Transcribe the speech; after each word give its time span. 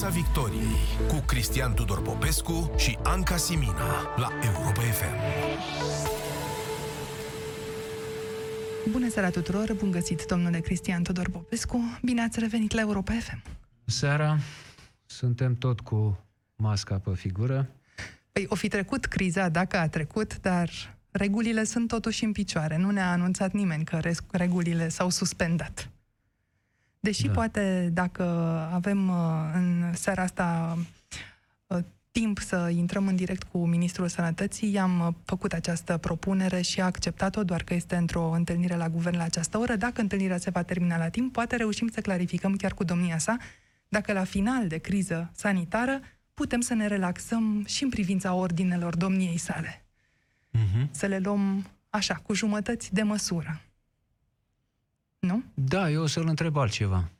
Piața 0.00 0.16
Victoriei 0.16 0.76
cu 1.08 1.22
Cristian 1.26 1.74
Tudor 1.74 2.02
Popescu 2.02 2.74
și 2.76 2.98
Anca 3.02 3.36
Simina 3.36 4.16
la 4.16 4.28
Europa 4.44 4.80
FM. 4.80 5.14
Bună 8.90 9.08
seara 9.08 9.30
tuturor, 9.30 9.74
bun 9.74 9.90
găsit 9.90 10.24
domnule 10.24 10.60
Cristian 10.60 11.02
Tudor 11.02 11.30
Popescu, 11.30 11.98
bine 12.02 12.22
ați 12.22 12.40
revenit 12.40 12.72
la 12.72 12.80
Europa 12.80 13.12
FM. 13.20 13.42
Seara, 13.84 14.38
suntem 15.06 15.54
tot 15.54 15.80
cu 15.80 16.24
masca 16.56 16.98
pe 16.98 17.14
figură. 17.14 17.68
Păi 18.32 18.46
o 18.48 18.54
fi 18.54 18.68
trecut 18.68 19.06
criza 19.06 19.48
dacă 19.48 19.76
a 19.76 19.88
trecut, 19.88 20.40
dar 20.40 20.70
regulile 21.10 21.64
sunt 21.64 21.88
totuși 21.88 22.24
în 22.24 22.32
picioare. 22.32 22.76
Nu 22.76 22.90
ne-a 22.90 23.10
anunțat 23.10 23.52
nimeni 23.52 23.84
că 23.84 24.00
regulile 24.30 24.88
s-au 24.88 25.10
suspendat. 25.10 25.90
Deși 27.00 27.26
da. 27.26 27.32
poate 27.32 27.90
dacă 27.92 28.22
avem 28.72 29.08
uh, 29.08 29.50
în 29.54 29.92
seara 29.94 30.22
asta 30.22 30.78
uh, 31.66 31.78
timp 32.10 32.38
să 32.38 32.70
intrăm 32.74 33.06
în 33.06 33.16
direct 33.16 33.42
cu 33.42 33.66
Ministrul 33.66 34.08
Sănătății, 34.08 34.72
i-am 34.72 35.00
uh, 35.00 35.14
făcut 35.24 35.52
această 35.52 35.96
propunere 35.96 36.60
și 36.60 36.80
a 36.80 36.84
acceptat-o, 36.84 37.44
doar 37.44 37.62
că 37.62 37.74
este 37.74 37.96
într-o 37.96 38.30
întâlnire 38.30 38.76
la 38.76 38.88
guvern 38.88 39.16
la 39.16 39.22
această 39.22 39.58
oră. 39.58 39.76
Dacă 39.76 40.00
întâlnirea 40.00 40.38
se 40.38 40.50
va 40.50 40.62
termina 40.62 40.98
la 40.98 41.08
timp, 41.08 41.32
poate 41.32 41.56
reușim 41.56 41.88
să 41.88 42.00
clarificăm 42.00 42.56
chiar 42.56 42.74
cu 42.74 42.84
domnia 42.84 43.18
sa 43.18 43.36
dacă 43.88 44.12
la 44.12 44.24
final 44.24 44.68
de 44.68 44.78
criză 44.78 45.30
sanitară 45.34 46.00
putem 46.34 46.60
să 46.60 46.74
ne 46.74 46.86
relaxăm 46.86 47.64
și 47.66 47.82
în 47.82 47.88
privința 47.88 48.34
ordinelor 48.34 48.96
domniei 48.96 49.36
sale. 49.36 49.84
Uh-huh. 50.58 50.90
Să 50.90 51.06
le 51.06 51.18
luăm 51.18 51.66
așa, 51.88 52.14
cu 52.14 52.34
jumătăți 52.34 52.94
de 52.94 53.02
măsură. 53.02 53.60
Nu? 55.20 55.42
Da, 55.54 55.90
eu 55.90 56.02
o 56.02 56.06
să-l 56.06 56.26
întreb 56.26 56.56
altceva. 56.56 57.10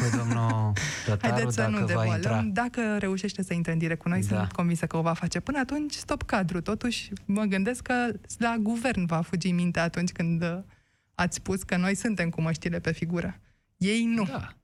Pe 0.00 0.16
domnul 0.16 0.72
Tătaru, 1.06 1.32
Haideți 1.32 1.54
să 1.54 1.60
dacă 1.60 1.78
nu 1.78 1.86
va 1.86 2.04
intra. 2.04 2.42
Dacă 2.42 2.96
reușește 2.98 3.42
să 3.42 3.54
intre 3.54 3.72
în 3.72 3.78
direct 3.78 4.00
cu 4.00 4.08
noi, 4.08 4.20
da. 4.20 4.38
sunt 4.38 4.52
convinsă 4.52 4.86
că 4.86 4.96
o 4.96 5.02
va 5.02 5.12
face. 5.12 5.40
Până 5.40 5.58
atunci, 5.58 5.94
stop 5.94 6.22
cadru. 6.22 6.60
Totuși, 6.60 7.12
mă 7.24 7.42
gândesc 7.42 7.82
că 7.82 8.12
la 8.38 8.56
guvern 8.60 9.06
va 9.06 9.20
fugi 9.20 9.50
mintea 9.50 9.82
atunci 9.82 10.12
când 10.12 10.42
uh, 10.42 10.58
ați 11.14 11.36
spus 11.36 11.62
că 11.62 11.76
noi 11.76 11.94
suntem 11.94 12.30
cu 12.30 12.40
măștile 12.40 12.80
pe 12.80 12.92
figură. 12.92 13.40
Ei 13.76 14.04
nu. 14.04 14.24
Da. 14.24 14.54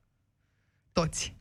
Toți. 0.91 1.35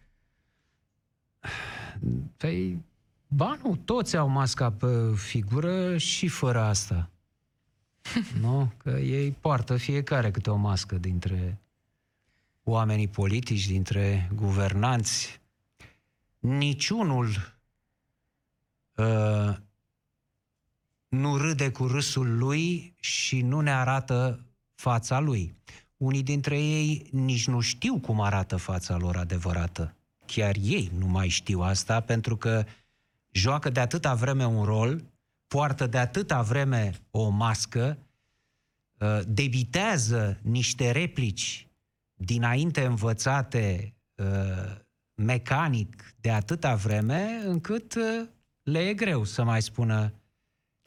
Păi, 2.37 2.85
ba 3.29 3.59
nu, 3.63 3.77
toți 3.85 4.17
au 4.17 4.29
masca 4.29 4.73
pe 4.73 4.87
figură 5.15 5.97
și 5.97 6.29
fără 6.29 6.61
asta. 6.61 7.11
nu? 8.41 8.73
Că 8.77 8.91
ei 8.91 9.31
poartă 9.31 9.77
fiecare 9.77 10.31
câte 10.31 10.51
o 10.51 10.57
mască 10.57 10.99
dintre 10.99 11.59
oamenii 12.63 13.09
politici, 13.09 13.67
dintre 13.67 14.31
guvernanți. 14.35 15.41
Niciunul 16.39 17.29
uh, 18.95 19.57
nu 21.09 21.37
râde 21.37 21.71
cu 21.71 21.87
râsul 21.87 22.39
lui 22.39 22.95
și 23.01 23.43
nu 23.43 23.61
ne 23.61 23.73
arată 23.73 24.45
fața 24.75 25.19
lui. 25.19 25.55
Unii 25.97 26.23
dintre 26.23 26.61
ei 26.61 27.09
nici 27.13 27.47
nu 27.47 27.61
știu 27.61 27.99
cum 27.99 28.21
arată 28.21 28.57
fața 28.57 28.97
lor 28.97 29.17
adevărată. 29.17 29.95
Chiar 30.27 30.57
ei 30.61 30.91
nu 30.99 31.07
mai 31.07 31.29
știu 31.29 31.61
asta 31.61 32.01
pentru 32.01 32.37
că 32.37 32.65
joacă 33.31 33.71
de 33.71 33.81
atâta 33.81 34.15
vreme 34.15 34.47
un 34.47 34.65
rol, 34.65 35.03
poartă 35.47 35.87
de 35.87 35.99
atâta 35.99 36.43
vreme 36.43 36.93
o 37.11 37.29
mască, 37.29 37.99
uh, 38.99 39.21
debitează 39.27 40.39
niște 40.43 40.91
replici 40.91 41.69
dinainte 42.15 42.85
învățate 42.85 43.95
uh, 44.15 44.77
mecanic 45.15 46.15
de 46.21 46.31
atâta 46.31 46.75
vreme, 46.75 47.41
încât 47.45 47.95
uh, 47.95 48.29
le 48.63 48.79
e 48.79 48.95
greu 48.95 49.25
să 49.25 49.45
mai 49.45 49.63
spună 49.63 50.13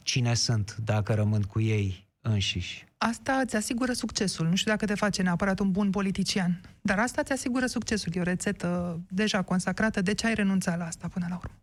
cine 0.04 0.34
sunt 0.34 0.76
dacă 0.76 1.14
rămân 1.14 1.42
cu 1.42 1.60
ei 1.60 2.08
înșiși. 2.22 2.88
Asta 2.98 3.34
îți 3.34 3.56
asigură 3.56 3.94
succesul. 3.94 4.48
Nu 4.48 4.56
știu 4.56 4.72
dacă 4.72 4.86
te 4.86 4.96
face 4.96 5.22
neapărat 5.22 5.60
un 5.60 5.72
bun 5.72 5.90
politician, 5.90 6.62
dar 6.82 7.00
asta 7.00 7.22
îți 7.22 7.32
asigură 7.32 7.66
succesul. 7.66 8.12
E 8.16 8.20
o 8.20 8.24
rețetă 8.24 9.00
deja 9.10 9.42
consacrată. 9.42 10.02
De 10.02 10.14
ce 10.14 10.28
ai 10.28 10.34
renunțat 10.34 10.78
la 10.78 10.86
asta 10.86 11.08
până 11.08 11.26
la 11.30 11.36
urmă? 11.36 11.54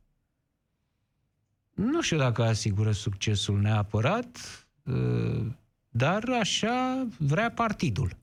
Nu 1.77 2.03
știu 2.03 2.17
dacă 2.17 2.43
asigură 2.43 2.93
succesul 2.93 3.61
neapărat, 3.61 4.39
uh, 4.85 5.47
dar 5.89 6.29
așa 6.41 7.07
vrea 7.19 7.51
partidul. 7.51 8.17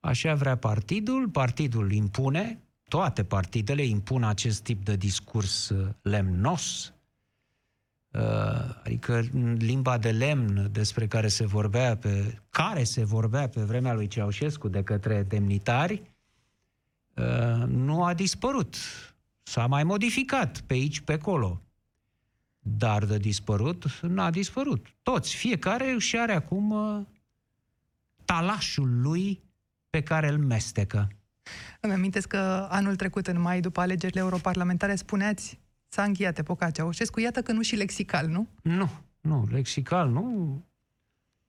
Așa 0.00 0.34
vrea 0.34 0.56
partidul, 0.56 1.28
partidul 1.28 1.92
impune, 1.92 2.60
toate 2.88 3.24
partidele 3.24 3.82
impun 3.84 4.24
acest 4.24 4.62
tip 4.62 4.84
de 4.84 4.96
discurs 4.96 5.68
uh, 5.68 5.88
lemnos, 6.02 6.92
uh, 8.10 8.20
adică 8.84 9.24
limba 9.56 9.98
de 9.98 10.10
lemn 10.10 10.68
despre 10.72 11.06
care 11.06 11.28
se 11.28 11.46
vorbea 11.46 11.96
pe, 11.96 12.42
care 12.50 12.84
se 12.84 13.04
vorbea 13.04 13.48
pe 13.48 13.62
vremea 13.62 13.94
lui 13.94 14.06
Ceaușescu 14.06 14.68
de 14.68 14.82
către 14.82 15.22
demnitari, 15.22 16.14
nu 17.66 18.04
a 18.04 18.14
dispărut. 18.14 18.76
S-a 19.42 19.66
mai 19.66 19.84
modificat 19.84 20.60
pe 20.60 20.74
aici, 20.74 21.00
pe 21.00 21.12
acolo 21.12 21.65
dar 22.68 23.04
de 23.04 23.16
dispărut, 23.16 24.00
n-a 24.00 24.30
dispărut. 24.30 24.86
Toți, 25.02 25.36
fiecare 25.36 25.90
își 25.90 26.16
are 26.16 26.32
acum 26.32 26.70
uh, 26.70 27.00
talașul 28.24 29.00
lui 29.00 29.42
pe 29.90 30.02
care 30.02 30.28
îl 30.28 30.38
mestecă. 30.38 31.08
Îmi 31.80 31.92
amintesc 31.92 32.28
că 32.28 32.66
anul 32.70 32.96
trecut, 32.96 33.26
în 33.26 33.40
mai, 33.40 33.60
după 33.60 33.80
alegerile 33.80 34.20
europarlamentare, 34.20 34.94
spuneați 34.94 35.58
s-a 35.88 36.02
încheiat 36.02 36.38
epoca 36.38 36.70
Ceaușescu. 36.70 37.20
Iată 37.20 37.42
că 37.42 37.52
nu 37.52 37.62
și 37.62 37.76
lexical, 37.76 38.26
nu? 38.26 38.48
Nu, 38.62 38.90
nu, 39.20 39.46
lexical 39.50 40.08
nu. 40.08 40.62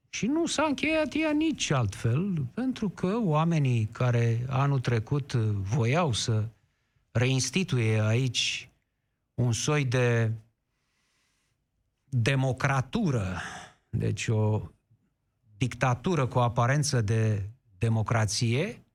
Și 0.09 0.25
nu 0.25 0.45
s-a 0.45 0.63
încheiat 0.63 1.13
ea 1.13 1.31
nici 1.31 1.71
altfel, 1.71 2.45
pentru 2.53 2.89
că 2.89 3.19
oamenii 3.19 3.89
care 3.91 4.45
anul 4.49 4.79
trecut 4.79 5.33
voiau 5.33 6.11
să 6.11 6.47
reinstituie 7.11 8.01
aici 8.01 8.69
un 9.33 9.51
soi 9.51 9.85
de 9.85 10.31
democratură, 12.09 13.41
deci 13.89 14.27
o 14.27 14.71
dictatură 15.57 16.27
cu 16.27 16.39
aparență 16.39 17.01
de 17.01 17.49
democrație, 17.77 18.85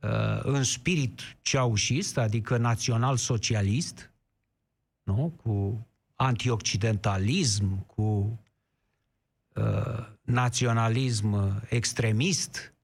uh, 0.00 0.40
în 0.42 0.62
spirit 0.62 1.20
ceaușist, 1.40 2.16
adică 2.16 2.56
național-socialist, 2.56 4.12
nu? 5.02 5.32
cu 5.42 5.86
antioccidentalism, 6.14 7.86
cu 7.86 8.40
uh, 9.54 10.08
naționalism 10.22 11.60
extremist, 11.68 12.74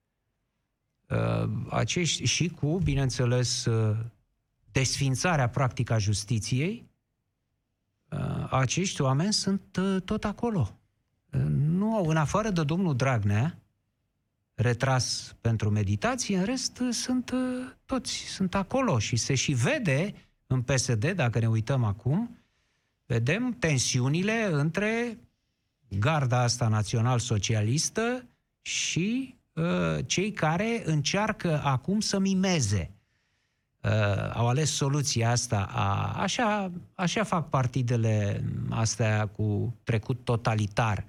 uh, 1.09 1.50
acești, 1.70 2.25
și 2.25 2.49
cu, 2.49 2.79
bineînțeles, 2.79 3.65
uh, 3.65 3.97
desfințarea 4.73 5.49
practică 5.49 5.93
a 5.93 5.99
justiției, 5.99 6.94
Uh, 6.94 6.94
acești 8.50 9.00
oameni 9.00 9.32
sunt 9.32 9.76
uh, 9.81 10.02
tot 10.05 10.25
acolo. 10.25 10.78
Uh, 11.32 11.40
nu 11.49 11.94
au, 11.94 12.06
în 12.08 12.16
afară 12.16 12.50
de 12.50 12.62
domnul 12.62 12.96
Dragnea, 12.96 13.58
retras 14.55 15.37
pentru 15.40 15.70
meditație, 15.70 16.38
în 16.38 16.44
rest 16.44 16.82
sunt 16.90 17.32
toți, 17.84 18.12
sunt 18.12 18.55
acolo 18.55 18.99
și 18.99 19.16
se 19.16 19.34
și 19.34 19.52
vede 19.52 20.14
în 20.46 20.62
PSD, 20.62 21.11
dacă 21.11 21.38
ne 21.38 21.49
uităm 21.49 21.84
acum, 21.84 22.38
vedem 23.06 23.56
tensiunile 23.58 24.49
între 24.50 25.19
garda 25.88 26.43
asta 26.43 26.69
național-socialistă 26.69 28.28
și 28.62 29.34
uh, 29.52 29.99
cei 30.06 30.32
care 30.32 30.82
încearcă 30.84 31.62
acum 31.64 32.00
să 32.00 32.19
mimeze 32.19 32.94
uh, 33.84 34.31
au 34.32 34.48
ales 34.48 34.70
soluția 34.70 35.31
asta. 35.31 35.69
A, 35.70 36.12
așa, 36.22 36.70
așa 36.94 37.22
fac 37.22 37.48
partidele 37.48 38.44
astea 38.70 39.26
cu 39.26 39.75
trecut 39.82 40.25
totalitar. 40.25 41.04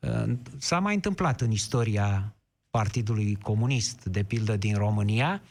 Uh, 0.00 0.32
s-a 0.58 0.78
mai 0.78 0.94
întâmplat 0.94 1.40
în 1.40 1.50
istoria 1.50 2.34
Partidului 2.70 3.38
Comunist, 3.42 4.04
de 4.04 4.22
pildă 4.22 4.56
din 4.56 4.74
România, 4.74 5.42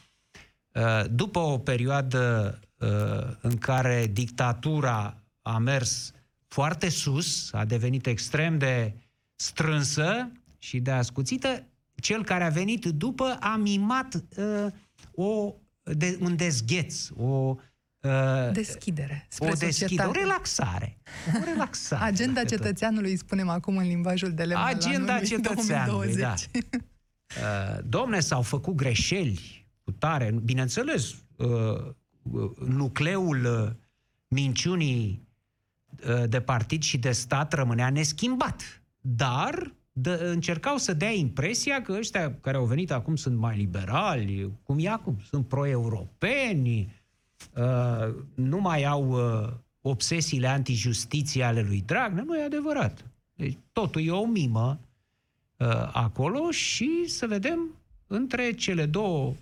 uh, 0.72 1.04
după 1.10 1.38
o 1.38 1.58
perioadă 1.58 2.58
uh, 2.78 3.36
în 3.40 3.58
care 3.58 4.06
dictatura 4.12 5.16
a 5.42 5.58
mers 5.58 6.12
foarte 6.48 6.88
sus, 6.88 7.52
a 7.52 7.64
devenit 7.64 8.06
extrem 8.06 8.58
de 8.58 8.94
strânsă 9.34 10.30
și 10.58 10.80
de 10.80 10.90
ascuțită, 10.90 11.66
cel 11.94 12.24
care 12.24 12.44
a 12.44 12.48
venit 12.48 12.84
după 12.84 13.36
a 13.40 13.56
mimat 13.56 14.14
uh, 14.36 14.66
o 15.14 15.54
de, 15.84 16.18
un 16.20 16.36
dezgheț, 16.36 17.08
o 17.16 17.56
Uh, 18.04 18.52
deschidere. 18.52 19.26
Spre 19.28 19.50
o 19.50 19.54
deschidere, 19.54 20.08
o 20.08 20.12
relaxare. 20.12 20.98
O 21.40 21.44
relaxare. 21.44 22.04
Agenda 22.12 22.44
cetățeanului, 22.44 23.16
spunem 23.16 23.48
acum 23.48 23.76
în 23.76 23.86
limbajul 23.86 24.32
de 24.32 24.44
lemn 24.44 24.62
Agenda 24.64 25.20
cetățeanului, 25.20 26.16
da. 26.16 26.34
Uh, 26.54 27.78
domne, 27.84 28.20
s-au 28.20 28.42
făcut 28.42 28.74
greșeli 28.74 29.66
cu 29.84 29.90
tare. 29.90 30.34
Bineînțeles, 30.42 31.14
uh, 31.36 31.48
uh, 32.22 32.50
nucleul 32.66 33.44
uh, 33.44 33.70
minciunii 34.28 35.28
uh, 36.08 36.28
de 36.28 36.40
partid 36.40 36.82
și 36.82 36.98
de 36.98 37.12
stat 37.12 37.52
rămânea 37.52 37.90
neschimbat. 37.90 38.82
Dar 39.00 39.74
de, 39.96 40.10
încercau 40.10 40.76
să 40.76 40.92
dea 40.92 41.10
impresia 41.10 41.82
că 41.82 41.92
ăștia 41.92 42.34
care 42.40 42.56
au 42.56 42.64
venit 42.64 42.90
acum 42.90 43.16
sunt 43.16 43.36
mai 43.36 43.56
liberali, 43.56 44.50
cum 44.62 44.76
e 44.78 44.88
acum, 44.88 45.18
sunt 45.28 45.46
pro-europeni, 45.48 46.92
uh, 47.56 48.14
nu 48.34 48.60
mai 48.60 48.84
au 48.84 49.08
uh, 49.08 49.52
obsesiile 49.80 50.46
antijustiție 50.46 51.42
ale 51.42 51.62
lui 51.62 51.82
Dragnea. 51.86 52.22
Nu 52.22 52.38
e 52.38 52.42
adevărat. 52.42 53.04
Deci 53.34 53.58
totul 53.72 54.06
e 54.06 54.10
o 54.10 54.26
mimă 54.26 54.80
uh, 55.56 55.90
acolo 55.92 56.50
și 56.50 57.04
să 57.06 57.26
vedem 57.26 57.74
între 58.06 58.52
cele 58.52 58.86
două 58.86 59.34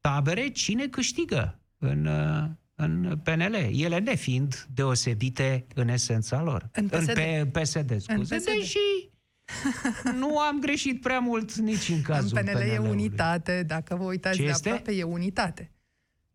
tabere 0.00 0.48
cine 0.48 0.86
câștigă 0.86 1.58
în, 1.78 2.06
uh, 2.06 2.44
în 2.74 3.18
PNL, 3.22 3.54
ele 3.72 3.98
nefiind 3.98 4.66
deosebite 4.74 5.66
în 5.74 5.88
esența 5.88 6.42
lor. 6.42 6.68
În 6.72 6.88
PSD. 6.88 7.08
În 7.08 7.46
P- 7.46 7.50
PSD, 7.50 8.00
scuze. 8.00 8.12
În 8.12 8.20
PSD. 8.22 8.44
Deși 8.44 9.12
nu 10.20 10.38
am 10.38 10.60
greșit 10.60 11.00
prea 11.00 11.18
mult 11.18 11.54
nici 11.54 11.88
în 11.88 11.94
În 11.94 12.02
cazul 12.02 12.38
PNL 12.38 12.48
e 12.48 12.52
PNL-ului. 12.52 12.90
unitate, 12.90 13.62
dacă 13.62 13.96
vă 13.96 14.04
uitați 14.04 14.36
Ce 14.36 14.42
de 14.42 14.48
este? 14.48 14.68
aproape, 14.68 14.92
e 14.94 15.02
unitate. 15.02 15.70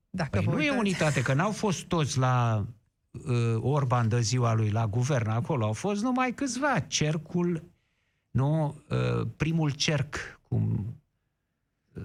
Dacă 0.09 0.29
Păi 0.37 0.43
vă 0.45 0.51
nu 0.51 0.57
e 0.57 0.61
uitați... 0.63 0.79
unitate, 0.79 1.21
că 1.21 1.33
n-au 1.33 1.51
fost 1.51 1.83
toți 1.83 2.17
la 2.17 2.65
uh, 3.11 3.55
Orban 3.59 4.07
de 4.07 4.19
ziua 4.21 4.53
lui, 4.53 4.69
la 4.69 4.87
guvern 4.87 5.29
acolo. 5.29 5.65
Au 5.65 5.73
fost 5.73 6.01
numai 6.03 6.33
câțiva. 6.33 6.79
Cercul, 6.79 7.63
nu, 8.31 8.81
uh, 8.89 9.27
primul 9.37 9.69
cerc, 9.69 10.39
cum 10.47 10.93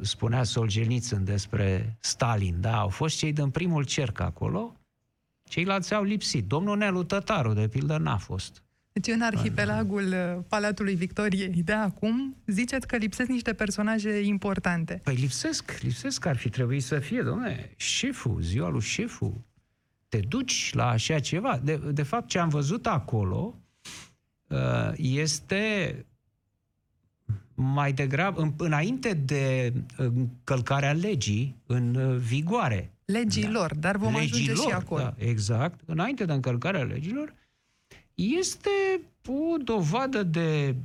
spunea 0.03 0.43
Solzhenitsyn 0.45 1.25
despre 1.25 1.97
Stalin, 2.01 2.61
da, 2.61 2.77
au 2.77 2.89
fost 2.89 3.17
cei 3.17 3.33
din 3.33 3.51
primul 3.51 3.85
cerc 3.85 4.21
acolo, 4.21 4.77
ceilalți 5.49 5.95
au 5.95 6.03
lipsit. 6.03 6.47
Domnul 6.47 6.77
Nelu 6.77 7.03
Tătaru, 7.03 7.53
de 7.53 7.69
pildă, 7.69 7.97
n-a 7.99 8.17
fost. 8.17 8.64
Deci 9.01 9.15
în 9.15 9.23
arhipelagul 9.23 10.07
uh, 10.07 10.43
Palatului 10.49 10.95
Victoriei 10.95 11.63
de 11.65 11.73
acum, 11.73 12.37
ziceți 12.47 12.87
că 12.87 12.97
lipsesc 12.97 13.29
niște 13.29 13.53
personaje 13.53 14.21
importante. 14.21 15.01
Păi 15.05 15.15
lipsesc, 15.15 15.79
lipsesc, 15.81 16.27
ar 16.27 16.37
fi 16.37 16.49
trebuit 16.49 16.83
să 16.83 16.99
fie, 16.99 17.23
domne, 17.23 17.71
șeful, 17.77 18.41
ziua 18.41 18.69
lui 18.69 18.81
șeful. 18.81 19.41
Te 20.09 20.19
duci 20.19 20.71
la 20.75 20.89
așa 20.89 21.19
ceva. 21.19 21.61
De, 21.63 21.77
de 21.93 22.03
fapt, 22.03 22.29
ce 22.29 22.39
am 22.39 22.49
văzut 22.49 22.87
acolo 22.87 23.59
uh, 24.49 24.93
este 24.97 25.97
mai 27.55 27.93
degrabă, 27.93 28.41
în, 28.41 28.53
înainte 28.57 29.13
de 29.13 29.73
încălcarea 29.97 30.93
legii 30.93 31.57
în 31.67 31.95
uh, 31.95 32.17
vigoare. 32.17 32.93
Legilor, 33.05 33.75
dar 33.75 33.97
vom 33.97 34.15
ajunge 34.15 34.41
și 34.41 34.49
Legilor, 34.49 34.73
acolo. 34.73 35.03
Da, 35.03 35.15
exact. 35.17 35.81
Înainte 35.87 36.25
de 36.25 36.33
încălcarea 36.33 36.83
legilor, 36.83 37.35
este 38.15 39.01
o 39.29 39.57
dovadă 39.57 40.23
de 40.23 40.77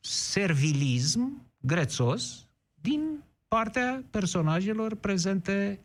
servilism 0.00 1.46
grețos 1.60 2.46
din 2.74 3.24
partea 3.48 4.04
personajelor 4.10 4.94
prezente 4.94 5.80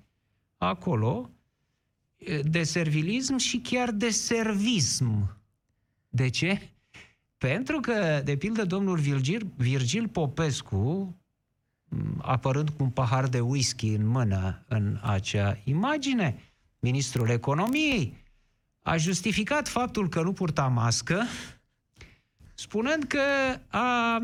acolo, 0.58 1.30
de 2.44 2.64
servilism 2.64 3.38
și 3.38 3.60
chiar 3.60 3.92
de 3.92 4.10
servism. 4.10 5.38
De 6.10 6.30
ce? 6.30 6.70
Pentru 7.38 7.80
că, 7.80 8.22
de 8.24 8.38
pildă, 8.38 8.66
domnul 8.66 8.98
Virgil, 8.98 9.52
Virgil 9.56 10.08
Popescu, 10.08 11.16
m, 11.84 12.22
apărând 12.22 12.70
cu 12.70 12.84
un 12.84 12.90
pahar 12.90 13.28
de 13.28 13.40
whisky 13.40 13.88
în 13.88 14.08
mână 14.08 14.66
în 14.68 15.00
acea 15.04 15.60
imagine, 15.64 16.54
ministrul 16.80 17.30
economiei, 17.30 18.14
a 18.88 18.98
justificat 18.98 19.68
faptul 19.68 20.10
că 20.10 20.22
nu 20.22 20.34
purta 20.34 20.68
mască, 20.68 21.24
spunând 22.54 23.04
că 23.04 23.20
a 23.68 24.22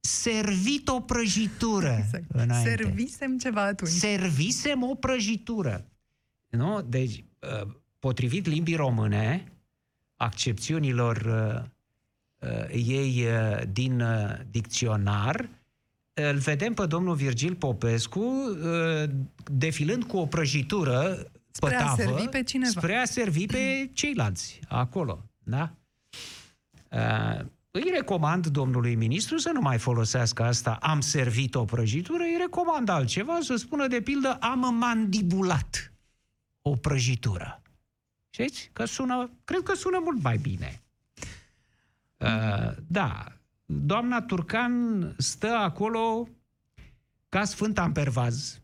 servit 0.00 0.88
o 0.88 1.00
prăjitură 1.00 1.96
Exact. 2.04 2.24
înainte. 2.28 2.68
Servisem 2.68 3.38
ceva 3.38 3.62
atunci. 3.62 3.90
Servisem 3.90 4.82
o 4.82 4.94
prăjitură. 4.94 5.84
Nu? 6.48 6.82
Deci, 6.82 7.24
uh, 7.38 7.68
potrivit 7.98 8.46
limbii 8.46 8.74
române, 8.76 9.52
accepțiunilor 10.16 11.16
uh, 11.16 12.48
uh, 12.50 12.68
ei 12.70 13.24
uh, 13.26 13.62
din 13.72 14.00
uh, 14.00 14.34
dicționar, 14.50 15.48
îl 16.14 16.36
vedem 16.36 16.74
pe 16.74 16.86
domnul 16.86 17.14
Virgil 17.14 17.54
Popescu 17.54 18.20
uh, 18.20 19.10
defilând 19.52 20.04
cu 20.04 20.16
o 20.16 20.26
prăjitură 20.26 21.26
Spre 21.52 21.74
a 21.74 21.78
pe 21.78 21.84
tavă, 21.84 22.02
servi 22.02 22.28
pe 22.28 22.42
cineva. 22.42 22.70
Spre 22.70 22.96
a 22.96 23.04
servi 23.04 23.46
pe 23.46 23.90
ceilalți 23.92 24.60
acolo. 24.68 25.24
Da? 25.38 25.72
Uh, 26.90 27.44
îi 27.70 27.90
recomand 27.94 28.46
domnului 28.46 28.94
ministru 28.94 29.36
să 29.36 29.50
nu 29.52 29.60
mai 29.60 29.78
folosească 29.78 30.42
asta, 30.44 30.78
am 30.80 31.00
servit 31.00 31.54
o 31.54 31.64
prăjitură, 31.64 32.22
îi 32.22 32.36
recomand 32.38 32.88
altceva, 32.88 33.38
să 33.40 33.56
spună 33.56 33.86
de 33.86 34.00
pildă, 34.00 34.34
am 34.40 34.74
mandibulat 34.74 35.92
o 36.62 36.76
prăjitură. 36.76 37.62
Știți? 38.30 38.70
Că 38.72 38.84
sună, 38.84 39.30
cred 39.44 39.62
că 39.62 39.74
sună 39.74 40.00
mult 40.02 40.22
mai 40.22 40.36
bine. 40.36 40.82
Uh, 42.16 42.72
da, 42.86 43.24
doamna 43.64 44.22
Turcan 44.22 45.14
stă 45.18 45.48
acolo 45.48 46.28
ca 47.28 47.44
Sfânta 47.44 47.84
în 47.84 47.92
pervaz, 47.92 48.61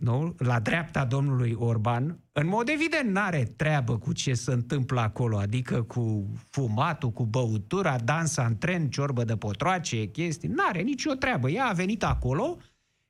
nu? 0.00 0.34
la 0.38 0.60
dreapta 0.60 1.04
domnului 1.04 1.54
Orban, 1.58 2.18
în 2.32 2.46
mod 2.46 2.68
evident 2.68 3.10
n-are 3.10 3.52
treabă 3.56 3.98
cu 3.98 4.12
ce 4.12 4.34
se 4.34 4.52
întâmplă 4.52 5.00
acolo, 5.00 5.38
adică 5.38 5.82
cu 5.82 6.32
fumatul, 6.50 7.10
cu 7.10 7.24
băutura, 7.24 7.98
dans 7.98 8.36
în 8.36 8.56
tren, 8.58 8.88
ciorbă 8.88 9.24
de 9.24 9.36
potroace, 9.36 10.04
chestii, 10.06 10.48
n-are 10.48 10.80
nicio 10.80 11.12
treabă. 11.14 11.50
Ea 11.50 11.64
a 11.66 11.72
venit 11.72 12.04
acolo 12.04 12.58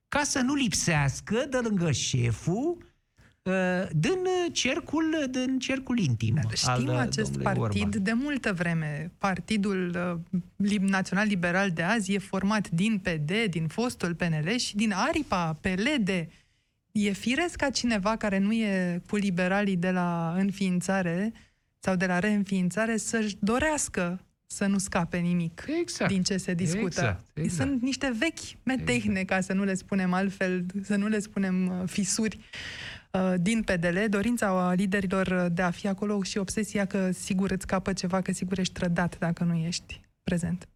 ca 0.08 0.22
să 0.22 0.40
nu 0.40 0.54
lipsească 0.54 1.46
de 1.50 1.58
lângă 1.62 1.90
șeful 1.90 2.76
uh, 3.42 3.52
din 3.92 4.18
cercul, 4.52 5.26
din 5.30 5.58
cercul 5.58 5.98
intim 5.98 6.38
al 6.44 6.54
Știm 6.54 6.88
uh, 6.88 6.96
acest 6.98 7.32
domnului 7.32 7.60
partid 7.60 7.82
Orban. 7.84 8.02
de 8.02 8.12
multă 8.12 8.52
vreme. 8.52 9.12
Partidul 9.18 9.96
uh, 9.96 10.40
Lib- 10.68 10.80
Național 10.88 11.26
Liberal 11.26 11.70
de 11.70 11.82
azi 11.82 12.14
e 12.14 12.18
format 12.18 12.70
din 12.70 12.98
PD, 12.98 13.30
din 13.50 13.66
fostul 13.66 14.14
PNL 14.14 14.56
și 14.56 14.76
din 14.76 14.92
aripa 14.92 15.58
PLD. 15.60 16.10
E 16.92 17.12
firesc 17.12 17.56
ca 17.56 17.70
cineva 17.70 18.16
care 18.16 18.38
nu 18.38 18.52
e 18.52 19.02
cu 19.08 19.16
liberalii 19.16 19.76
de 19.76 19.90
la 19.90 20.34
înființare 20.36 21.32
sau 21.78 21.96
de 21.96 22.06
la 22.06 22.18
reînființare 22.18 22.96
să-și 22.96 23.36
dorească 23.40 24.24
să 24.46 24.66
nu 24.66 24.78
scape 24.78 25.18
nimic 25.18 25.64
Exact. 25.80 26.10
din 26.10 26.22
ce 26.22 26.36
se 26.36 26.54
discută. 26.54 26.84
Exact, 26.84 27.24
exact. 27.34 27.68
Sunt 27.68 27.82
niște 27.82 28.14
vechi 28.18 28.62
metehne, 28.62 29.24
ca 29.24 29.40
să 29.40 29.52
nu 29.52 29.64
le 29.64 29.74
spunem 29.74 30.12
altfel, 30.12 30.66
să 30.82 30.96
nu 30.96 31.08
le 31.08 31.18
spunem 31.18 31.80
uh, 31.80 31.88
fisuri 31.88 32.38
uh, 33.12 33.34
din 33.40 33.62
PDL, 33.62 33.98
dorința 34.08 34.72
liderilor 34.72 35.48
de 35.52 35.62
a 35.62 35.70
fi 35.70 35.88
acolo 35.88 36.22
și 36.22 36.38
obsesia 36.38 36.84
că 36.84 37.10
sigur 37.10 37.50
îți 37.50 37.62
scapă 37.62 37.92
ceva, 37.92 38.20
că 38.20 38.32
sigur 38.32 38.58
ești 38.58 38.72
trădat 38.72 39.18
dacă 39.18 39.44
nu 39.44 39.54
ești 39.54 40.00
prezent. 40.22 40.68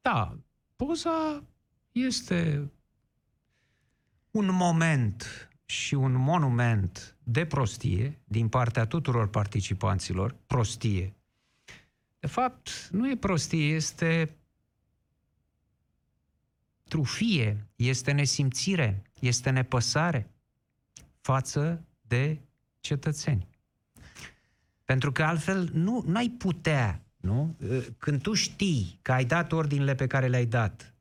Da, 0.00 0.36
poza 0.76 1.42
este 1.92 2.70
un 4.30 4.48
moment 4.52 5.48
și 5.64 5.94
un 5.94 6.12
monument 6.12 7.16
de 7.22 7.46
prostie 7.46 8.20
din 8.24 8.48
partea 8.48 8.86
tuturor 8.86 9.28
participanților, 9.28 10.36
prostie. 10.46 11.14
De 12.18 12.26
fapt, 12.26 12.88
nu 12.92 13.10
e 13.10 13.16
prostie, 13.16 13.74
este 13.74 14.36
trufie, 16.88 17.66
este 17.76 18.12
nesimțire, 18.12 19.02
este 19.20 19.50
nepăsare 19.50 20.30
față 21.20 21.84
de 22.00 22.40
cetățeni. 22.80 23.48
Pentru 24.84 25.12
că 25.12 25.22
altfel 25.22 25.70
nu 25.72 26.04
ai 26.14 26.28
putea, 26.28 27.04
nu? 27.16 27.56
Când 27.98 28.22
tu 28.22 28.32
știi 28.32 28.98
că 29.02 29.12
ai 29.12 29.24
dat 29.24 29.52
ordinele 29.52 29.94
pe 29.94 30.06
care 30.06 30.26
le-ai 30.26 30.46
dat, 30.46 30.94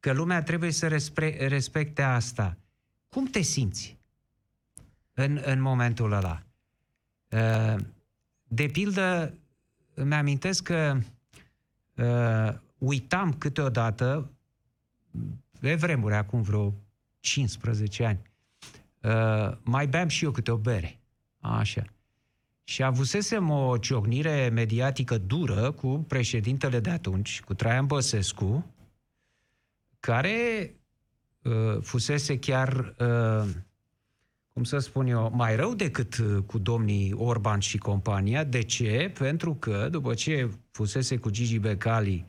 că 0.00 0.12
lumea 0.12 0.42
trebuie 0.42 0.70
să 0.70 0.88
respre, 0.88 1.46
respecte 1.46 2.02
asta, 2.02 2.56
cum 3.08 3.26
te 3.26 3.40
simți 3.40 3.98
în, 5.14 5.40
în 5.44 5.60
momentul 5.60 6.12
ăla? 6.12 6.42
Uh, 7.28 7.76
De 8.42 8.66
pildă, 8.66 9.34
îmi 9.94 10.14
amintesc 10.14 10.62
că 10.62 10.98
uh, 11.94 12.58
uitam 12.78 13.32
câteodată, 13.32 14.30
pe 15.60 15.74
vremuri, 15.74 16.14
acum 16.14 16.42
vreo 16.42 16.74
15 17.20 18.04
ani, 18.04 18.20
uh, 19.00 19.56
mai 19.62 19.86
beam 19.86 20.08
și 20.08 20.24
eu 20.24 20.30
câte 20.30 20.50
o 20.50 20.56
bere. 20.56 21.00
Așa. 21.40 21.84
Și 22.64 22.82
avusesem 22.82 23.50
o 23.50 23.78
ciocnire 23.78 24.48
mediatică 24.48 25.18
dură 25.18 25.70
cu 25.70 26.04
președintele 26.08 26.80
de 26.80 26.90
atunci, 26.90 27.40
cu 27.40 27.54
Traian 27.54 27.86
Băsescu, 27.86 28.74
care 30.00 30.74
uh, 31.42 31.82
fusese 31.82 32.38
chiar, 32.38 32.94
uh, 32.98 33.42
cum 34.52 34.62
cum 34.62 34.64
să 34.64 34.78
spun 34.78 35.06
eu, 35.06 35.32
mai 35.34 35.56
rău 35.56 35.74
decât 35.74 36.18
uh, 36.18 36.42
cu 36.46 36.58
domnii 36.58 37.12
Orban 37.12 37.58
și 37.58 37.78
compania. 37.78 38.44
De 38.44 38.62
ce? 38.62 39.12
Pentru 39.18 39.54
că 39.54 39.88
după 39.90 40.14
ce 40.14 40.50
fusese 40.70 41.16
cu 41.16 41.30
Gigi 41.30 41.58
Becali 41.58 42.26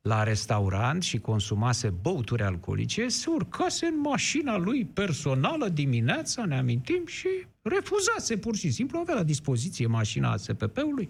la 0.00 0.22
restaurant 0.22 1.02
și 1.02 1.18
consumase 1.18 1.88
băuturi 1.88 2.42
alcoolice, 2.42 3.08
se 3.08 3.30
urcase 3.30 3.86
în 3.86 4.00
mașina 4.00 4.56
lui 4.56 4.84
personală 4.84 5.68
dimineața, 5.68 6.44
ne 6.44 6.58
amintim, 6.58 7.06
și 7.06 7.28
refuzase 7.62 8.36
pur 8.36 8.56
și 8.56 8.70
simplu, 8.70 8.98
avea 8.98 9.14
la 9.14 9.22
dispoziție 9.22 9.86
mașina 9.86 10.36
SPP-ului, 10.36 11.08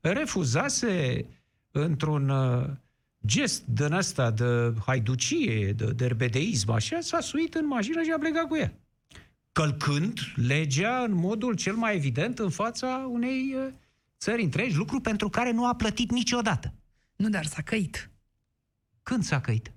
refuzase 0.00 1.26
într-un 1.70 2.28
uh, 2.28 2.66
gest 3.26 3.64
din 3.66 3.92
ăsta 3.92 4.30
de 4.30 4.72
haiducie, 4.86 5.72
de 5.72 5.92
derbedeism, 5.92 6.70
așa, 6.70 7.00
s-a 7.00 7.20
suit 7.20 7.54
în 7.54 7.66
mașină 7.66 8.02
și 8.02 8.10
a 8.10 8.18
plecat 8.18 8.46
cu 8.46 8.56
ea. 8.56 8.72
Călcând 9.52 10.18
legea 10.34 11.02
în 11.02 11.14
modul 11.14 11.54
cel 11.54 11.74
mai 11.74 11.94
evident 11.94 12.38
în 12.38 12.50
fața 12.50 13.08
unei 13.10 13.54
uh, 13.54 13.72
țări 14.18 14.42
întregi, 14.42 14.76
lucru 14.76 15.00
pentru 15.00 15.28
care 15.28 15.50
nu 15.50 15.66
a 15.66 15.74
plătit 15.74 16.10
niciodată. 16.10 16.74
Nu, 17.16 17.28
dar 17.28 17.44
s-a 17.44 17.62
căit. 17.62 18.10
Când 19.02 19.24
s-a 19.24 19.40
căit? 19.40 19.72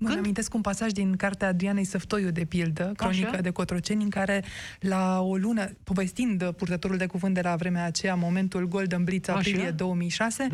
Mă 0.00 0.06
Când? 0.08 0.18
amintesc 0.18 0.54
un 0.54 0.60
pasaj 0.60 0.90
din 0.92 1.16
cartea 1.16 1.48
Adrianei 1.48 1.84
Săftoiu, 1.84 2.30
de 2.30 2.44
pildă, 2.44 2.92
Cronica 2.96 3.28
Așa? 3.28 3.40
de 3.40 3.50
Cotroceni, 3.50 4.02
în 4.02 4.10
care 4.10 4.44
la 4.80 5.20
o 5.20 5.36
lună, 5.36 5.70
povestind 5.84 6.50
purtătorul 6.50 6.96
de 6.96 7.06
cuvânt 7.06 7.34
de 7.34 7.40
la 7.40 7.56
vremea 7.56 7.84
aceea, 7.84 8.14
momentul 8.14 8.68
Golden 8.68 9.04
Blitz, 9.04 9.28
Așa? 9.28 9.38
aprilie 9.38 9.70
2006, 9.70 10.48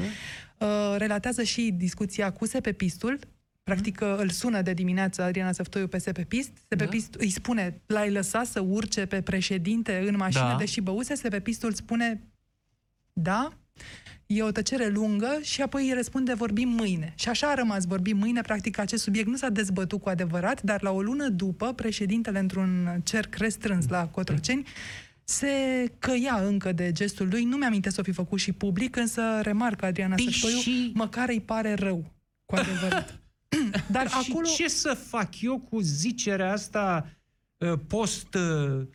uh, 0.58 0.66
relatează 0.96 1.42
și 1.42 1.72
discuția 1.76 2.32
cu 2.32 2.46
Sepepistul, 2.46 3.18
Practic 3.62 4.00
îl 4.00 4.28
sună 4.28 4.62
de 4.62 4.72
dimineață 4.72 5.22
Adriana 5.22 5.52
Săftoiu 5.52 5.86
pe 5.86 5.98
Sepepist. 5.98 6.50
Sepepist 6.68 7.14
îi 7.14 7.30
spune, 7.30 7.80
l-ai 7.86 8.10
lăsat 8.10 8.46
să 8.46 8.60
urce 8.60 9.06
pe 9.06 9.20
președinte 9.20 10.04
în 10.08 10.16
mașină, 10.16 10.48
Da. 10.48 10.56
deși 10.56 10.80
băuse. 10.80 11.14
Sepepistul 11.14 11.72
spune, 11.72 12.22
da, 13.12 13.52
E 14.26 14.42
o 14.42 14.50
tăcere 14.50 14.88
lungă 14.88 15.38
și 15.42 15.62
apoi 15.62 15.88
îi 15.88 15.94
răspunde 15.94 16.34
vorbim 16.34 16.68
mâine. 16.68 17.12
Și 17.16 17.28
așa 17.28 17.46
a 17.46 17.54
rămas 17.54 17.84
vorbim 17.84 18.16
mâine, 18.16 18.40
practic 18.40 18.78
acest 18.78 19.02
subiect 19.02 19.28
nu 19.28 19.36
s-a 19.36 19.48
dezbătut 19.48 20.00
cu 20.02 20.08
adevărat, 20.08 20.62
dar 20.62 20.82
la 20.82 20.90
o 20.90 21.02
lună 21.02 21.28
după, 21.28 21.72
președintele 21.72 22.38
într-un 22.38 23.00
cerc 23.04 23.34
restrâns 23.34 23.88
la 23.88 24.06
Cotroceni, 24.08 24.66
se 25.24 25.48
căia 25.98 26.40
încă 26.46 26.72
de 26.72 26.92
gestul 26.92 27.28
lui. 27.28 27.44
Nu 27.44 27.56
mi-aminte 27.56 27.90
să 27.90 28.00
o 28.00 28.02
fi 28.02 28.12
făcut 28.12 28.38
și 28.38 28.52
public, 28.52 28.96
însă 28.96 29.22
remarcă 29.42 29.86
Adriana 29.86 30.14
Păi 30.14 30.24
Săstoiu, 30.24 30.56
și- 30.56 30.90
măcar 30.94 31.28
îi 31.28 31.40
pare 31.40 31.74
rău, 31.74 32.12
cu 32.44 32.54
adevărat. 32.54 33.20
dar 33.90 34.08
și 34.08 34.14
acolo... 34.30 34.46
ce 34.56 34.68
să 34.68 34.94
fac 35.08 35.40
eu 35.40 35.58
cu 35.58 35.80
zicerea 35.80 36.52
asta 36.52 37.10
uh, 37.56 37.72
post... 37.86 38.34
uh, 38.34 38.86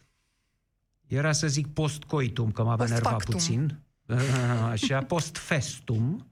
Era 1.08 1.32
să 1.32 1.48
zic 1.48 1.68
post-coitum, 1.68 2.52
că 2.52 2.64
m-a 2.64 2.76
Post 2.76 2.90
enervat 2.90 3.12
factum. 3.12 3.34
puțin. 3.34 3.80
Uh, 4.16 4.70
Așa, 4.70 5.00
post-festum. 5.04 6.26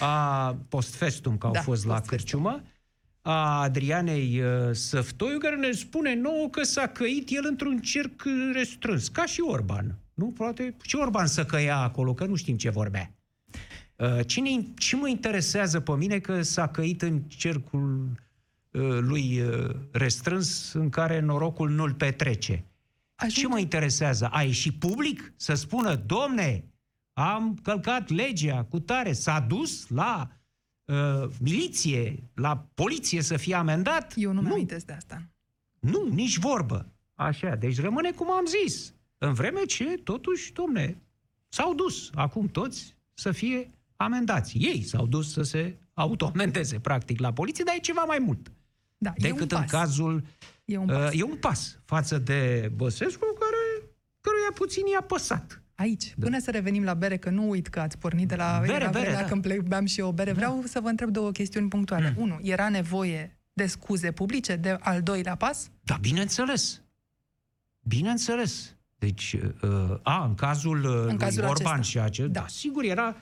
A, 0.00 0.54
post-festum, 0.68 1.38
că 1.38 1.46
au 1.46 1.52
Da, 1.52 1.60
fost 1.60 1.84
la 1.86 1.94
post-festum. 1.94 2.42
cârciumă. 2.42 2.62
A 3.20 3.60
Adrianei 3.60 4.40
uh, 4.40 4.74
Săftoiu, 4.74 5.38
care 5.38 5.56
ne 5.56 5.70
spune 5.70 6.14
nouă 6.14 6.48
că 6.48 6.62
s-a 6.62 6.86
căit 6.86 7.28
el 7.30 7.44
într-un 7.48 7.78
cerc 7.78 8.22
uh, 8.26 8.32
restrâns, 8.52 9.08
ca 9.08 9.26
și 9.26 9.40
Orban. 9.40 9.98
Nu, 10.14 10.26
poate 10.26 10.76
și 10.82 10.96
Orban 10.96 11.26
să 11.26 11.44
căia 11.44 11.76
acolo, 11.78 12.14
că 12.14 12.24
nu 12.24 12.34
știm 12.34 12.56
ce 12.56 12.70
vorbea. 12.70 13.12
Uh, 13.96 14.26
Cine, 14.26 14.50
ce 14.78 14.96
mă 14.96 15.08
interesează 15.08 15.80
pe 15.80 15.92
mine 15.96 16.18
că 16.18 16.42
s-a 16.42 16.68
căit 16.68 17.02
în 17.02 17.20
cercul 17.20 18.10
uh, 18.70 18.82
lui 19.00 19.40
uh, 19.40 19.70
restrâns 19.92 20.72
în 20.72 20.88
care 20.88 21.20
norocul 21.20 21.70
nu-l 21.70 21.94
petrece? 21.94 22.64
Ajunge- 23.14 23.40
Ce 23.40 23.46
mă 23.46 23.58
interesează? 23.58 24.28
A 24.32 24.42
ieșit 24.42 24.78
public 24.78 25.32
să 25.36 25.54
spună, 25.54 25.94
domne, 25.94 26.64
am 27.18 27.58
călcat 27.62 28.08
legea 28.08 28.64
cu 28.64 28.80
tare, 28.80 29.12
s-a 29.12 29.40
dus 29.40 29.88
la 29.88 30.30
uh, 30.84 31.30
miliție, 31.40 32.22
la 32.34 32.66
poliție 32.74 33.22
să 33.22 33.36
fie 33.36 33.54
amendat? 33.54 34.12
Eu 34.16 34.32
nu 34.32 34.40
nu, 34.40 34.46
mi-amintesc 34.46 34.86
de 34.86 34.92
asta. 34.92 35.22
nu, 35.78 36.08
nici 36.12 36.38
vorbă. 36.38 36.92
Așa, 37.14 37.54
deci 37.54 37.80
rămâne 37.80 38.10
cum 38.10 38.30
am 38.30 38.44
zis. 38.46 38.94
În 39.18 39.32
vreme 39.32 39.64
ce, 39.64 39.84
totuși, 39.84 40.52
domne, 40.52 41.02
s-au 41.48 41.74
dus 41.74 42.10
acum 42.14 42.46
toți 42.48 42.96
să 43.14 43.32
fie 43.32 43.70
amendați. 43.96 44.56
Ei 44.58 44.82
s-au 44.82 45.06
dus 45.06 45.32
să 45.32 45.42
se 45.42 45.78
autoamendeze, 45.94 46.78
practic, 46.78 47.20
la 47.20 47.32
poliție, 47.32 47.64
dar 47.64 47.74
e 47.74 47.80
ceva 47.80 48.04
mai 48.04 48.18
mult 48.18 48.52
Da, 48.98 49.12
e 49.16 49.30
un 49.30 49.34
decât 49.34 49.52
în 49.52 49.58
pas. 49.58 49.70
cazul... 49.70 50.24
E 50.64 50.76
un 50.76 50.86
pas. 50.86 51.12
Uh, 51.12 51.20
e 51.20 51.22
un 51.22 51.36
pas 51.36 51.78
față 51.84 52.18
de 52.18 52.72
Băsescu, 52.74 53.26
care, 53.38 53.90
căruia 54.20 54.50
puțin 54.54 54.86
i-a 54.86 55.02
păsat. 55.02 55.62
Aici, 55.78 56.14
da. 56.16 56.24
până 56.26 56.38
să 56.40 56.50
revenim 56.50 56.82
la 56.84 56.94
bere, 56.94 57.16
că 57.16 57.30
nu 57.30 57.48
uit 57.48 57.66
că 57.68 57.80
ați 57.80 57.98
pornit 57.98 58.28
de 58.28 58.34
la 58.36 58.58
Bere, 58.60 58.72
era 58.72 58.90
bere, 58.90 59.04
vremea 59.04 59.20
da. 59.22 59.28
când 59.28 59.42
plec, 59.42 59.60
beam 59.60 59.86
și 59.86 60.00
eu 60.00 60.08
o 60.08 60.12
bere. 60.12 60.32
Vreau 60.32 60.62
să 60.66 60.80
vă 60.80 60.88
întreb 60.88 61.08
două 61.10 61.30
chestiuni 61.30 61.68
punctuale. 61.68 62.14
Mm. 62.16 62.22
Unu, 62.22 62.38
era 62.42 62.68
nevoie 62.68 63.38
de 63.52 63.66
scuze 63.66 64.12
publice, 64.12 64.56
de 64.56 64.76
al 64.80 65.02
doilea 65.02 65.34
pas? 65.34 65.70
Da, 65.82 65.96
bineînțeles. 66.00 66.82
Bineînțeles. 67.80 68.76
Deci, 68.98 69.36
uh, 69.62 69.98
a, 70.02 70.24
în 70.24 70.34
cazul, 70.34 70.84
uh, 70.84 71.04
lui 71.04 71.16
cazul 71.16 71.44
Orban 71.44 71.72
acesta. 71.72 71.80
și 71.82 71.98
acest, 71.98 72.28
da. 72.28 72.32
Da. 72.32 72.40
da, 72.40 72.46
sigur, 72.48 72.84
era 72.84 73.16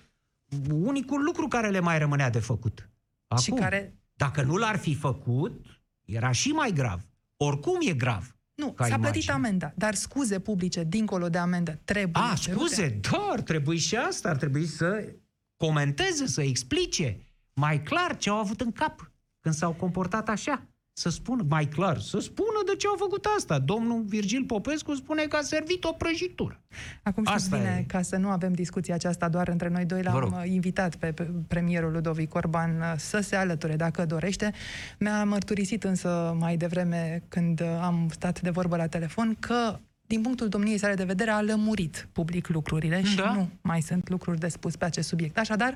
unicul 0.71 1.23
lucru 1.25 1.49
care 1.49 1.69
le 1.71 1.81
mai 1.81 1.99
rămânea 1.99 2.31
de 2.31 2.39
făcut. 2.39 2.91
Acum, 3.27 3.43
Și 3.43 3.51
care- 3.51 3.95
Dacă 4.15 4.43
nu 4.43 4.57
l-ar 4.57 4.77
fi 4.77 4.95
făcut, 4.95 5.65
era 6.05 6.31
și 6.33 6.49
mai 6.49 6.71
grav. 6.73 7.01
Oricum 7.37 7.79
e 7.81 7.93
grav. 7.93 8.36
Nu, 8.57 8.73
Ca 8.73 8.85
s-a 8.85 8.95
plătit 8.99 9.23
imagine. 9.23 9.33
amenda, 9.47 9.73
dar 9.77 9.95
scuze 9.95 10.41
publice, 10.41 10.85
dincolo 10.85 11.29
de 11.29 11.39
amendă, 11.39 11.81
trebuie 11.85 12.23
A, 12.33 12.35
cerute. 12.35 12.65
scuze, 12.67 12.99
da, 13.11 13.29
ar 13.31 13.41
trebui 13.41 13.79
și 13.79 13.97
asta, 13.97 14.29
ar 14.29 14.37
trebui 14.37 14.67
să 14.67 15.15
comenteze, 15.57 16.27
să 16.27 16.43
explice 16.43 17.19
mai 17.53 17.83
clar 17.83 18.17
ce 18.17 18.31
au 18.31 18.37
avut 18.37 18.61
în 18.61 18.73
cap 18.73 19.13
când 19.41 19.55
s-au 19.55 19.73
comportat 19.73 20.29
așa. 20.29 20.67
Să 20.99 21.09
spună 21.09 21.45
mai 21.49 21.65
clar, 21.67 21.99
să 21.99 22.19
spună 22.19 22.61
de 22.67 22.75
ce 22.77 22.87
au 22.87 22.95
făcut 22.99 23.25
asta. 23.37 23.59
Domnul 23.59 24.03
Virgil 24.03 24.45
Popescu 24.45 24.95
spune 24.95 25.23
că 25.23 25.37
a 25.37 25.41
servit 25.43 25.85
o 25.85 25.93
prăjitură. 25.93 26.61
Acum 27.03 27.25
știți 27.25 27.43
Asta 27.45 27.57
bine, 27.57 27.77
e. 27.81 27.83
ca 27.87 28.03
să 28.03 28.17
nu 28.17 28.29
avem 28.29 28.53
discuția 28.53 28.95
aceasta 28.95 29.29
doar 29.29 29.49
între 29.49 29.69
noi 29.69 29.85
doi, 29.85 30.03
Vă 30.03 30.19
rog. 30.19 30.31
l-am 30.33 30.41
uh, 30.43 30.51
invitat 30.51 30.95
pe 30.97 31.13
pe 31.13 31.23
premierul 31.49 31.93
Ludovic 31.93 32.35
Orban 32.35 32.81
uh, 32.81 32.95
să 32.97 33.21
se 33.21 33.37
alăture 33.37 33.77
dacă 33.77 34.05
dorește. 34.07 34.53
Mi-a 34.99 35.25
mărturisit 35.25 35.85
însă 35.85 36.37
mai 36.39 36.57
devreme 36.57 37.23
când 37.29 37.61
uh, 37.61 37.67
am 37.83 38.09
stat 38.11 38.41
de 38.41 38.51
vorbă 38.51 38.77
la 38.77 38.87
telefon 38.87 39.37
că 39.41 39.79
din 40.07 40.21
punctul 40.23 40.49
domniei 40.49 40.79
sale 40.79 40.95
de 40.95 41.05
vedere 41.05 41.31
a 41.31 41.41
lămurit 41.41 42.09
public 42.13 42.49
lucrurile 42.49 43.03
și 43.03 43.17
Da. 43.17 43.33
nu 43.33 43.49
mai 43.61 43.81
sunt 43.81 44.09
lucruri 44.09 44.39
de 44.39 44.49
spus 44.49 44.77
pe 44.77 44.85
acest 44.85 45.09
subiect. 45.09 45.39
Așadar, 45.39 45.75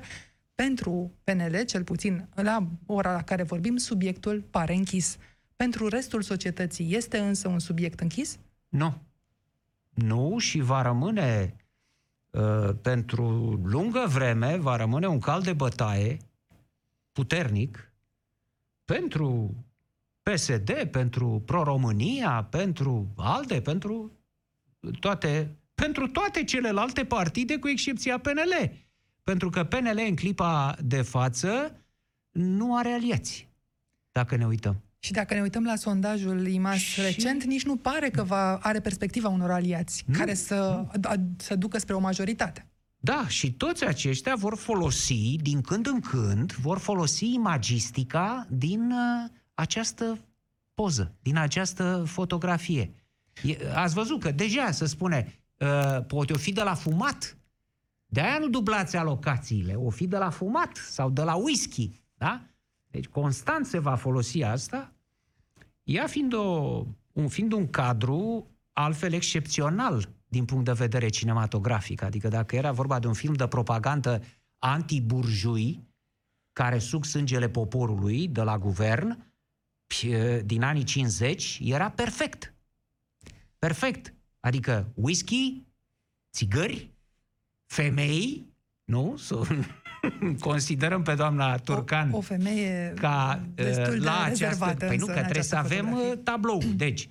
pentru 0.65 1.11
PNL, 1.23 1.63
cel 1.65 1.83
puțin 1.83 2.27
la 2.35 2.67
ora 2.85 3.11
la 3.11 3.23
care 3.23 3.43
vorbim, 3.43 3.77
subiectul 3.77 4.41
pare 4.41 4.73
închis. 4.73 5.17
Pentru 5.55 5.87
restul 5.87 6.21
societății 6.21 6.95
este 6.95 7.17
însă 7.17 7.47
un 7.47 7.59
subiect 7.59 7.99
închis? 7.99 8.39
Nu. 8.69 9.01
Nu 9.89 10.37
și 10.37 10.59
va 10.59 10.81
rămâne 10.81 11.55
uh, 12.29 12.69
pentru 12.81 13.23
lungă 13.63 14.05
vreme, 14.07 14.57
va 14.57 14.75
rămâne 14.75 15.07
un 15.07 15.19
cal 15.19 15.41
de 15.41 15.53
bătaie 15.53 16.17
puternic 17.11 17.93
pentru 18.85 19.55
PSD, 20.23 20.83
pentru 20.91 21.41
Pro-România, 21.45 22.47
pentru 22.49 23.13
ALDE, 23.15 23.61
pentru 23.61 24.11
toate, 24.99 25.55
pentru 25.75 26.07
toate 26.07 26.43
celelalte 26.43 27.05
partide, 27.05 27.59
cu 27.59 27.67
excepția 27.67 28.17
PNL. 28.17 28.89
Pentru 29.23 29.49
că 29.49 29.63
PNL 29.63 29.99
în 30.07 30.15
clipa 30.15 30.75
de 30.83 31.01
față 31.01 31.75
nu 32.31 32.75
are 32.75 32.89
aliați, 32.89 33.49
dacă 34.11 34.35
ne 34.35 34.45
uităm. 34.45 34.81
Și 34.99 35.11
dacă 35.11 35.33
ne 35.33 35.41
uităm 35.41 35.63
la 35.63 35.75
sondajul 35.75 36.47
IMAS 36.47 36.77
Și- 36.77 37.01
recent, 37.01 37.43
nici 37.43 37.65
nu 37.65 37.75
pare 37.75 38.09
că 38.09 38.23
va, 38.23 38.55
are 38.55 38.79
perspectiva 38.79 39.29
unor 39.29 39.51
aliați 39.51 40.03
Nu, 40.07 40.17
care 40.17 40.33
să, 40.33 40.85
a, 41.01 41.15
să 41.37 41.55
ducă 41.55 41.77
spre 41.77 41.95
o 41.95 41.99
majoritate. 41.99 42.65
Da, 42.97 43.27
și 43.27 43.53
toți 43.53 43.85
aceștia 43.85 44.35
vor 44.35 44.57
folosi, 44.57 45.35
din 45.35 45.61
când 45.61 45.87
în 45.87 45.99
când, 45.99 46.53
vor 46.53 46.77
folosi 46.77 47.33
imagistica 47.33 48.47
din 48.49 48.91
uh, 48.91 49.29
această 49.53 50.19
poză, 50.73 51.15
din 51.21 51.37
această 51.37 52.03
fotografie. 52.07 52.93
E, 53.43 53.57
ați 53.73 53.93
văzut 53.93 54.21
că 54.21 54.31
deja 54.31 54.71
se 54.71 54.85
spune, 54.85 55.41
uh, 55.57 56.05
poate 56.07 56.33
o 56.33 56.37
fi 56.37 56.51
de 56.51 56.61
la 56.61 56.73
fumat. 56.73 57.37
De-aia 58.13 58.37
nu 58.37 58.49
dublați 58.49 58.97
alocațiile, 58.97 59.75
o 59.75 59.89
fi 59.89 60.07
de 60.07 60.17
la 60.17 60.29
fumat 60.29 60.75
sau 60.75 61.09
de 61.09 61.21
la 61.21 61.35
whisky, 61.35 62.01
da? 62.13 62.45
Deci 62.87 63.07
constant 63.07 63.65
se 63.65 63.79
va 63.79 63.95
folosi 63.95 64.43
asta, 64.43 64.93
ea 65.83 66.07
fiind, 66.07 66.33
o, 66.33 66.85
un, 67.11 67.27
fiind 67.27 67.51
un 67.51 67.69
cadru 67.69 68.47
altfel 68.73 69.13
excepțional 69.13 70.09
din 70.27 70.45
punct 70.45 70.65
de 70.65 70.71
vedere 70.71 71.09
cinematografic. 71.09 72.01
Adică 72.01 72.27
dacă 72.27 72.55
era 72.55 72.71
vorba 72.71 72.99
de 72.99 73.07
un 73.07 73.13
film 73.13 73.33
de 73.33 73.47
propagandă 73.47 74.23
anti-burjui, 74.59 75.87
care 76.53 76.79
suc 76.79 77.05
sângele 77.05 77.49
poporului 77.49 78.27
de 78.27 78.41
la 78.41 78.57
guvern, 78.57 79.33
pi- 79.87 80.41
din 80.45 80.63
anii 80.63 80.83
50, 80.83 81.59
era 81.63 81.89
perfect. 81.89 82.53
perfect. 83.59 84.13
Adică 84.39 84.91
whisky, 84.95 85.65
țigări, 86.31 86.90
femei, 87.71 88.45
nu? 88.83 89.19
Considerăm 90.39 91.01
pe 91.01 91.13
doamna 91.13 91.57
Turcan 91.57 92.11
o, 92.11 92.17
o 92.17 92.21
femeie 92.21 92.93
ca 92.95 93.43
destul 93.55 93.99
de 93.99 94.05
la 94.05 94.23
această... 94.23 94.75
Păi 94.77 94.97
nu, 94.97 95.05
că 95.05 95.11
trebuie 95.11 95.43
să 95.43 95.55
avem 95.55 95.85
fotografie. 95.85 96.11
uh, 96.11 96.19
tablou. 96.23 96.61
Deci, 96.75 97.07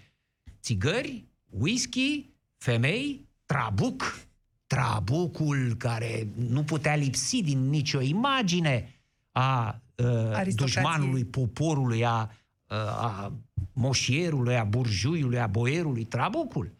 țigări, 0.61 1.25
whisky, 1.51 2.31
femei, 2.57 3.29
trabuc. 3.47 4.19
Trabucul 4.67 5.75
care 5.79 6.29
nu 6.49 6.63
putea 6.63 6.95
lipsi 6.95 7.43
din 7.43 7.69
nicio 7.69 8.01
imagine 8.01 9.03
a 9.31 9.81
uh, 9.95 10.07
Aristocrației. 10.07 10.55
dușmanului 10.57 11.25
poporului, 11.25 12.05
a, 12.05 12.31
uh, 12.69 12.77
a 12.77 13.33
moșierului, 13.73 14.57
a 14.57 14.65
burjuiului, 14.65 15.39
a 15.39 15.47
boierului, 15.47 16.05
trabucul. 16.05 16.73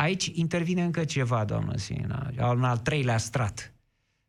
Aici 0.00 0.26
intervine 0.26 0.82
încă 0.84 1.04
ceva, 1.04 1.44
doamnă 1.44 1.76
Sina, 1.76 2.30
un 2.38 2.64
al 2.64 2.78
treilea 2.78 3.18
strat. 3.18 3.72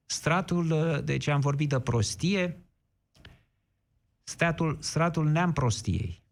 Stratul, 0.06 0.72
uh, 0.72 1.04
deci 1.04 1.28
am 1.28 1.40
vorbit 1.40 1.70
de 1.70 1.80
prostie, 1.80 2.58
stratul, 4.24 4.78
stratul 4.80 5.28
neam 5.28 5.54
prostiei, 5.54 6.24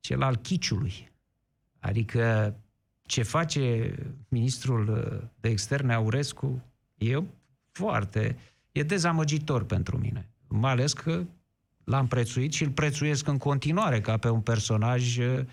cel 0.00 0.22
al 0.22 0.36
chiciului. 0.36 1.12
Adică 1.78 2.56
ce 3.02 3.22
face 3.22 3.94
ministrul 4.28 4.88
uh, 4.88 5.28
de 5.40 5.48
externe 5.48 5.94
Aurescu 5.94 6.62
e 6.94 7.22
foarte, 7.72 8.38
e 8.72 8.82
dezamăgitor 8.82 9.64
pentru 9.64 9.98
mine. 9.98 10.28
Mai 10.48 10.70
ales 10.70 10.92
că 10.92 11.24
l-am 11.84 12.06
prețuit 12.06 12.52
și 12.52 12.62
îl 12.62 12.70
prețuiesc 12.70 13.26
în 13.26 13.38
continuare 13.38 14.00
ca 14.00 14.16
pe 14.16 14.28
un 14.28 14.40
personaj 14.40 15.16
uh, 15.16 15.44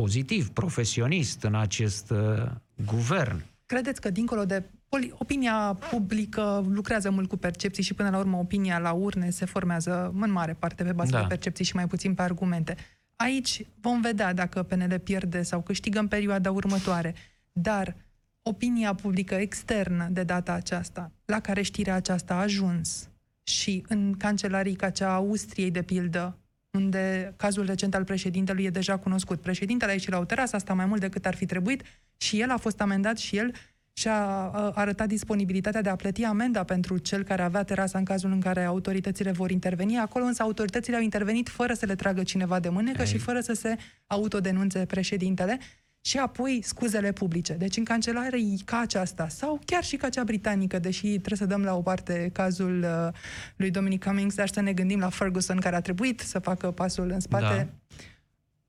pozitiv, 0.00 0.48
profesionist 0.48 1.42
în 1.42 1.54
acest 1.54 2.10
uh, 2.10 2.50
guvern. 2.86 3.44
Credeți 3.66 4.00
că 4.00 4.10
dincolo 4.10 4.44
de 4.44 4.62
poli- 4.88 5.12
opinia 5.18 5.78
publică 5.90 6.64
lucrează 6.68 7.10
mult 7.10 7.28
cu 7.28 7.36
percepții 7.36 7.82
și 7.82 7.94
până 7.94 8.10
la 8.10 8.18
urmă 8.18 8.36
opinia 8.36 8.78
la 8.78 8.92
urne 8.92 9.30
se 9.30 9.44
formează 9.44 10.14
în 10.20 10.30
mare 10.30 10.52
parte 10.52 10.84
pe 10.84 10.92
bază 10.92 11.10
Da. 11.10 11.20
de 11.20 11.26
percepții 11.26 11.64
și 11.64 11.74
mai 11.74 11.86
puțin 11.86 12.14
pe 12.14 12.22
argumente. 12.22 12.76
Aici 13.16 13.66
vom 13.80 14.00
vedea 14.00 14.32
dacă 14.32 14.62
PNL 14.62 14.98
pierde 14.98 15.42
sau 15.42 15.60
câștigă 15.60 15.98
în 15.98 16.08
perioada 16.08 16.50
următoare. 16.50 17.14
Dar 17.52 17.96
opinia 18.42 18.94
publică 18.94 19.34
externă 19.34 20.08
de 20.10 20.22
data 20.22 20.52
aceasta, 20.52 21.12
la 21.24 21.40
care 21.40 21.62
știrea 21.62 21.94
aceasta 21.94 22.34
a 22.34 22.40
ajuns 22.40 23.08
și 23.42 23.84
în 23.88 24.14
cancelarii 24.18 24.74
ca 24.74 24.90
cea 24.90 25.08
a 25.08 25.14
Austriei, 25.14 25.70
de 25.70 25.82
pildă, 25.82 26.38
unde 26.76 27.34
cazul 27.36 27.66
recent 27.66 27.94
al 27.94 28.04
președintelui 28.04 28.64
e 28.64 28.70
deja 28.70 28.98
cunoscut. 28.98 29.40
Președintele 29.40 29.90
a 29.90 29.94
ieșit 29.94 30.10
la 30.10 30.18
o 30.18 30.24
terasă, 30.24 30.56
asta 30.56 30.74
mai 30.74 30.86
mult 30.86 31.00
decât 31.00 31.26
ar 31.26 31.34
fi 31.34 31.46
trebuit, 31.46 31.82
și 32.16 32.40
el 32.40 32.50
a 32.50 32.56
fost 32.56 32.80
amendat 32.80 33.18
și 33.18 33.36
el 33.36 33.52
și-a 33.92 34.24
a, 34.24 34.72
arătat 34.74 35.08
disponibilitatea 35.08 35.82
de 35.82 35.88
a 35.88 35.96
plăti 35.96 36.24
amenda 36.24 36.64
pentru 36.64 36.98
cel 36.98 37.22
care 37.22 37.42
avea 37.42 37.62
terasa 37.62 37.98
în 37.98 38.04
cazul 38.04 38.30
în 38.32 38.40
care 38.40 38.64
autoritățile 38.64 39.30
vor 39.30 39.50
interveni. 39.50 39.98
Acolo 39.98 40.24
însă 40.24 40.42
autoritățile 40.42 40.96
au 40.96 41.02
intervenit 41.02 41.48
fără 41.48 41.72
să 41.72 41.86
le 41.86 41.94
tragă 41.94 42.22
cineva 42.22 42.60
de 42.60 42.68
mânecă 42.68 43.00
Ei. 43.00 43.06
și 43.06 43.18
fără 43.18 43.40
să 43.40 43.52
se 43.52 43.76
autodenunțe 44.06 44.84
președintele 44.84 45.58
și 46.06 46.18
apoi 46.18 46.60
scuzele 46.62 47.12
publice. 47.12 47.52
Deci 47.52 47.76
în 47.76 47.84
cancelarii 47.84 48.62
ca 48.64 48.78
aceasta 48.78 49.28
sau 49.28 49.60
chiar 49.64 49.84
și 49.84 49.96
ca 49.96 50.08
cea 50.08 50.24
britanică, 50.24 50.78
deși 50.78 51.08
trebuie 51.08 51.38
să 51.38 51.46
dăm 51.46 51.62
la 51.62 51.74
o 51.74 51.82
parte 51.82 52.30
cazul 52.32 52.82
uh, 52.82 53.14
lui 53.56 53.70
Dominic 53.70 54.04
Cummings, 54.04 54.34
dar 54.34 54.48
să 54.48 54.60
ne 54.60 54.72
gândim 54.72 54.98
la 54.98 55.08
Ferguson 55.08 55.60
care 55.60 55.76
a 55.76 55.80
trebuit 55.80 56.20
să 56.20 56.38
facă 56.38 56.70
pasul 56.70 57.10
în 57.10 57.20
spate. 57.20 57.70
Da. 57.88 57.96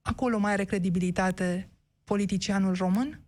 Acolo 0.02 0.38
mai 0.38 0.52
are 0.52 0.64
credibilitate 0.64 1.70
politicianul 2.04 2.76
român, 2.76 3.20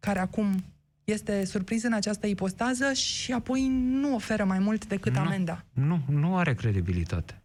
care 0.00 0.18
acum 0.18 0.64
este 1.04 1.44
surprins 1.44 1.82
în 1.82 1.92
această 1.92 2.26
ipostază 2.26 2.92
și 2.92 3.32
apoi 3.32 3.68
nu 3.68 4.14
oferă 4.14 4.44
mai 4.44 4.58
mult 4.58 4.86
decât 4.86 5.12
Nu. 5.12 5.20
amenda. 5.20 5.64
Nu, 5.72 6.00
nu 6.08 6.36
are 6.36 6.54
credibilitate. 6.54 7.42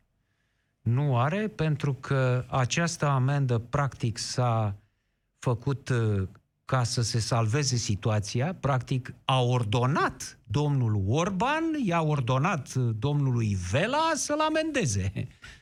Nu 0.81 1.17
are 1.17 1.47
pentru 1.47 1.93
că 1.93 2.45
această 2.49 3.05
amendă 3.05 3.57
practic 3.57 4.17
s-a 4.17 4.75
făcut 5.41 5.89
uh, 5.89 6.27
ca 6.65 6.83
să 6.83 7.01
se 7.01 7.19
salveze 7.19 7.75
situația, 7.75 8.53
practic 8.53 9.13
a 9.25 9.41
ordonat 9.41 10.39
domnul 10.43 11.03
Orban, 11.07 11.63
i-a 11.83 12.01
ordonat 12.01 12.73
uh, 12.73 12.89
domnului 12.99 13.57
Vela 13.71 14.11
să-l 14.15 14.39
amendeze. 14.39 15.11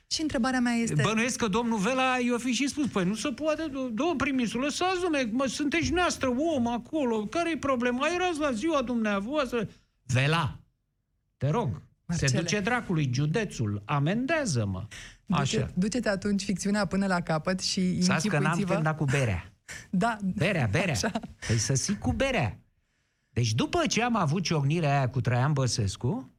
Și 0.08 0.22
întrebarea 0.22 0.60
mea 0.60 0.74
este... 0.74 1.02
Bănuiesc 1.02 1.38
că 1.38 1.48
domnul 1.48 1.78
Vela 1.78 2.18
i-a 2.18 2.38
fi 2.38 2.52
și 2.52 2.68
spus, 2.68 2.88
păi 2.88 3.06
nu 3.06 3.16
se 3.16 3.30
poate, 3.30 3.64
do- 3.68 3.94
domnul 3.94 4.16
prim-ministru, 4.18 4.60
lăsați, 4.60 5.02
domnule, 5.02 5.30
mă, 5.32 5.46
sunteți 5.46 5.92
noastră 5.92 6.30
om 6.56 6.68
acolo, 6.68 7.26
care-i 7.26 7.58
problema? 7.58 8.08
Erați 8.16 8.40
la 8.40 8.52
ziua 8.52 8.82
dumneavoastră. 8.82 9.70
Vela, 10.04 10.60
te 11.38 11.50
rog, 11.50 11.82
Marcele. 12.06 12.30
se 12.32 12.40
duce 12.40 12.60
dracului 12.60 13.10
județul, 13.14 13.82
amendează-mă. 13.86 14.88
Așa. 15.30 15.42
Duce, 15.60 15.74
duceți 15.76 16.08
atunci 16.08 16.44
ficțiunea 16.44 16.86
până 16.86 17.08
la 17.08 17.22
capăt 17.22 17.60
și 17.60 18.02
Să 18.02 18.08
că 18.08 18.14
n-am 18.14 18.22
închipuiți-vă... 18.22 18.68
terminat 18.68 18.98
cu 18.98 19.06
berea. 19.06 19.54
Da, 19.90 20.18
Berea, 20.36 20.68
berea. 20.72 20.94
Așa. 20.94 21.12
Păi 21.48 21.58
să 21.58 21.74
zic 21.74 22.00
cu 22.00 22.12
berea. 22.12 22.60
Deci 23.30 23.54
după 23.54 23.86
ce 23.86 24.04
am 24.04 24.16
avut 24.16 24.44
ciocnirea 24.44 24.90
aia 24.98 25.10
cu 25.10 25.22
Traian 25.22 25.54
Băsescu, 25.54 26.34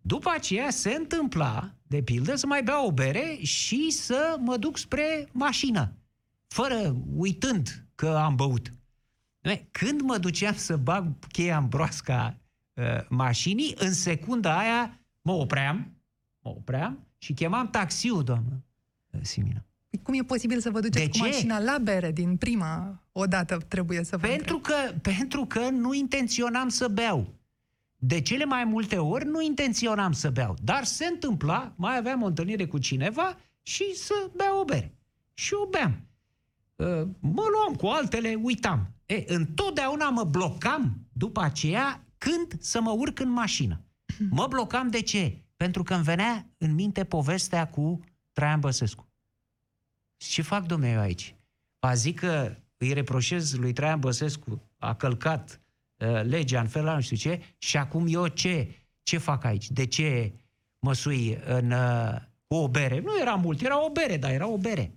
după 0.00 0.30
aceea 0.34 0.70
se 0.70 0.94
întâmpla, 0.94 1.74
de 1.82 2.02
pildă, 2.02 2.34
să 2.34 2.46
mai 2.46 2.62
beau 2.62 2.86
o 2.86 2.92
bere 2.92 3.38
și 3.42 3.90
să 3.90 4.36
mă 4.40 4.56
duc 4.56 4.78
spre 4.78 5.28
mașină, 5.32 5.92
fără 6.46 6.96
uitând 7.14 7.86
că 7.94 8.08
am 8.08 8.34
băut. 8.34 8.72
Doamne, 9.40 9.68
Când 9.70 10.00
mă 10.00 10.18
duceam 10.18 10.54
să 10.56 10.76
bag 10.76 11.18
cheia 11.32 11.58
în 11.58 11.68
broasca 11.68 12.38
uh, 12.74 12.84
mașinii, 13.08 13.74
în 13.78 13.92
secunda 13.92 14.58
aia 14.58 15.00
mă 15.22 15.32
opream, 15.32 15.96
mă 16.40 16.50
opream 16.50 17.06
și 17.18 17.32
chemam 17.32 17.70
taxiul, 17.70 18.24
doamnă 18.24 18.64
uh, 19.10 19.20
Simina. 19.22 19.67
Cum 20.02 20.14
e 20.14 20.22
posibil 20.22 20.60
să 20.60 20.70
vă 20.70 20.80
duceți 20.80 21.04
De 21.04 21.10
cu 21.10 21.16
ce? 21.16 21.22
mașina 21.22 21.58
la 21.60 21.78
bere 21.78 22.12
din 22.12 22.36
prima 22.36 23.02
odată, 23.12 23.56
trebuie 23.68 24.04
să 24.04 24.16
vă 24.16 24.26
Pentru 24.26 24.56
întreb. 24.56 24.76
că, 24.76 24.94
pentru 25.10 25.44
că 25.44 25.68
nu 25.70 25.92
intenționam 25.94 26.68
să 26.68 26.88
beau. 26.88 27.34
De 27.96 28.20
cele 28.20 28.44
mai 28.44 28.64
multe 28.64 28.96
ori 28.96 29.24
nu 29.26 29.40
intenționam 29.42 30.12
să 30.12 30.30
beau. 30.30 30.56
Dar 30.62 30.84
se 30.84 31.06
întâmpla, 31.06 31.72
mai 31.76 31.96
aveam 31.96 32.22
o 32.22 32.26
întâlnire 32.26 32.66
cu 32.66 32.78
cineva 32.78 33.36
și 33.62 33.94
să 33.94 34.30
beau 34.36 34.60
o 34.60 34.64
bere. 34.64 34.98
Și 35.34 35.54
o 35.54 35.66
beam. 35.66 36.06
Uh, 36.76 37.08
Mă 37.20 37.42
luam 37.52 37.74
cu 37.76 37.86
altele, 37.86 38.38
uitam. 38.42 38.90
E, 39.06 39.24
întotdeauna 39.26 40.08
mă 40.10 40.24
blocam 40.24 41.06
după 41.12 41.40
aceea 41.40 42.04
când 42.18 42.60
să 42.60 42.80
mă 42.80 42.90
urc 42.90 43.20
în 43.20 43.30
mașină. 43.30 43.80
Mă 44.30 44.46
blocam 44.46 44.88
de 44.88 45.00
ce? 45.02 45.42
Pentru 45.56 45.82
că 45.82 45.94
îmi 45.94 46.02
venea 46.02 46.46
în 46.58 46.74
minte 46.74 47.04
povestea 47.04 47.68
cu 47.68 48.00
Traian 48.32 48.60
Băsescu. 48.60 49.07
Ce 50.18 50.42
fac, 50.42 50.66
domnule, 50.66 50.92
eu 50.92 51.00
aici? 51.00 51.34
A 51.78 51.94
zic 51.94 52.18
că 52.18 52.56
îi 52.76 52.92
reproșez 52.92 53.54
lui 53.54 53.72
Traian 53.72 54.00
Băsescu, 54.00 54.62
a 54.78 54.94
călcat 54.94 55.60
uh, 55.96 56.22
legea 56.22 56.60
în 56.60 56.66
felul 56.68 56.86
ăla, 56.86 56.96
nu 56.96 57.02
știu 57.02 57.16
ce, 57.16 57.40
și 57.58 57.76
acum 57.76 58.04
eu 58.08 58.26
ce? 58.28 58.68
Ce 59.02 59.18
fac 59.18 59.44
aici? 59.44 59.70
De 59.70 59.86
ce 59.86 60.32
mă 60.78 60.92
sui 60.92 61.38
în, 61.46 61.70
uh, 61.70 62.14
cu 62.46 62.54
o 62.54 62.68
bere? 62.68 63.00
Nu 63.00 63.20
era 63.20 63.34
mult, 63.34 63.60
era 63.60 63.84
o 63.84 63.90
bere, 63.90 64.16
dar 64.16 64.30
era 64.30 64.48
o 64.48 64.56
bere. 64.58 64.92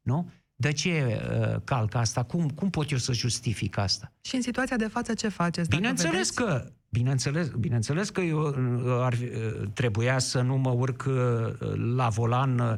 Nu? 0.00 0.30
De 0.54 0.72
ce 0.72 1.20
uh, 1.54 1.60
calc 1.64 1.94
asta? 1.94 2.22
Cum, 2.22 2.50
cum 2.50 2.70
pot 2.70 2.90
eu 2.90 2.98
să 2.98 3.12
justific 3.12 3.76
asta? 3.76 4.12
Și 4.20 4.34
în 4.34 4.42
situația 4.42 4.76
de 4.76 4.86
față 4.86 5.14
ce 5.14 5.28
faceți? 5.28 5.68
dacă 5.68 5.80
Bineînțeles 5.80 6.12
vedeți? 6.12 6.34
că, 6.34 6.72
bineînțeles, 6.88 7.48
bineînțeles 7.48 8.10
că 8.10 8.20
eu 8.20 8.40
uh, 8.40 9.00
ar, 9.00 9.14
fi- 9.14 9.24
uh, 9.24 9.68
trebuia 9.74 10.18
să 10.18 10.40
nu 10.40 10.56
mă 10.56 10.70
urc 10.70 11.04
uh, 11.08 11.14
la 11.94 12.08
volan 12.08 12.58
uh, 12.58 12.74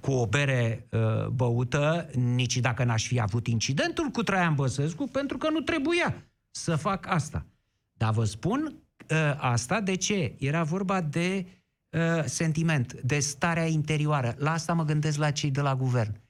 cu 0.00 0.10
o 0.10 0.26
bere 0.26 0.86
uh, 0.90 1.26
băută, 1.26 2.10
nici 2.14 2.56
dacă 2.56 2.84
n-aș 2.84 3.06
fi 3.06 3.20
avut 3.20 3.46
incidentul 3.46 4.08
cu 4.08 4.22
Traian 4.22 4.54
Băsescu, 4.54 5.06
pentru 5.06 5.36
că 5.36 5.50
nu 5.50 5.60
trebuia 5.60 6.14
să 6.50 6.76
fac 6.76 7.06
asta. 7.06 7.46
Dar 7.92 8.12
vă 8.12 8.24
spun 8.24 8.64
uh, 9.10 9.34
asta 9.36 9.80
de 9.80 9.94
ce? 9.94 10.34
Era 10.38 10.62
vorba 10.62 11.00
de 11.00 11.46
uh, 11.90 12.24
sentiment, 12.24 13.00
de 13.00 13.18
starea 13.18 13.66
interioară. 13.66 14.34
La 14.38 14.52
asta 14.52 14.72
mă 14.72 14.84
gândesc 14.84 15.18
la 15.18 15.30
cei 15.30 15.50
de 15.50 15.60
la 15.60 15.76
guvern. 15.76 16.20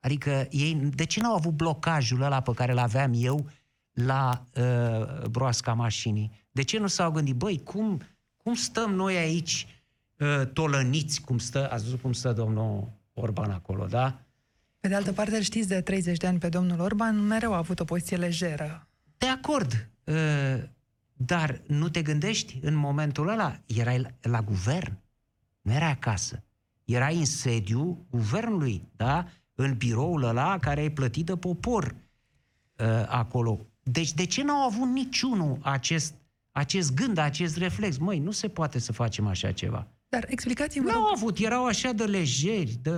Adică 0.00 0.46
ei, 0.50 0.74
de 0.74 1.04
ce 1.04 1.20
n-au 1.20 1.34
avut 1.34 1.52
blocajul 1.52 2.22
ăla 2.22 2.40
pe 2.40 2.52
care 2.52 2.72
îl 2.72 2.78
aveam 2.78 3.12
eu 3.14 3.50
la 3.92 4.44
uh, 4.56 5.26
broasca 5.26 5.72
mașinii? 5.72 6.30
De 6.50 6.62
ce 6.62 6.78
nu 6.78 6.86
s-au 6.86 7.10
gândit, 7.10 7.34
băi, 7.34 7.60
cum, 7.64 8.00
cum 8.36 8.54
stăm 8.54 8.94
noi 8.94 9.16
aici 9.16 9.66
uh, 9.68 9.75
tolăniți, 10.52 11.20
cum 11.20 11.38
stă, 11.38 11.70
ați 11.70 11.84
văzut 11.84 12.00
cum 12.00 12.12
stă 12.12 12.32
domnul 12.32 12.92
Orban 13.14 13.50
acolo, 13.50 13.86
da? 13.86 14.20
Pe 14.80 14.88
de 14.88 14.94
altă 14.94 15.12
parte, 15.12 15.36
îl 15.36 15.42
știți 15.42 15.68
de 15.68 15.80
30 15.80 16.16
de 16.16 16.26
ani 16.26 16.38
pe 16.38 16.48
domnul 16.48 16.80
Orban, 16.80 17.26
mereu 17.26 17.52
a 17.52 17.56
avut 17.56 17.80
o 17.80 17.84
poziție 17.84 18.16
lejeră. 18.16 18.88
De 19.18 19.26
acord, 19.26 19.88
uh, 20.04 20.14
dar 21.12 21.60
nu 21.66 21.88
te 21.88 22.02
gândești 22.02 22.58
în 22.62 22.74
momentul 22.74 23.28
ăla, 23.28 23.60
erai 23.66 23.98
la, 23.98 24.08
la 24.20 24.42
guvern, 24.42 24.98
nu 25.60 25.72
erai 25.72 25.90
acasă. 25.90 26.42
Erai 26.84 27.18
în 27.18 27.24
sediu 27.24 28.06
guvernului, 28.10 28.88
da? 28.96 29.26
în 29.54 29.74
biroul 29.74 30.22
ăla 30.22 30.58
care 30.58 30.82
e 30.82 30.90
plătit 30.90 31.26
de 31.26 31.36
popor 31.36 31.84
uh, 32.76 32.86
acolo. 33.06 33.66
Deci 33.82 34.12
de 34.12 34.24
ce 34.24 34.42
n-au 34.42 34.66
avut 34.66 34.88
niciunul 34.88 35.58
acest, 35.62 36.14
acest 36.50 36.94
gând, 36.94 37.18
acest 37.18 37.56
reflex? 37.56 37.96
Măi, 37.96 38.18
nu 38.18 38.30
se 38.30 38.48
poate 38.48 38.78
să 38.78 38.92
facem 38.92 39.26
așa 39.26 39.52
ceva. 39.52 39.86
Dar 40.08 40.24
explicați-mi, 40.28 40.84
N-au 40.86 41.06
avut, 41.06 41.38
erau 41.38 41.64
așa 41.66 41.92
de 41.92 42.04
lejeri, 42.04 42.78
de... 42.82 42.90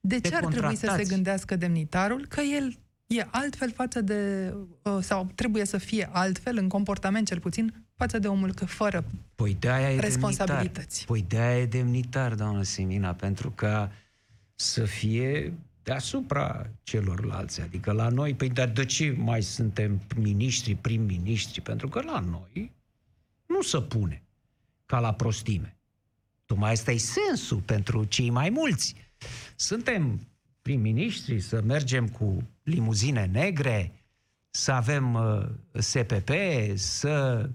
de 0.00 0.18
de 0.18 0.28
ce 0.28 0.34
ar 0.34 0.44
trebui 0.44 0.68
să 0.74 0.76
se 0.76 0.86
contractați. 0.86 1.08
gândească 1.14 1.56
demnitarul 1.56 2.26
că 2.28 2.40
el 2.40 2.78
e 3.06 3.26
altfel 3.30 3.72
față 3.72 4.00
de, 4.00 4.52
uh, 4.82 4.98
sau 5.00 5.30
trebuie 5.34 5.64
să 5.64 5.78
fie 5.78 6.08
altfel 6.12 6.56
în 6.56 6.68
comportament 6.68 7.26
cel 7.26 7.40
puțin, 7.40 7.86
față 7.94 8.18
de 8.18 8.28
omul 8.28 8.52
că 8.52 8.64
fără 8.66 9.04
Păi 9.34 9.56
de-aia 9.60 9.92
e 9.92 10.00
Responsabilități. 10.00 11.06
demnitar. 11.06 11.06
Păi 11.06 11.24
de-aia 11.38 11.60
e 11.60 11.66
demnitar, 11.66 12.34
doamnă 12.34 12.62
Simina, 12.62 13.14
pentru 13.14 13.50
că 13.50 13.88
să 14.54 14.84
fie 14.84 15.52
deasupra 15.82 16.66
celorlalți. 16.82 17.60
Adică 17.60 17.92
la 17.92 18.08
noi, 18.08 18.34
păi 18.34 18.48
dar 18.48 18.68
de 18.68 18.84
ce 18.84 19.14
mai 19.18 19.42
suntem 19.42 20.00
miniștri, 20.16 20.74
prim-ministri? 20.74 21.60
Pentru 21.60 21.88
că 21.88 22.00
la 22.00 22.20
noi 22.20 22.72
nu 23.46 23.62
se 23.62 23.80
pune 23.80 24.22
ca 24.86 24.98
la 25.00 25.12
prostime. 25.14 25.77
Tocmai 26.48 26.72
asta 26.72 26.90
e 26.90 26.96
sensul 26.96 27.60
pentru 27.60 28.04
cei 28.04 28.30
mai 28.30 28.50
mulți. 28.50 28.94
Suntem 29.56 30.20
prim-ministri, 30.62 31.40
să 31.40 31.62
mergem 31.62 32.08
cu 32.08 32.50
limuzine 32.62 33.26
negre, 33.32 33.92
să 34.50 34.72
avem 34.72 35.14
uh, 35.14 35.46
SPP, 35.72 36.30
să, 36.74 37.48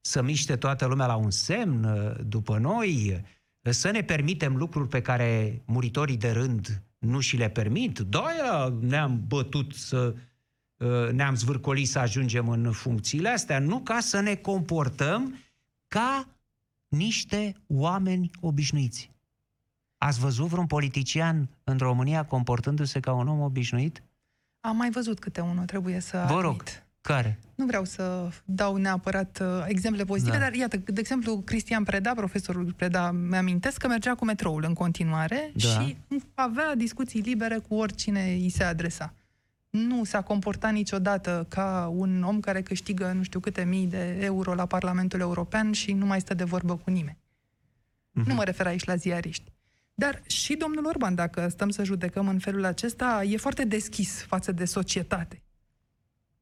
să 0.00 0.22
miște 0.22 0.56
toată 0.56 0.86
lumea 0.86 1.06
la 1.06 1.16
un 1.16 1.30
semn 1.30 1.84
uh, 1.84 2.16
după 2.26 2.58
noi, 2.58 3.22
uh, 3.62 3.70
să 3.72 3.90
ne 3.90 4.02
permitem 4.02 4.56
lucruri 4.56 4.88
pe 4.88 5.00
care 5.00 5.62
muritorii 5.64 6.16
de 6.16 6.30
rând 6.30 6.82
nu 6.98 7.20
și 7.20 7.36
le 7.36 7.48
permit. 7.48 7.98
De-aia 7.98 8.74
ne-am 8.80 9.24
bătut 9.26 9.74
să 9.74 10.14
uh, 10.76 11.10
ne-am 11.10 11.34
zvârcolit 11.34 11.88
să 11.88 11.98
ajungem 11.98 12.48
în 12.48 12.72
funcțiile 12.72 13.28
astea, 13.28 13.58
nu 13.58 13.80
ca 13.80 14.00
să 14.00 14.20
ne 14.20 14.34
comportăm 14.34 15.38
ca 15.88 16.37
niște 16.88 17.54
oameni 17.66 18.30
obișnuiți. 18.40 19.10
Ați 19.98 20.20
văzut 20.20 20.46
vreun 20.46 20.66
politician 20.66 21.48
în 21.64 21.76
România 21.78 22.24
comportându-se 22.24 23.00
ca 23.00 23.12
un 23.12 23.28
om 23.28 23.40
obișnuit? 23.40 24.02
Am 24.60 24.76
mai 24.76 24.90
văzut 24.90 25.18
câte 25.18 25.40
unul, 25.40 25.64
trebuie 25.64 26.00
să 26.00 26.24
Vă 26.28 26.40
rog, 26.40 26.50
admit. 26.60 26.86
care? 27.00 27.38
Nu 27.54 27.66
vreau 27.66 27.84
să 27.84 28.28
dau 28.44 28.76
neapărat 28.76 29.38
uh, 29.42 29.64
exemple 29.66 30.04
pozitive, 30.04 30.36
Da. 30.36 30.42
dar 30.42 30.54
iată, 30.54 30.76
de 30.76 31.00
exemplu, 31.00 31.40
Cristian 31.40 31.84
Preda, 31.84 32.12
profesorul 32.14 32.72
Preda, 32.72 33.10
mi-amintesc 33.10 33.76
că 33.76 33.88
mergea 33.88 34.14
cu 34.14 34.24
metroul 34.24 34.64
în 34.64 34.74
continuare 34.74 35.52
Da. 35.54 35.68
și 35.68 35.96
avea 36.34 36.74
discuții 36.74 37.20
libere 37.20 37.58
cu 37.58 37.74
oricine 37.74 38.32
îi 38.32 38.48
se 38.48 38.64
adresa. 38.64 39.14
Nu 39.70 40.04
s-a 40.04 40.22
comportat 40.22 40.72
niciodată 40.72 41.46
ca 41.48 41.92
un 41.94 42.22
om 42.22 42.40
care 42.40 42.62
câștigă 42.62 43.12
nu 43.12 43.22
știu 43.22 43.40
câte 43.40 43.64
mii 43.64 43.86
de 43.86 44.18
euro 44.20 44.54
la 44.54 44.66
Parlamentul 44.66 45.20
European 45.20 45.72
și 45.72 45.92
nu 45.92 46.06
mai 46.06 46.20
stă 46.20 46.34
de 46.34 46.44
vorbă 46.44 46.76
cu 46.76 46.90
nimeni. 46.90 47.18
Nu 48.10 48.34
mă 48.34 48.44
refer 48.44 48.66
aici 48.66 48.84
la 48.84 48.96
ziariști. 48.96 49.52
Dar 49.94 50.22
și 50.26 50.54
domnul 50.54 50.86
Orban, 50.86 51.14
dacă 51.14 51.48
stăm 51.48 51.70
să 51.70 51.84
judecăm 51.84 52.28
în 52.28 52.38
felul 52.38 52.64
acesta, 52.64 53.24
e 53.24 53.36
foarte 53.36 53.64
deschis 53.64 54.22
față 54.22 54.52
de 54.52 54.64
societate. 54.64 55.42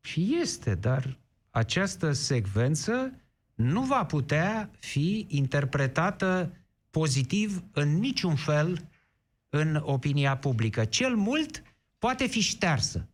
Și 0.01 0.37
este, 0.41 0.75
dar 0.75 1.19
această 1.51 2.12
secvență 2.12 3.12
nu 3.55 3.83
va 3.83 4.05
putea 4.05 4.71
fi 4.79 5.27
interpretată 5.29 6.53
pozitiv 6.91 7.65
în 7.73 7.99
niciun 7.99 8.35
fel 8.35 8.89
în 9.49 9.81
opinia 9.83 10.37
publică. 10.37 10.85
Cel 10.85 11.17
mult 11.17 11.62
poate 11.99 12.27
fi 12.27 12.41
ștearsă. 12.41 13.09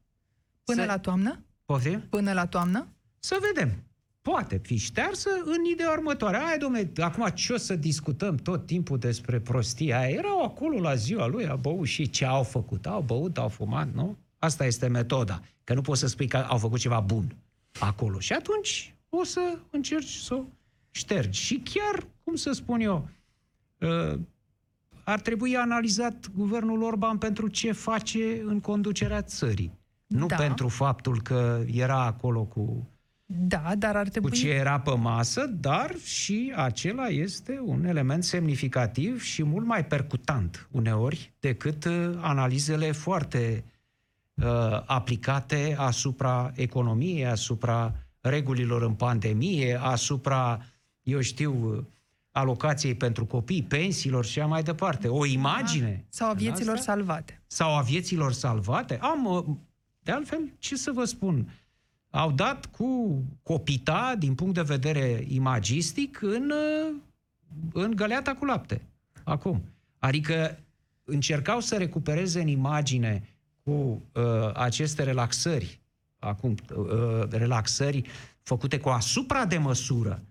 Până 0.64 0.81
Să- 0.81 0.87
la 0.87 0.98
toamnă? 0.98 1.44
Poftim? 1.64 2.01
Până 2.11 2.33
la 2.33 2.46
toamnă? 2.46 2.87
Să 3.18 3.38
vedem. 3.55 3.83
Poate 4.22 4.57
fi 4.62 4.77
ștearsă 4.77 5.29
în 5.44 5.64
ideea 5.72 5.90
următoare. 5.90 6.37
Hai, 6.37 6.59
domnule, 6.59 6.92
acum 6.96 7.29
ce 7.29 7.53
o 7.53 7.57
să 7.57 7.77
discutăm 7.77 8.37
tot 8.37 8.66
timpul 8.66 8.98
despre 8.98 9.40
prostia 9.40 9.98
aia? 9.98 10.09
Erau 10.09 10.42
acolo 10.42 10.81
la 10.81 10.94
ziua 10.94 11.27
lui, 11.27 11.48
au 11.48 11.57
băut 11.57 11.87
și 11.87 12.11
ce 12.11 12.25
au 12.25 12.42
făcut? 12.42 12.87
Au 12.87 13.03
băut, 13.03 13.38
au 13.38 13.48
fumat, 13.48 13.92
nu? 13.92 14.16
Asta 14.38 14.64
este 14.66 14.87
metoda. 14.87 15.42
Că 15.64 15.75
nu 15.75 15.81
poți 15.81 16.01
să 16.01 16.07
spui 16.07 16.27
că 16.29 16.37
au 16.37 16.59
făcut 16.59 16.79
ceva 16.79 17.01
bun 17.01 17.37
acolo. 17.79 18.18
Și 18.18 18.33
atunci 18.33 18.94
o 19.09 19.25
să 19.25 19.59
încerci 19.70 20.14
să 20.14 20.35
o 20.35 20.44
ștergi. 20.90 21.40
Și 21.40 21.62
chiar, 21.64 22.07
cum 22.25 22.35
să 22.35 22.53
spun 22.53 22.81
eu, 22.81 23.09
uh, 23.79 24.18
ar 25.05 25.20
trebui 25.20 25.57
analizat 25.57 26.31
guvernul 26.37 26.83
Orban 26.83 27.18
pentru 27.18 27.48
ce 27.48 27.72
face 27.72 28.40
în 28.44 28.61
conducerea 28.61 29.22
țării. 29.22 29.72
Nu 30.12 30.27
Da. 30.27 30.37
pentru 30.37 30.68
faptul 30.68 31.22
că 31.22 31.64
era 31.66 32.05
acolo 32.05 32.44
cu 32.44 32.88
Da, 33.27 33.72
dar 33.79 33.96
ar 33.96 34.05
cu 34.05 34.11
trebui... 34.11 34.31
ce 34.31 34.48
era 34.48 34.81
pe 34.81 34.94
masă, 34.94 35.46
dar 35.46 35.94
și 36.05 36.53
acela 36.57 37.07
este 37.07 37.61
un 37.64 37.85
element 37.85 38.25
semnificativ 38.25 39.22
și 39.22 39.42
mult 39.42 39.66
mai 39.66 39.85
percutant 39.85 40.68
uneori 40.70 41.33
decât 41.40 41.85
uh, 41.85 42.11
analizele 42.20 42.92
foarte 42.92 43.64
uh, 44.35 44.83
aplicate 44.87 45.75
asupra 45.79 46.53
economiei, 46.55 47.27
asupra 47.27 47.94
regulilor 48.20 48.83
în 48.83 48.94
pandemie, 48.94 49.81
asupra, 49.83 50.64
eu 51.03 51.20
știu, 51.20 51.77
uh, 51.77 51.85
alocației 52.31 52.94
pentru 52.94 53.27
copii, 53.27 53.62
pensiilor 53.62 54.25
și 54.25 54.38
așa 54.38 54.48
mai 54.48 54.62
departe. 54.62 55.09
O 55.09 55.27
imagine. 55.27 56.05
Sau 56.09 56.29
a 56.29 56.31
în 56.31 56.37
vieților 56.37 56.75
asta? 56.75 56.92
salvate. 56.92 57.42
sau 57.46 57.77
a 57.77 57.81
vieților 57.81 58.33
salvate. 58.33 58.98
Am, 59.01 59.25
uh, 59.25 59.44
de 60.02 60.12
altfel, 60.12 60.52
ce 60.58 60.76
să 60.76 60.92
vă 60.92 61.04
spun, 61.04 61.52
au 62.10 62.32
dat 62.32 62.66
cu 62.66 63.22
copita, 63.42 64.14
din 64.18 64.34
punct 64.34 64.54
de 64.54 64.62
vedere 64.62 65.24
imagistic, 65.28 66.22
în, 66.22 66.50
uh, 66.50 66.94
în 67.72 67.96
găleata 67.96 68.34
cu 68.34 68.44
lapte. 68.44 68.82
Acum. 69.24 69.62
Adică 69.98 70.58
încercau 71.04 71.60
să 71.60 71.76
recupereze 71.76 72.40
în 72.40 72.46
imagine 72.46 73.28
cu 73.62 73.70
uh, 73.70 74.54
aceste 74.54 75.02
relaxări, 75.02 75.80
acum, 76.18 76.54
uh, 76.76 77.28
relaxări 77.30 78.02
făcute 78.42 78.78
cu 78.78 78.88
asupra 78.88 79.46
de 79.46 79.58
măsură, 79.58 80.22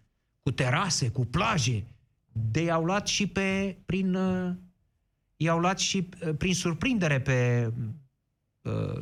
cu 0.43 0.51
terase, 0.51 1.09
cu 1.09 1.25
plaje, 1.25 1.83
de 2.31 2.61
i-au 2.61 2.83
luat 2.83 3.07
și 3.07 3.27
pe, 3.27 3.77
prin, 3.85 4.13
uh, 4.13 4.53
i-au 5.37 5.59
luat 5.59 5.79
și 5.79 6.09
uh, 6.25 6.35
prin 6.37 6.53
surprindere 6.53 7.21
pe 7.21 7.71
uh, 8.61 9.01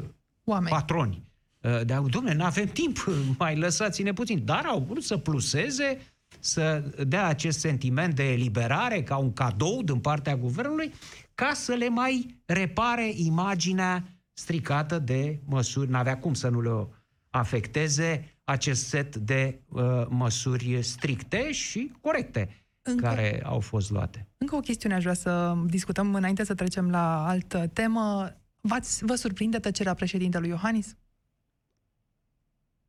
Oameni. 0.49 0.69
patroni. 0.75 1.23
Uh, 1.61 1.71
De 1.85 1.93
domnule, 2.09 2.33
nu 2.33 2.43
avem 2.43 2.65
timp, 2.65 2.97
mai 3.39 3.57
lăsați-ne 3.57 4.13
puțin. 4.13 4.45
Dar 4.45 4.65
au 4.65 4.79
vrut 4.89 5.03
să 5.03 5.17
pluseze, 5.17 5.97
să 6.39 6.83
dea 7.07 7.25
acest 7.25 7.59
sentiment 7.59 8.15
de 8.15 8.31
eliberare 8.31 9.03
ca 9.03 9.17
un 9.17 9.33
cadou 9.33 9.81
din 9.83 9.99
partea 9.99 10.35
guvernului, 10.35 10.93
ca 11.35 11.51
să 11.53 11.73
le 11.73 11.89
mai 11.89 12.41
repare 12.45 13.11
imaginea 13.15 14.03
stricată 14.33 14.99
de 14.99 15.39
măsuri. 15.45 15.89
N-avea 15.89 16.17
cum 16.17 16.33
să 16.33 16.49
nu 16.49 16.61
le 16.61 16.87
afecteze 17.29 18.37
acest 18.43 18.87
set 18.87 19.15
de 19.15 19.61
uh, 19.69 19.81
măsuri 20.09 20.83
stricte 20.83 21.51
și 21.51 21.91
corecte 22.01 22.65
Încă- 22.81 23.03
care 23.03 23.41
au 23.45 23.59
fost 23.59 23.89
luate. 23.91 24.27
Încă 24.37 24.55
o 24.55 24.59
chestiune 24.59 24.95
aș 24.95 25.01
vrea 25.01 25.13
să 25.13 25.55
discutăm 25.65 26.15
înainte 26.15 26.43
să 26.43 26.53
trecem 26.53 26.89
la 26.89 27.27
altă 27.27 27.67
temă. 27.73 28.33
V-ați, 28.61 29.05
vă 29.05 29.15
surprinde 29.15 29.59
tăcerea 29.59 29.93
președintelui 29.93 30.49
Iohannis 30.49 30.95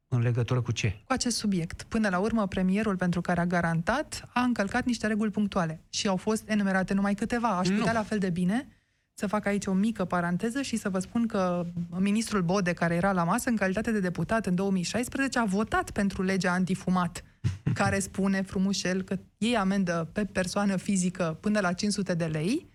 În 0.09 0.21
legătură 0.21 0.61
cu 0.61 0.73
ce? 0.73 1.01
cu 1.05 1.13
acest 1.13 1.37
subiect? 1.37 1.83
Până 1.83 2.09
la 2.09 2.19
urmă, 2.19 2.47
premierul, 2.47 2.97
pentru 2.97 3.21
care 3.21 3.41
a 3.41 3.47
garantat, 3.47 4.29
a 4.33 4.41
încălcat 4.41 4.85
niște 4.85 5.07
reguli 5.07 5.31
punctuale 5.31 5.81
și 5.91 6.09
au 6.09 6.17
fost 6.17 6.49
enumerate 6.49 6.95
numai 6.95 7.15
câteva. 7.15 7.49
Aș 7.49 7.69
Nu. 7.69 7.77
putea 7.77 7.93
la 7.93 8.03
fel 8.03 8.19
de 8.19 8.31
bine 8.31 8.69
să 9.15 9.27
fac 9.27 9.47
aici 9.47 9.67
o 9.67 9.73
mică 9.73 10.05
paranteză 10.05 10.63
și 10.63 10.77
să 10.77 10.89
vă 10.89 10.99
spun 10.99 11.27
că 11.27 11.67
ministrul 11.99 12.43
Bode, 12.43 12.73
care 12.73 12.95
era 12.95 13.13
la 13.13 13.25
masă 13.25 13.49
în 13.49 13.57
calitate 13.57 13.91
de 13.93 14.01
deputat 14.01 14.47
în 14.47 14.55
2016, 14.55 15.39
a 15.39 15.45
votat 15.45 15.91
pentru 15.91 16.23
legea 16.23 16.53
antifumat, 16.53 17.25
care 17.81 17.99
spune 17.99 18.43
frumușel 18.43 19.03
că 19.03 19.19
ei 19.39 19.57
amendă 19.57 20.09
pe 20.13 20.25
persoană 20.25 20.77
fizică 20.77 21.39
până 21.41 21.61
la 21.61 21.73
500 21.73 22.15
de 22.15 22.25
lei 22.25 22.70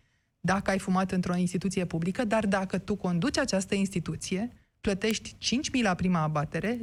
dacă 0.46 0.70
ai 0.72 0.80
fumat 0.80 1.12
într-o 1.12 1.36
instituție 1.36 1.86
publică, 1.86 2.24
dar 2.26 2.46
dacă 2.46 2.78
tu 2.78 2.96
conduci 2.96 3.38
această 3.38 3.76
instituție, 3.76 4.52
plătești 4.82 5.36
5.000 5.78 5.82
la 5.82 5.94
prima 5.94 6.22
abatere, 6.22 6.80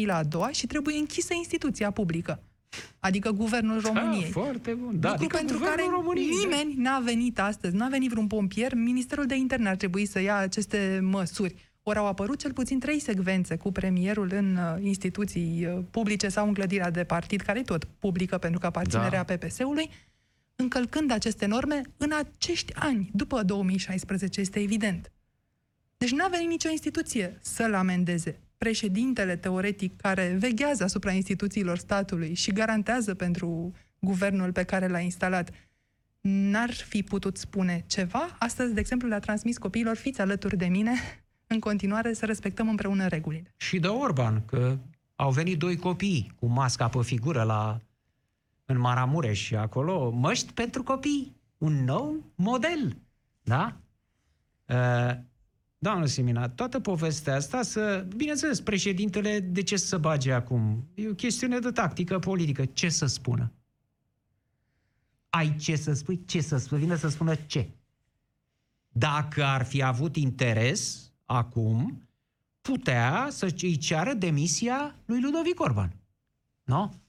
10.000 0.00 0.04
la 0.04 0.16
a 0.16 0.22
doua 0.22 0.50
și 0.50 0.66
trebuie 0.66 0.96
închisă 0.98 1.34
instituția 1.34 1.90
publică. 1.90 2.42
Adică 2.98 3.30
Guvernul 3.30 3.80
României. 3.80 4.24
Ah, 4.24 4.30
foarte 4.30 4.72
bun. 4.72 5.00
Da, 5.00 5.08
Lucru 5.08 5.24
adică 5.24 5.36
pentru 5.36 5.58
Guvernul 5.58 5.86
care 5.86 5.96
României, 5.96 6.28
da. 6.28 6.48
nimeni 6.48 6.74
n-a 6.82 6.98
venit 6.98 7.40
astăzi, 7.40 7.76
n-a 7.76 7.88
venit 7.88 8.10
vreun 8.10 8.26
pompier, 8.26 8.74
Ministerul 8.74 9.26
de 9.26 9.34
Interne 9.34 9.68
ar 9.68 9.76
trebui 9.76 10.06
să 10.06 10.20
ia 10.20 10.36
aceste 10.36 11.00
măsuri. 11.02 11.54
Ori 11.82 11.98
au 11.98 12.06
apărut 12.06 12.38
cel 12.38 12.52
puțin 12.52 12.78
trei 12.78 12.98
secvențe 12.98 13.56
cu 13.56 13.72
premierul 13.72 14.30
în 14.32 14.56
uh, 14.56 14.84
instituții 14.84 15.66
uh, 15.66 15.78
publice 15.90 16.28
sau 16.28 16.46
în 16.46 16.54
clădirea 16.54 16.90
de 16.90 17.04
partid, 17.04 17.40
care 17.40 17.58
e 17.58 17.62
tot 17.62 17.84
publică 17.84 18.38
pentru 18.38 18.60
că 18.60 18.66
aparținerea 18.66 19.24
Da. 19.24 19.34
PPS-ului, 19.34 19.90
încălcând 20.62 21.10
aceste 21.10 21.46
norme 21.46 21.82
în 21.96 22.12
acești 22.12 22.74
ani, 22.74 23.10
după 23.12 23.42
2016, 23.42 24.40
este 24.40 24.60
evident. 24.60 25.12
Deci 25.96 26.10
nu 26.10 26.24
a 26.24 26.28
venit 26.28 26.48
nicio 26.48 26.70
instituție 26.70 27.38
să-l 27.40 27.74
amendeze. 27.74 28.40
Președintele 28.58 29.36
teoretic 29.36 29.96
care 29.96 30.36
veghează 30.38 30.84
asupra 30.84 31.12
instituțiilor 31.12 31.78
statului 31.78 32.34
și 32.34 32.52
garantează 32.52 33.14
pentru 33.14 33.72
guvernul 33.98 34.52
pe 34.52 34.62
care 34.62 34.88
l-a 34.88 34.98
instalat, 34.98 35.50
n-ar 36.20 36.72
fi 36.72 37.02
putut 37.02 37.36
spune 37.36 37.84
ceva? 37.86 38.36
Astăzi, 38.38 38.74
de 38.74 38.80
exemplu, 38.80 39.08
le-a 39.08 39.18
transmis 39.18 39.58
copiilor, 39.58 39.96
fiți 39.96 40.20
alături 40.20 40.56
de 40.56 40.66
mine, 40.66 40.92
în 41.46 41.58
continuare 41.58 42.12
să 42.12 42.26
respectăm 42.26 42.68
împreună 42.68 43.06
regulile. 43.06 43.54
Și 43.56 43.78
de 43.78 43.86
Orban, 43.86 44.44
că 44.44 44.78
au 45.14 45.30
venit 45.30 45.58
doi 45.58 45.76
copii 45.76 46.32
cu 46.38 46.46
masca 46.46 46.88
pe 46.88 47.02
figură 47.02 47.42
la, 47.42 47.80
în 48.64 48.78
Maramureș 48.78 49.40
și 49.40 49.56
acolo, 49.56 50.10
măști 50.10 50.52
pentru 50.52 50.82
copii, 50.82 51.36
un 51.58 51.84
nou 51.84 52.32
model, 52.34 52.96
da? 53.42 53.76
Uh, 54.66 55.16
Doamnă 55.82 56.06
Simina, 56.06 56.48
toată 56.48 56.80
povestea 56.80 57.34
asta 57.34 57.62
să... 57.62 58.06
Bineînțeles, 58.16 58.60
președintele 58.60 59.40
de 59.40 59.62
ce 59.62 59.76
să 59.76 59.86
se 59.86 59.96
bage 59.96 60.32
acum? 60.32 60.88
E 60.94 61.08
o 61.08 61.14
chestiune 61.14 61.58
de 61.58 61.70
tactică 61.70 62.18
politică. 62.18 62.64
Ce 62.64 62.88
să 62.88 63.06
spună? 63.06 63.52
Ai 65.28 65.56
ce 65.56 65.76
să 65.76 65.92
spui? 65.92 66.24
Ce 66.24 66.40
să 66.40 66.56
spui? 66.56 66.78
Vine 66.78 66.96
să 66.96 67.08
spună 67.08 67.34
ce? 67.34 67.70
Dacă 68.88 69.44
ar 69.44 69.64
fi 69.64 69.82
avut 69.82 70.16
interes 70.16 71.12
acum, 71.24 72.08
putea 72.60 73.26
să 73.30 73.54
îi 73.60 73.76
ceară 73.76 74.12
demisia 74.12 74.94
lui 75.04 75.20
Ludovic 75.20 75.60
Orban. 75.60 75.96
Nu? 76.64 77.01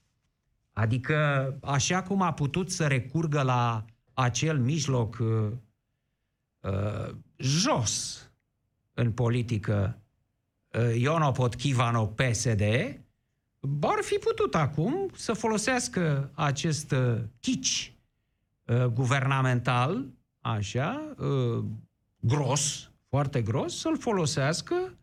Adică, 0.74 1.58
așa 1.62 2.02
cum 2.02 2.22
a 2.22 2.32
putut 2.32 2.70
să 2.70 2.86
recurgă 2.86 3.42
la 3.42 3.84
acel 4.12 4.58
mijloc 4.58 5.18
uh, 5.20 5.50
uh, 6.60 7.14
jos 7.36 8.22
în 8.94 9.12
politică 9.12 9.98
uh, 10.68 10.96
Iono 10.96 11.30
Potkivano 11.30 12.06
PSD, 12.06 12.62
ar 13.80 14.02
fi 14.02 14.14
putut 14.14 14.54
acum 14.54 15.10
să 15.16 15.32
folosească 15.32 16.30
acest 16.34 16.90
uh, 16.90 17.20
chici 17.40 17.94
uh, 18.64 18.84
guvernamental, 18.84 20.06
așa, 20.40 21.14
uh, 21.18 21.64
gros, 22.20 22.90
foarte 23.08 23.42
gros, 23.42 23.78
să-l 23.78 23.98
folosească 23.98 24.98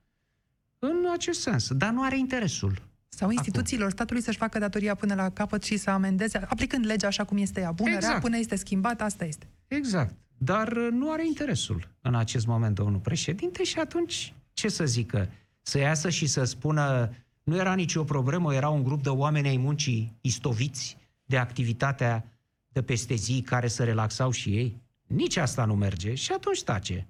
în 0.80 1.06
acest 1.14 1.42
sens. 1.42 1.72
Dar 1.72 1.92
nu 1.92 2.04
are 2.04 2.18
interesul. 2.18 2.91
Sau 3.16 3.30
instituțiilor 3.30 3.86
Acum. 3.86 3.96
statului 3.96 4.22
să-și 4.22 4.38
facă 4.38 4.60
datoria 4.60 4.96
până 4.96 5.14
la 5.14 5.30
capăt 5.30 5.64
și 5.64 5.78
să 5.78 5.90
amendeze, 5.90 6.38
aplicând 6.38 6.86
legea 6.86 7.08
așa 7.08 7.24
cum 7.24 7.38
este 7.38 7.60
ea, 7.60 7.72
bună, 7.72 7.90
exact. 7.90 8.12
rea, 8.12 8.22
până 8.22 8.38
este 8.38 8.56
schimbat, 8.56 9.02
asta 9.02 9.26
este. 9.26 9.48
Exact. 9.68 10.16
Dar 10.38 10.72
uh, 10.72 10.88
nu 10.92 11.12
are 11.12 11.26
interesul 11.28 11.88
în 12.02 12.16
acest 12.16 12.46
moment 12.46 12.76
domnul 12.76 13.00
președinte 13.00 13.64
și 13.64 13.80
atunci 13.80 14.34
ce 14.54 14.68
să 14.70 14.86
zică? 14.86 15.30
Să 15.62 15.78
iasă 15.78 16.10
și 16.10 16.28
să 16.28 16.44
spună 16.44 17.14
nu 17.44 17.56
era 17.56 17.74
nicio 17.74 18.04
problemă, 18.04 18.54
era 18.54 18.70
un 18.70 18.84
grup 18.84 19.04
de 19.04 19.10
oameni 19.10 19.48
ai 19.48 19.58
muncii 19.58 20.18
istoviți 20.22 20.98
de 21.26 21.38
activitatea 21.38 22.26
de 22.68 22.82
peste 22.82 23.16
zi 23.16 23.42
care 23.42 23.68
să 23.68 23.84
relaxau 23.84 24.32
și 24.32 24.50
ei? 24.50 24.82
Nici 25.08 25.38
asta 25.38 25.66
nu 25.66 25.76
merge 25.76 26.14
și 26.14 26.32
atunci 26.32 26.64
tace. 26.64 27.08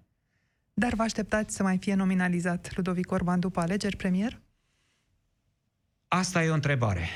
Dar 0.74 0.94
vă 0.94 1.02
așteptați 1.02 1.56
să 1.56 1.64
mai 1.64 1.78
fie 1.78 1.94
nominalizat 1.94 2.76
Ludovic 2.76 3.12
Orban 3.12 3.40
după 3.40 3.60
alegeri 3.60 3.96
premier? 3.96 4.42
Asta 6.14 6.44
e 6.44 6.50
o 6.50 6.54
întrebare. 6.54 7.08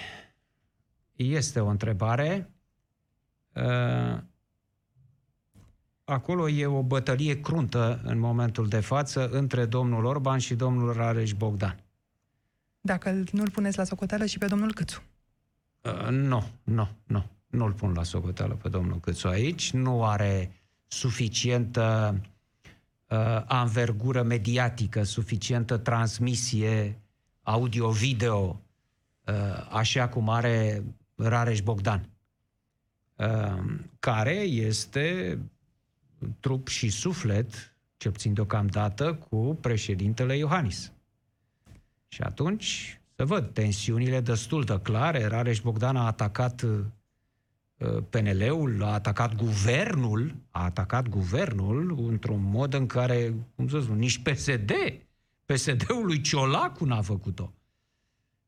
Este 1.15 1.59
o 1.59 1.67
întrebare. 1.67 2.49
Uh, 3.53 4.17
acolo 6.03 6.49
e 6.49 6.65
o 6.65 6.83
bătălie 6.83 7.41
cruntă 7.41 8.01
în 8.03 8.19
momentul 8.19 8.67
de 8.67 8.79
față 8.79 9.29
între 9.29 9.65
domnul 9.65 10.05
Orban 10.05 10.37
și 10.37 10.55
domnul 10.55 10.93
Rareș 10.93 11.33
Bogdan. 11.33 11.83
Dacă 12.81 13.23
nu-l 13.31 13.49
puneți 13.49 13.77
la 13.77 13.83
socoteală 13.83 14.25
și 14.25 14.37
pe 14.37 14.47
domnul 14.47 14.73
Câțu. 14.73 15.03
Uh, 15.81 16.07
nu, 16.09 16.43
nu, 16.63 16.89
nu. 17.03 17.25
Nu-l 17.47 17.73
pun 17.73 17.93
la 17.93 18.03
socoteală 18.03 18.53
pe 18.53 18.69
domnul 18.69 18.99
Câțu 18.99 19.27
aici. 19.27 19.71
Nu 19.71 20.05
are 20.05 20.51
suficientă 20.87 22.15
uh, 23.07 23.41
anvergură 23.45 24.23
mediatică, 24.23 25.03
suficientă 25.03 25.77
transmisie 25.77 26.99
audio-video, 27.41 28.37
uh, 28.47 28.63
așa 29.69 30.07
cum 30.07 30.29
are 30.29 30.83
Rareș 31.15 31.61
Bogdan, 31.61 32.09
uh, 33.15 33.63
care 33.99 34.35
este 34.39 35.39
trup 36.39 36.67
și 36.67 36.89
suflet, 36.89 37.75
ce 37.97 38.09
puțin 38.09 38.33
deocamdată, 38.33 39.13
cu 39.13 39.57
președintele 39.61 40.37
Iohannis. 40.37 40.91
Și 42.07 42.21
atunci, 42.21 42.99
să 43.15 43.25
văd, 43.25 43.53
tensiunile 43.53 44.19
destul 44.19 44.63
de 44.63 44.79
clare. 44.81 45.25
Rareș 45.25 45.59
Bogdan 45.59 45.95
a 45.95 46.05
atacat 46.05 46.61
uh, 46.61 46.79
PNL-ul, 48.09 48.83
a 48.83 48.93
atacat 48.93 49.35
guvernul, 49.35 50.35
a 50.49 50.63
atacat 50.63 51.07
guvernul 51.07 52.05
într-un 52.07 52.43
mod 52.43 52.73
în 52.73 52.87
care, 52.87 53.33
cum 53.55 53.67
să 53.67 53.79
spun, 53.79 53.97
nici 53.97 54.21
PSD, 54.21 54.71
PSD-ul 55.45 56.05
lui 56.05 56.21
Ciolacu 56.21 56.85
n-a 56.85 57.01
făcut-o. 57.01 57.53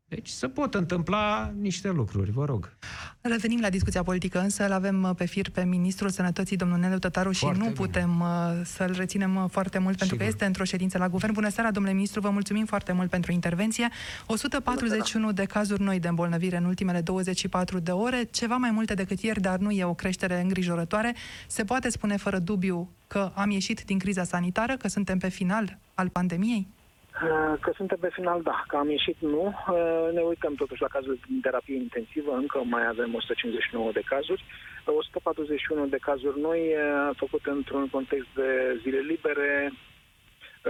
Deci 0.09 0.29
se 0.29 0.47
pot 0.47 0.73
întâmpla 0.73 1.53
niște 1.59 1.89
lucruri, 1.89 2.31
vă 2.31 2.45
rog. 2.45 2.73
Revenim 3.21 3.59
la 3.59 3.69
discuția 3.69 4.03
politică, 4.03 4.39
însă 4.39 4.65
îl 4.65 4.71
avem 4.71 5.03
uh, 5.03 5.09
pe 5.15 5.25
fir 5.25 5.49
pe 5.49 5.63
Ministrul 5.63 6.09
Sănătății, 6.09 6.55
domnul 6.57 6.77
Nelu 6.77 6.97
Tătaru, 6.97 7.31
și 7.31 7.39
foarte 7.39 7.63
nu 7.63 7.71
putem 7.71 8.11
bine. 8.11 8.59
Uh, 8.59 8.65
să-l 8.65 8.93
reținem 8.97 9.35
uh, 9.35 9.45
foarte 9.51 9.77
mult, 9.77 9.97
pentru 9.97 10.15
Sigur. 10.15 10.19
că 10.19 10.33
este 10.33 10.45
într-o 10.45 10.63
ședință 10.63 10.97
la 10.97 11.09
guvern. 11.09 11.33
Bună 11.33 11.49
seara, 11.49 11.71
domnule 11.71 11.95
ministru, 11.95 12.21
vă 12.21 12.29
mulțumim 12.29 12.65
foarte 12.65 12.91
mult 12.91 13.09
pentru 13.09 13.31
intervenție. 13.31 13.89
141 14.25 15.31
de 15.31 15.43
cazuri 15.45 15.81
noi 15.81 15.99
de 15.99 16.07
îmbolnăvire 16.07 16.57
în 16.57 16.65
ultimele 16.65 17.01
24 17.01 17.79
de 17.79 17.91
ore, 17.91 18.23
ceva 18.23 18.55
mai 18.55 18.71
multe 18.71 18.93
decât 18.93 19.19
ieri, 19.19 19.41
dar 19.41 19.57
nu 19.57 19.71
e 19.71 19.83
o 19.83 19.93
creștere 19.93 20.41
îngrijorătoare. 20.41 21.15
Se 21.47 21.63
poate 21.63 21.89
spune 21.89 22.17
fără 22.17 22.39
dubiu 22.39 22.91
că 23.07 23.31
am 23.35 23.49
ieșit 23.49 23.83
din 23.83 23.99
criza 23.99 24.23
sanitară, 24.23 24.77
că 24.77 24.87
suntem 24.87 25.17
pe 25.17 25.29
final 25.29 25.79
al 25.93 26.09
pandemiei? 26.09 26.67
Uh, 27.23 27.53
că 27.59 27.71
suntem 27.75 27.97
pe 27.97 28.09
final, 28.13 28.41
da. 28.41 28.63
Că 28.67 28.75
am 28.75 28.89
ieșit, 28.89 29.17
nu. 29.19 29.45
Uh, 29.45 30.07
ne 30.13 30.21
uităm 30.21 30.53
totuși 30.55 30.81
la 30.81 30.87
cazul 30.87 31.19
din 31.27 31.39
terapie 31.41 31.75
intensivă. 31.75 32.31
Încă 32.35 32.61
mai 32.63 32.87
avem 32.87 33.13
159 33.13 33.91
de 33.91 34.01
cazuri. 34.05 34.43
141 34.85 35.83
uh, 35.83 35.89
de 35.89 35.97
cazuri 35.97 36.39
noi, 36.39 36.61
făcut 37.15 37.45
într-un 37.45 37.87
context 37.89 38.27
de 38.35 38.79
zile 38.81 38.99
libere, 38.99 39.71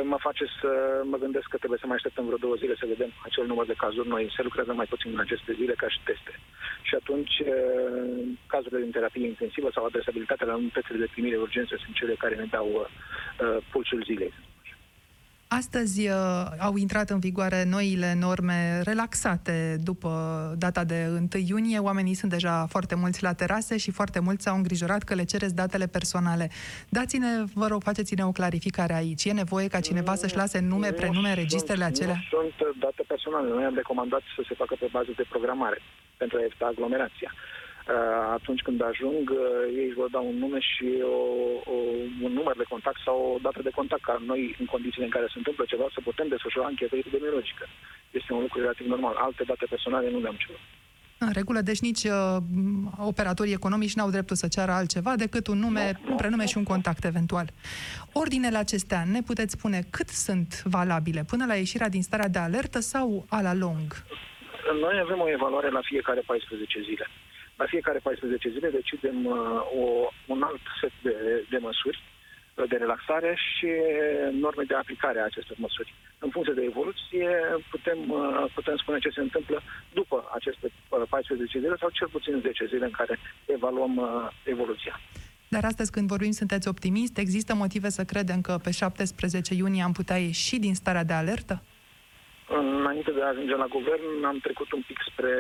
mă 0.04 0.18
face 0.20 0.46
să 0.62 0.72
mă 1.04 1.18
gândesc 1.18 1.48
că 1.48 1.58
trebuie 1.58 1.80
să 1.82 1.88
mai 1.88 1.96
așteptăm 1.96 2.26
vreo 2.26 2.38
două 2.46 2.56
zile 2.56 2.76
să 2.80 2.86
vedem 2.88 3.12
acel 3.24 3.46
număr 3.46 3.66
de 3.66 3.82
cazuri 3.84 4.08
noi. 4.08 4.34
Se 4.36 4.44
lucrează 4.44 4.74
mai 4.74 4.86
puțin 4.86 5.12
în 5.14 5.20
aceste 5.20 5.54
zile 5.54 5.74
ca 5.74 5.88
și 5.88 6.00
teste. 6.04 6.34
Și 6.82 6.96
atunci, 6.96 7.36
cazurile 8.48 8.82
din 8.82 8.92
terapie 8.92 9.26
intensivă 9.26 9.70
sau 9.74 9.86
adresabilitatea 9.86 10.48
la 10.48 10.56
unitățile 10.56 10.98
de 10.98 11.14
primire 11.14 11.38
urgență 11.38 11.76
sunt 11.84 11.96
cele 11.96 12.14
care 12.14 12.36
ne 12.36 12.46
dau 12.50 12.68
uh, 12.76 13.58
pulsul 13.72 14.04
zilei. 14.04 14.34
Astăzi 15.50 16.08
uh, 16.08 16.16
au 16.60 16.76
intrat 16.76 17.10
în 17.10 17.20
vigoare 17.20 17.64
noile 17.70 18.14
norme 18.20 18.82
relaxate 18.84 19.76
după 19.84 20.12
data 20.58 20.84
de 20.84 21.06
1 21.10 21.28
iunie. 21.48 21.80
Oamenii 21.80 22.14
sunt 22.14 22.32
deja 22.32 22.66
foarte 22.70 22.96
mulți 22.96 23.24
la 23.24 23.34
terase 23.34 23.78
și 23.78 23.92
foarte 23.92 24.20
mulți 24.20 24.44
s-au 24.44 24.56
îngrijorat 24.56 25.04
că 25.04 25.14
le 25.16 25.24
cereți 25.24 25.56
datele 25.56 25.88
personale. 25.88 26.50
Dați-ne, 26.90 27.28
vă 27.54 27.68
rog, 27.68 27.82
faceți-ne 27.84 28.26
o 28.26 28.32
clarificare 28.32 28.94
aici. 28.94 29.26
E 29.26 29.32
nevoie 29.32 29.68
ca 29.68 29.80
cineva 29.80 30.16
să-și 30.16 30.36
lase 30.36 30.60
nume, 30.60 30.92
prenume, 30.92 31.34
registrele 31.34 31.84
acelea? 31.84 32.20
Nu 32.32 32.50
sunt 32.58 32.80
date 32.80 33.04
personale. 33.08 33.48
Noi 33.50 33.64
am 33.64 33.76
recomandat 33.76 34.22
să 34.36 34.42
se 34.48 34.54
facă 34.56 34.76
pe 34.80 34.88
bază 34.92 35.12
de 35.16 35.26
programare 35.30 35.82
pentru 36.18 36.38
a 36.38 36.44
evita 36.44 36.66
aglomerația. 36.66 37.32
Uh, 37.34 37.57
atunci 38.38 38.62
când 38.62 38.80
ajung, 38.84 39.30
uh, 39.30 39.40
ei 39.80 39.88
își 39.88 40.00
vor 40.02 40.10
da 40.10 40.20
un 40.20 40.38
nume 40.38 40.60
și 40.60 40.88
o, 41.04 41.18
o, 41.74 41.76
un 42.22 42.32
număr 42.32 42.56
de 42.58 42.72
contact 42.74 43.00
sau 43.06 43.18
o 43.36 43.40
dată 43.42 43.62
de 43.62 43.78
contact, 43.80 44.04
ca 44.04 44.22
noi, 44.26 44.56
în 44.60 44.66
condițiile 44.66 45.06
în 45.06 45.16
care 45.16 45.26
se 45.28 45.38
întâmplă 45.38 45.64
ceva, 45.68 45.88
să 45.94 46.00
putem 46.04 46.28
desfășura 46.28 46.66
anchetă 46.66 46.96
epidemiologică. 46.96 47.66
Este 48.12 48.34
un 48.34 48.42
lucru 48.42 48.60
relativ 48.60 48.88
normal. 48.88 49.16
Alte 49.16 49.44
date 49.44 49.66
personale 49.70 50.10
nu 50.10 50.20
le-am 50.20 50.36
cerut. 50.44 50.60
În 51.20 51.32
regulă, 51.34 51.62
deci 51.62 51.80
nici 51.80 52.04
uh, 52.04 52.38
operatorii 52.98 53.54
economici 53.54 53.96
n-au 53.96 54.10
dreptul 54.10 54.36
să 54.36 54.48
ceară 54.48 54.72
altceva 54.72 55.16
decât 55.16 55.48
un 55.48 55.60
nume, 55.60 55.92
no, 56.04 56.12
un 56.12 56.18
prenume 56.18 56.46
și 56.46 56.58
un 56.58 56.64
contact 56.64 57.04
eventual. 57.04 57.48
Ordinele 58.14 58.58
acestea, 58.58 59.04
ne 59.12 59.22
puteți 59.22 59.56
spune 59.58 59.80
cât 59.90 60.10
sunt 60.10 60.62
valabile? 60.64 61.24
Până 61.28 61.46
la 61.46 61.56
ieșirea 61.56 61.90
din 61.90 62.02
starea 62.02 62.28
de 62.28 62.40
alertă 62.40 62.80
sau 62.80 63.26
a 63.30 63.42
la 63.42 63.54
lung? 63.54 63.88
Noi 64.82 65.00
avem 65.04 65.20
o 65.20 65.30
evaluare 65.30 65.70
la 65.70 65.80
fiecare 65.84 66.22
14 66.26 66.82
zile. 66.82 67.08
La 67.62 67.66
fiecare 67.66 68.00
14 68.00 68.50
zile 68.50 68.70
decidem 68.70 69.26
uh, 69.26 69.36
o, 69.82 69.84
un 70.34 70.42
alt 70.50 70.64
set 70.82 70.94
de, 71.02 71.16
de 71.50 71.58
măsuri 71.58 72.00
uh, 72.04 72.70
de 72.70 72.76
relaxare 72.84 73.32
și 73.48 73.70
norme 74.32 74.64
de 74.68 74.76
aplicare 74.76 75.20
a 75.20 75.30
acestor 75.32 75.58
măsuri. 75.60 75.94
În 76.20 76.30
funcție 76.30 76.54
de 76.54 76.64
evoluție, 76.72 77.30
putem, 77.74 78.00
uh, 78.10 78.46
putem 78.54 78.76
spune 78.78 79.00
ce 79.00 79.10
se 79.10 79.22
întâmplă 79.28 79.62
după 79.94 80.18
aceste 80.38 80.72
14 81.10 81.60
zile 81.60 81.76
sau 81.80 81.90
cel 81.90 82.08
puțin 82.08 82.40
10 82.42 82.66
zile 82.66 82.86
în 82.86 82.96
care 83.00 83.20
evaluăm 83.46 83.94
evoluția. 84.44 85.00
Dar 85.48 85.64
astăzi 85.66 85.92
când 85.92 86.08
vorbim 86.08 86.32
sunteți 86.32 86.68
optimist, 86.68 87.18
există 87.18 87.56
motive 87.56 87.90
să 87.90 88.04
credem 88.04 88.42
că 88.42 88.60
pe 88.64 88.72
17 88.72 89.54
iunie 89.54 89.84
am 89.84 89.92
putea 89.92 90.18
ieși 90.18 90.60
din 90.60 90.76
starea 90.76 91.04
de 91.04 91.14
alertă? 91.14 91.64
Înainte 92.50 93.12
de 93.12 93.22
a 93.22 93.28
ajunge 93.28 93.56
la 93.56 93.74
guvern, 93.78 94.24
am 94.32 94.40
trecut 94.40 94.72
un 94.72 94.84
pic 94.88 95.00
spre, 95.10 95.34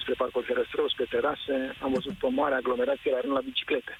spre 0.00 0.14
parcul 0.22 0.42
Ferăstrău, 0.48 0.88
spre 0.88 1.06
terase, 1.14 1.54
am 1.84 1.92
văzut 1.92 2.16
o 2.22 2.28
mare 2.28 2.54
aglomerație 2.54 3.10
la 3.10 3.20
rând 3.20 3.34
la 3.34 3.46
biciclete. 3.48 3.94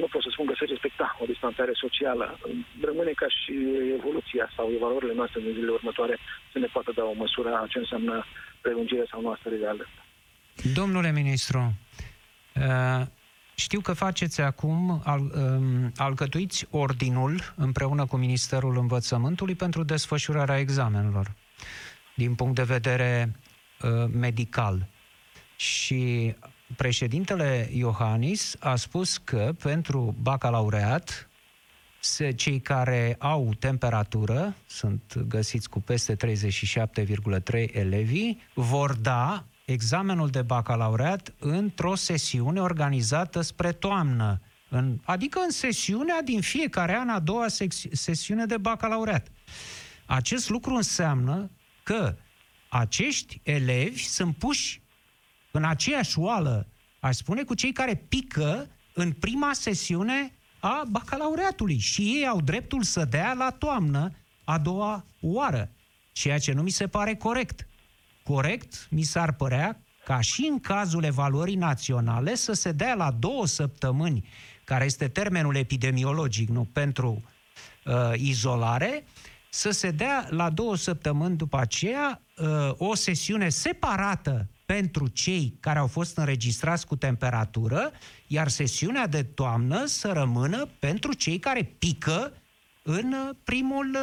Nu 0.00 0.06
pot 0.10 0.22
să 0.22 0.28
spun 0.32 0.46
că 0.46 0.54
se 0.56 0.64
respecta 0.64 1.16
o 1.22 1.24
distanțare 1.24 1.72
socială. 1.74 2.38
Rămâne 2.80 3.10
ca 3.10 3.26
și 3.28 3.52
evoluția 3.98 4.50
sau 4.56 4.70
evaluările 4.76 5.14
noastre 5.14 5.40
din 5.40 5.52
zilele 5.52 5.70
următoare 5.70 6.18
să 6.52 6.58
ne 6.58 6.68
poată 6.72 6.92
da 6.94 7.02
o 7.04 7.20
măsură 7.24 7.48
a 7.54 7.66
ce 7.68 7.78
înseamnă 7.78 8.24
prelungirea 8.60 9.06
sau 9.10 9.20
noastră 9.20 9.50
de 9.50 9.66
alertă. 9.66 10.00
Domnule 10.74 11.12
ministru, 11.12 11.72
uh, 12.56 13.06
știu 13.54 13.80
că 13.80 13.92
faceți 13.92 14.40
acum, 14.40 15.02
al, 15.04 15.20
um, 15.20 15.92
alcătuiți 15.96 16.66
ordinul 16.70 17.52
împreună 17.56 18.06
cu 18.06 18.16
Ministerul 18.16 18.76
Învățământului 18.76 19.54
pentru 19.54 19.82
desfășurarea 19.82 20.58
examenelor 20.58 21.26
din 22.14 22.34
punct 22.34 22.54
de 22.54 22.62
vedere 22.62 23.36
uh, 23.82 24.10
medical. 24.12 24.86
Și 25.56 26.34
președintele 26.76 27.68
Iohannis 27.72 28.56
a 28.58 28.76
spus 28.76 29.16
că 29.16 29.54
pentru 29.62 30.16
bacalaureat 30.22 31.28
se, 32.00 32.32
cei 32.32 32.60
care 32.60 33.16
au 33.18 33.54
temperatură, 33.58 34.56
sunt 34.66 35.16
găsiți 35.28 35.68
cu 35.68 35.80
peste 35.80 36.16
37,3 36.16 37.72
elevi, 37.72 38.36
vor 38.54 38.94
da 38.94 39.44
examenul 39.64 40.28
de 40.28 40.42
bacalaureat 40.42 41.34
într-o 41.38 41.94
sesiune 41.94 42.60
organizată 42.60 43.40
spre 43.40 43.72
toamnă, 43.72 44.40
în, 44.68 44.98
adică 45.04 45.40
în 45.44 45.50
sesiunea 45.50 46.22
din 46.22 46.40
fiecare 46.40 46.96
an, 46.96 47.08
a 47.08 47.18
doua 47.18 47.46
sesiune 47.92 48.46
de 48.46 48.56
bacalaureat. 48.56 49.26
Acest 50.06 50.48
lucru 50.48 50.74
înseamnă 50.74 51.50
că 51.82 52.16
acești 52.68 53.40
elevi 53.42 54.04
sunt 54.04 54.36
puși 54.36 54.82
în 55.50 55.64
aceeași 55.64 56.18
oală, 56.18 56.66
aș 57.00 57.16
spune, 57.16 57.42
cu 57.42 57.54
cei 57.54 57.72
care 57.72 57.94
pică 57.94 58.70
în 58.94 59.12
prima 59.12 59.52
sesiune 59.52 60.32
a 60.60 60.82
bacalaureatului 60.90 61.78
și 61.78 62.02
ei 62.02 62.26
au 62.26 62.40
dreptul 62.40 62.82
să 62.82 63.04
dea 63.04 63.32
la 63.32 63.50
toamnă 63.50 64.12
a 64.44 64.58
doua 64.58 65.04
oară, 65.20 65.70
ceea 66.12 66.38
ce 66.38 66.52
nu 66.52 66.62
mi 66.62 66.70
se 66.70 66.86
pare 66.86 67.14
corect. 67.14 67.66
Corect 68.22 68.86
mi 68.90 69.02
s-ar 69.02 69.32
părea 69.32 69.80
ca 70.04 70.20
și 70.20 70.46
în 70.50 70.60
cazul 70.60 71.04
evaluării 71.04 71.54
naționale 71.54 72.34
să 72.34 72.52
se 72.52 72.72
dea 72.72 72.94
la 72.94 73.10
două 73.10 73.46
săptămâni, 73.46 74.28
care 74.64 74.84
este 74.84 75.08
termenul 75.08 75.56
epidemiologic 75.56 76.48
nu 76.48 76.64
pentru 76.64 77.22
uh, 77.84 78.12
izolare, 78.14 79.04
să 79.54 79.70
se 79.70 79.90
dea 79.90 80.26
la 80.30 80.50
două 80.50 80.76
săptămâni 80.76 81.36
după 81.36 81.58
aceea 81.58 82.20
uh, 82.36 82.46
o 82.76 82.94
sesiune 82.94 83.48
separată 83.48 84.46
pentru 84.66 85.08
cei 85.08 85.56
care 85.60 85.78
au 85.78 85.86
fost 85.86 86.16
înregistrați 86.16 86.86
cu 86.86 86.96
temperatură, 86.96 87.90
iar 88.26 88.48
sesiunea 88.48 89.06
de 89.06 89.22
toamnă 89.22 89.84
să 89.84 90.12
rămână 90.12 90.68
pentru 90.78 91.12
cei 91.12 91.38
care 91.38 91.74
pică 91.78 92.32
în, 92.82 93.14
primul, 93.44 93.96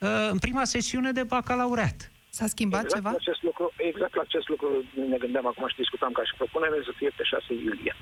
uh, 0.00 0.28
în 0.30 0.38
prima 0.38 0.64
sesiune 0.64 1.12
de 1.12 1.22
bacalaureat. 1.22 2.10
S-a 2.28 2.46
schimbat 2.46 2.84
exact 2.84 3.02
ceva? 3.02 3.14
Acest 3.16 3.42
lucru, 3.42 3.72
exact 3.76 4.14
la 4.14 4.22
acest 4.22 4.48
lucru 4.48 4.68
ne 5.08 5.16
gândeam 5.18 5.46
acum 5.46 5.68
și 5.68 5.76
discutam 5.76 6.12
ca 6.12 6.24
și 6.24 6.34
propunere 6.36 6.82
să 6.84 6.92
fie 6.96 7.12
pe 7.16 7.22
6 7.22 7.44
iulie. 7.52 7.96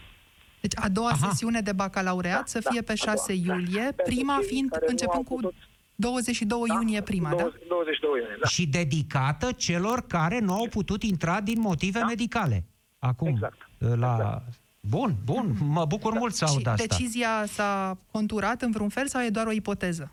Deci 0.61 0.77
a 0.77 0.89
doua 0.89 1.11
Aha. 1.11 1.29
sesiune 1.29 1.61
de 1.61 1.73
bacalaureat 1.73 2.39
da, 2.39 2.47
să 2.55 2.61
fie 2.71 2.81
da, 2.81 2.93
pe 2.93 2.95
6 2.95 3.35
doua, 3.35 3.57
iulie, 3.57 3.93
da. 3.97 4.03
prima 4.03 4.39
fiind 4.47 4.69
începând 4.81 5.25
cu 5.25 5.35
putut... 5.35 5.55
22 6.01 6.69
da, 6.69 6.75
iunie 6.75 7.03
prima, 7.03 7.31
20, 7.31 7.53
da? 7.53 7.67
22 7.69 8.11
iunie, 8.21 8.37
da. 8.43 8.49
Și 8.49 8.67
dedicată 8.67 9.53
celor 9.53 10.07
care 10.07 10.39
nu 10.39 10.53
au 10.53 10.67
putut 10.71 11.03
intra 11.03 11.41
din 11.41 11.61
motive 11.61 11.99
da. 11.99 12.05
medicale. 12.05 12.65
Acum, 12.99 13.29
exact. 13.29 13.59
la... 13.79 14.15
Exact. 14.19 14.61
Bun, 14.81 15.15
bun, 15.25 15.47
mă 15.77 15.85
bucur 15.85 16.13
da. 16.13 16.19
mult 16.19 16.35
să 16.35 16.45
aud 16.45 16.67
asta. 16.67 16.87
decizia 16.87 17.45
s-a 17.47 17.99
conturat 18.11 18.63
în 18.63 18.71
vreun 18.71 18.89
fel 18.89 19.07
sau 19.07 19.23
e 19.23 19.29
doar 19.29 19.47
o 19.47 19.51
ipoteză? 19.53 20.13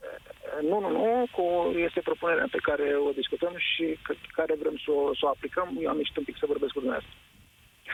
Nu, 0.62 0.80
nu, 0.80 0.90
nu, 0.90 1.28
cu, 1.32 1.44
este 1.88 2.00
propunerea 2.00 2.48
pe 2.52 2.58
care 2.58 2.84
o 3.08 3.12
discutăm 3.12 3.54
și 3.58 3.98
care 4.32 4.56
vrem 4.60 4.76
să 4.86 4.92
o, 4.92 5.16
să 5.16 5.22
o 5.26 5.28
aplicăm. 5.28 5.78
Eu 5.82 5.90
am 5.90 5.98
ieșit 5.98 6.18
un 6.18 6.24
pic 6.24 6.36
să 6.40 6.46
vorbesc 6.48 6.74
cu 6.74 6.80
dumneavoastră. 6.80 7.16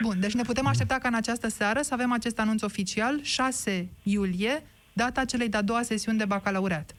Bun, 0.02 0.20
deci 0.20 0.34
ne 0.34 0.42
putem 0.42 0.66
aștepta 0.66 0.98
ca 0.98 1.08
în 1.08 1.14
această 1.14 1.48
seară 1.48 1.80
să 1.80 1.94
avem 1.94 2.12
acest 2.12 2.38
anunț 2.38 2.62
oficial, 2.62 3.22
6 3.22 3.88
iulie, 4.02 4.62
data 4.92 5.24
celei 5.24 5.48
de-a 5.48 5.62
doua 5.62 5.82
sesiuni 5.82 6.18
de 6.18 6.24
bacalaureat. 6.24 6.94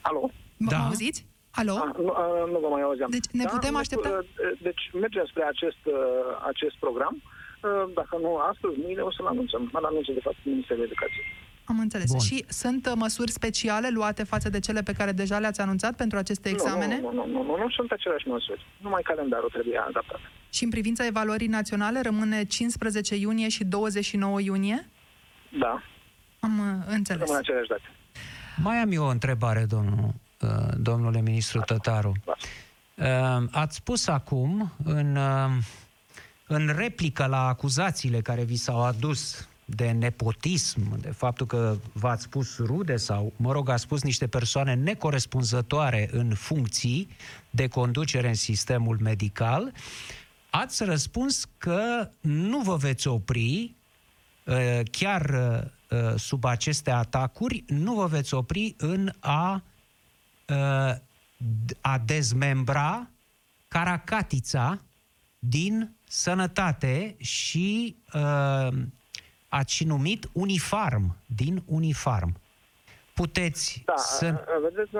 Alo? 0.00 0.30
Mă 0.56 0.70
da. 0.70 0.76
auziți? 0.76 1.26
Alo? 1.50 1.72
A, 1.72 1.90
nu, 2.04 2.10
a, 2.22 2.24
nu 2.52 2.58
vă 2.64 2.68
mai 2.70 2.82
auzeam. 2.82 3.10
Deci 3.10 3.28
ne 3.32 3.44
da, 3.44 3.50
putem 3.50 3.76
aștepta? 3.76 4.24
Deci 4.62 4.82
mergem 4.92 5.24
spre 5.26 5.44
acest, 5.52 5.82
acest 6.52 6.76
program. 6.84 7.22
Dacă 7.94 8.14
nu 8.20 8.36
astăzi, 8.36 8.80
mâine 8.84 9.00
o 9.00 9.12
să-l 9.12 9.26
anunțăm. 9.26 9.70
Îl 9.72 9.84
anunță, 9.84 10.12
de 10.12 10.20
fapt, 10.26 10.36
Ministerul 10.42 10.84
Educației. 10.84 11.26
Am 11.72 11.78
înțeles. 11.78 12.10
Bun. 12.10 12.18
Și 12.18 12.44
sunt 12.48 12.86
uh, 12.86 12.92
măsuri 12.96 13.30
speciale 13.30 13.88
luate 13.90 14.22
față 14.24 14.48
de 14.50 14.58
cele 14.58 14.82
pe 14.82 14.92
care 14.92 15.12
deja 15.12 15.38
le-ați 15.38 15.60
anunțat 15.60 15.96
pentru 15.96 16.18
aceste 16.18 16.48
examene? 16.48 17.00
Nu, 17.00 17.12
nu, 17.12 17.14
nu, 17.14 17.32
nu, 17.32 17.42
nu, 17.42 17.56
nu 17.56 17.70
sunt 17.70 17.90
aceleași 17.90 18.28
măsuri. 18.28 18.66
Numai 18.80 19.02
calendarul 19.02 19.50
trebuie 19.50 19.78
adaptat. 19.78 20.20
Și 20.52 20.64
în 20.64 20.70
privința 20.70 21.06
evaluării 21.06 21.46
naționale 21.46 22.00
rămâne 22.00 22.44
15 22.44 23.16
iunie 23.16 23.48
și 23.48 23.64
29 23.64 24.40
iunie? 24.40 24.88
Da. 25.58 25.82
Am 26.40 26.58
uh, 26.58 26.94
înțeles. 26.96 27.20
Rămâne 27.20 27.38
aceleași 27.38 27.68
date. 27.68 27.88
Mai 28.62 28.76
am 28.76 28.92
eu 28.92 29.04
o 29.04 29.08
întrebare, 29.08 29.64
domnul, 29.64 30.14
uh, 30.40 30.48
domnule 30.76 31.20
ministru 31.20 31.60
Tătaru. 31.60 32.12
Ați 33.50 33.76
spus 33.76 34.06
acum, 34.06 34.72
în, 34.84 35.18
în 36.46 36.72
replică 36.76 37.26
la 37.26 37.46
acuzațiile 37.46 38.20
care 38.20 38.44
vi 38.44 38.56
s-au 38.56 38.84
adus 38.84 39.48
de 39.64 39.90
nepotism, 39.90 41.00
de 41.00 41.10
faptul 41.10 41.46
că 41.46 41.76
v-ați 41.92 42.22
spus 42.22 42.58
rude 42.58 42.96
sau, 42.96 43.32
mă 43.36 43.52
rog, 43.52 43.68
ați 43.68 43.82
spus 43.82 44.02
niște 44.02 44.26
persoane 44.26 44.74
necorespunzătoare 44.74 46.08
în 46.12 46.34
funcții 46.34 47.08
de 47.50 47.68
conducere 47.68 48.28
în 48.28 48.34
sistemul 48.34 48.98
medical, 49.00 49.72
ați 50.50 50.84
răspuns 50.84 51.48
că 51.58 52.10
nu 52.20 52.60
vă 52.60 52.76
veți 52.76 53.08
opri 53.08 53.62
uh, 53.62 53.79
chiar 54.90 55.30
uh, 55.90 56.14
sub 56.16 56.44
aceste 56.44 56.90
atacuri, 56.90 57.64
nu 57.66 57.94
vă 57.94 58.06
veți 58.06 58.34
opri 58.34 58.74
în 58.78 59.12
a, 59.20 59.62
uh, 60.48 60.94
a 61.80 61.98
dezmembra 62.04 63.10
caracatița 63.68 64.80
din 65.38 65.96
sănătate 66.08 67.16
și 67.18 67.96
ați 69.48 69.74
și 69.74 69.84
numit 69.84 70.28
unifarm, 70.32 71.16
din 71.26 71.62
unifarm. 71.66 72.40
Puteți 73.14 73.82
da, 73.84 73.92
să... 73.96 74.44
Vedeți, 74.62 74.90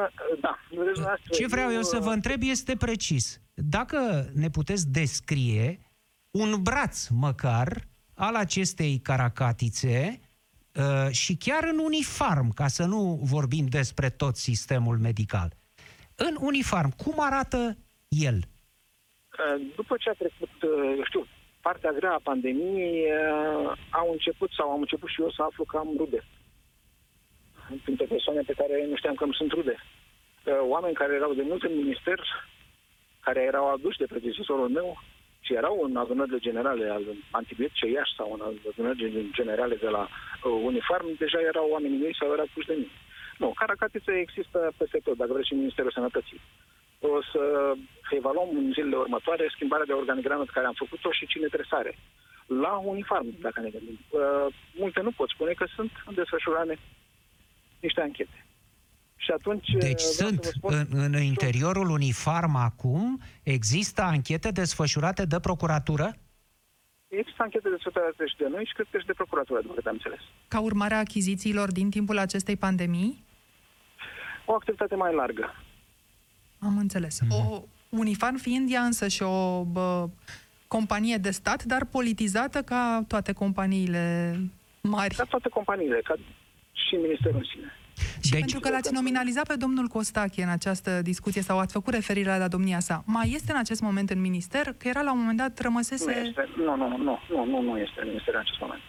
da, 0.41 0.59
vedeți, 0.71 1.01
Ce 1.31 1.47
vreau 1.47 1.73
eu 1.73 1.83
să 1.83 1.99
vă 1.99 2.11
întreb 2.11 2.43
este 2.43 2.77
precis. 2.77 3.41
Dacă 3.55 4.31
ne 4.35 4.51
puteți 4.51 4.89
descrie 4.89 5.81
un 6.31 6.63
braț 6.63 7.07
măcar 7.09 7.89
al 8.21 8.35
acestei 8.35 9.01
caracatițe 9.03 10.21
uh, 10.75 11.11
și 11.11 11.37
chiar 11.37 11.65
în 11.73 11.79
uniform, 11.79 12.49
ca 12.55 12.67
să 12.67 12.85
nu 12.85 13.21
vorbim 13.23 13.67
despre 13.67 14.09
tot 14.11 14.37
sistemul 14.37 14.99
medical. 14.99 15.49
În 16.15 16.37
uniform, 16.41 16.91
cum 16.97 17.15
arată 17.17 17.77
el? 18.09 18.37
Uh, 18.37 19.57
după 19.77 19.97
ce 19.99 20.09
a 20.11 20.13
trecut, 20.13 20.55
uh, 20.63 21.01
știu, 21.05 21.27
partea 21.61 21.93
grea 21.93 22.13
a 22.13 22.27
pandemiei 22.31 22.99
uh, 23.13 23.77
au 23.91 24.09
început 24.11 24.51
sau 24.59 24.71
am 24.71 24.81
început 24.81 25.09
și 25.09 25.21
eu 25.21 25.31
să 25.31 25.43
aflu 25.43 25.65
că 25.65 25.77
am 25.77 25.95
rude. 25.97 26.25
Printre 27.83 28.05
persoane 28.05 28.41
pe 28.47 28.53
care 28.53 28.87
nu 28.87 28.97
știam 28.97 29.15
că 29.15 29.25
îmi 29.25 29.39
sunt 29.41 29.51
rude. 29.51 29.77
Uh, 29.79 30.61
oameni 30.75 30.95
care 30.95 31.13
erau 31.15 31.33
de 31.35 31.43
mult 31.43 31.63
în 31.63 31.77
minister, 31.77 32.19
care 33.21 33.41
erau 33.41 33.71
aduși 33.71 33.99
de 33.99 34.07
predecesorul 34.13 34.69
meu 34.69 34.99
și 35.41 35.55
erau 35.55 35.83
în 35.83 35.97
adunările 35.97 36.39
generale 36.39 36.89
al 36.89 37.05
antibiotice 37.31 37.87
Iași 37.87 38.15
sau 38.17 38.33
în 38.33 38.41
adunările 38.71 39.25
generale 39.33 39.75
de 39.75 39.89
la 39.89 40.03
uh, 40.03 40.61
Unifarm, 40.65 41.07
deja 41.19 41.41
erau 41.41 41.67
oamenii 41.71 41.99
mei 41.99 42.17
sau 42.19 42.33
erau 42.33 42.47
puși 42.55 42.67
de 42.67 42.75
mine. 42.75 42.97
Nu, 43.39 43.53
caracatiță 43.55 44.11
există 44.13 44.73
peste 44.77 44.99
tot, 45.05 45.17
dacă 45.17 45.33
vreți 45.33 45.47
și 45.47 45.53
în 45.53 45.59
Ministerul 45.59 45.91
Sănătății 45.91 46.41
o 47.01 47.23
să 47.33 47.75
evaluăm 48.11 48.49
în 48.57 48.73
zilele 48.73 48.97
următoare 48.97 49.51
schimbarea 49.55 49.85
de 49.85 49.93
organigramă 49.93 50.45
pe 50.45 50.51
care 50.55 50.67
am 50.67 50.73
făcut-o 50.77 51.11
și 51.13 51.27
cine 51.27 51.47
tresare. 51.47 51.99
La 52.47 52.77
uniform, 52.77 53.27
dacă 53.41 53.61
ne 53.61 53.71
gândim. 53.71 53.99
Uh, 54.11 54.47
multe 54.75 55.01
nu 55.01 55.11
pot 55.11 55.29
spune 55.29 55.53
că 55.53 55.67
sunt 55.75 55.91
în 56.07 56.15
desfășurare 56.15 56.79
niște 57.81 58.01
anchete. 58.01 58.45
Și 59.25 59.31
atunci... 59.31 59.69
Deci 59.79 60.01
sunt 60.01 60.45
spun, 60.45 60.87
în, 60.91 61.15
în 61.15 61.23
interiorul 61.23 61.91
uniform 61.91 62.55
acum, 62.55 63.21
există 63.43 64.03
anchete 64.03 64.51
desfășurate 64.51 65.25
de 65.25 65.41
procuratură? 65.41 66.15
Există 67.09 67.43
anchete 67.43 67.69
desfășurate 67.69 68.27
și 68.27 68.37
de 68.37 68.49
noi 68.49 68.65
și 68.65 68.73
cred 68.73 68.87
că 68.91 68.99
și 68.99 69.07
de 69.07 69.13
procuratură, 69.13 69.61
după 69.61 69.75
câte 69.75 69.89
am 69.89 69.95
înțeles. 69.95 70.21
Ca 70.49 70.61
urmare 70.61 70.95
a 70.95 70.99
achizițiilor 70.99 71.73
din 71.73 71.91
timpul 71.91 72.19
acestei 72.19 72.57
pandemii? 72.57 73.25
O 74.45 74.55
activitate 74.55 74.95
mai 74.95 75.15
largă. 75.15 75.55
Am 76.59 76.79
înțeles. 76.79 77.21
O, 77.31 77.63
Unifan 77.89 78.37
fiind 78.37 78.73
ea 78.73 78.83
însă 78.83 79.09
și 79.09 79.23
o 79.23 79.65
bă, 79.65 80.09
companie 80.67 81.17
de 81.17 81.31
stat, 81.31 81.63
dar 81.63 81.85
politizată 81.85 82.63
ca 82.63 83.05
toate 83.09 83.33
companiile 83.33 84.37
mari. 84.81 85.15
Ca 85.15 85.25
toate 85.25 85.49
companiile, 85.49 86.01
ca 86.05 86.15
și 86.73 86.95
Ministerul 86.95 87.37
în 87.37 87.45
sine. 87.53 87.80
Și 88.21 88.31
deci, 88.31 88.41
pentru 88.41 88.61
că 88.61 88.71
l-ați 88.71 88.93
nominalizat 88.93 89.47
pe 89.47 89.55
domnul 89.55 89.87
Costache 89.87 90.43
în 90.43 90.49
această 90.49 91.03
discuție 91.03 91.43
sau 91.43 91.59
ați 91.59 91.73
făcut 91.73 91.95
referire 91.95 92.39
la 92.39 92.49
domnia 92.49 92.81
sa, 92.81 93.03
mai 93.07 93.31
este 93.35 93.53
în 93.53 93.59
acest 93.59 93.81
moment 93.81 94.11
în 94.11 94.21
minister? 94.21 94.75
Că 94.79 94.89
era 94.89 95.01
la 95.01 95.13
un 95.13 95.19
moment 95.19 95.39
dat, 95.39 95.59
rămăsese... 95.59 96.21
Nu, 96.21 96.27
este, 96.27 96.49
nu, 96.57 96.77
nu, 96.77 96.89
nu, 96.89 97.19
nu, 97.29 97.45
nu, 97.45 97.63
nu 97.63 97.79
este 97.79 98.01
în 98.01 98.07
minister 98.07 98.35
în 98.35 98.41
acest 98.41 98.61
moment. 98.61 98.81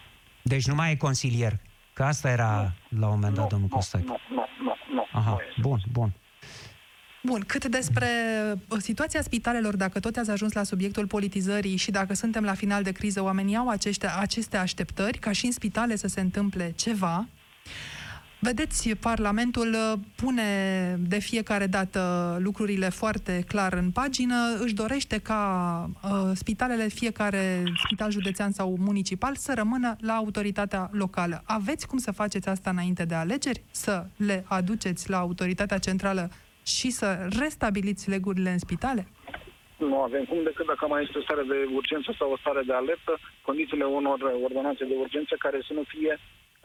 Deci 0.42 0.66
nu 0.66 0.74
mai 0.74 0.90
e 0.92 0.96
consilier. 0.96 1.52
Că 1.92 2.02
asta 2.02 2.30
era 2.30 2.72
nu, 2.88 3.00
la 3.00 3.06
un 3.06 3.12
moment 3.14 3.34
dat 3.34 3.42
nu, 3.42 3.50
domnul 3.50 3.68
nu, 3.70 3.76
Costache. 3.76 4.04
Nu, 4.06 4.16
nu, 4.28 4.44
nu, 4.62 4.74
nu. 4.94 5.06
Aha, 5.12 5.30
nu 5.30 5.36
este. 5.48 5.60
bun, 5.60 5.78
bun. 5.92 6.12
Bun, 7.24 7.44
cât 7.46 7.64
despre 7.64 8.06
uh, 8.68 8.78
situația 8.78 9.22
spitalelor, 9.22 9.76
dacă 9.76 10.00
tot 10.00 10.16
ați 10.16 10.30
ajuns 10.30 10.52
la 10.52 10.62
subiectul 10.62 11.06
politizării 11.06 11.76
și 11.76 11.90
dacă 11.90 12.14
suntem 12.14 12.44
la 12.44 12.54
final 12.54 12.82
de 12.82 12.92
criză, 12.92 13.22
oamenii 13.22 13.56
au 13.56 13.68
aceste, 13.68 14.06
aceste 14.06 14.56
așteptări 14.56 15.18
ca 15.18 15.32
și 15.32 15.46
în 15.46 15.52
spitale 15.52 15.96
să 15.96 16.08
se 16.08 16.20
întâmple 16.20 16.72
ceva. 16.76 17.26
Vedeți, 18.44 18.96
Parlamentul 18.96 19.68
uh, 19.72 19.98
pune 20.16 20.42
de 21.08 21.18
fiecare 21.18 21.66
dată 21.66 22.00
lucrurile 22.40 22.88
foarte 22.88 23.44
clar 23.48 23.72
în 23.72 23.90
pagină, 23.90 24.34
își 24.64 24.74
dorește 24.74 25.18
ca 25.20 25.42
uh, 26.04 26.10
spitalele, 26.34 26.86
fiecare 26.88 27.62
spital 27.84 28.10
județean 28.10 28.50
sau 28.50 28.76
municipal, 28.78 29.34
să 29.34 29.52
rămână 29.56 29.96
la 30.00 30.12
autoritatea 30.12 30.90
locală. 30.92 31.42
Aveți 31.46 31.86
cum 31.86 31.98
să 31.98 32.12
faceți 32.12 32.48
asta 32.48 32.70
înainte 32.70 33.04
de 33.04 33.14
alegeri? 33.14 33.62
Să 33.70 34.04
le 34.16 34.44
aduceți 34.48 35.10
la 35.10 35.18
autoritatea 35.18 35.78
centrală 35.78 36.30
și 36.66 36.90
să 36.90 37.28
restabiliți 37.38 38.10
legurile 38.10 38.50
în 38.50 38.58
spitale? 38.58 39.06
Nu 39.76 39.98
avem 40.00 40.24
cum 40.24 40.42
decât 40.42 40.66
dacă 40.66 40.86
mai 40.86 41.02
este 41.02 41.18
o 41.18 41.22
stare 41.26 41.42
de 41.52 41.58
urgență 41.74 42.14
sau 42.18 42.30
o 42.32 42.38
stare 42.42 42.62
de 42.66 42.72
alertă, 42.72 43.12
condițiile 43.48 43.84
unor 43.84 44.18
ordonanțe 44.46 44.84
de 44.84 44.96
urgență 45.04 45.34
care 45.38 45.58
să 45.66 45.72
nu 45.72 45.82
fie 45.94 46.18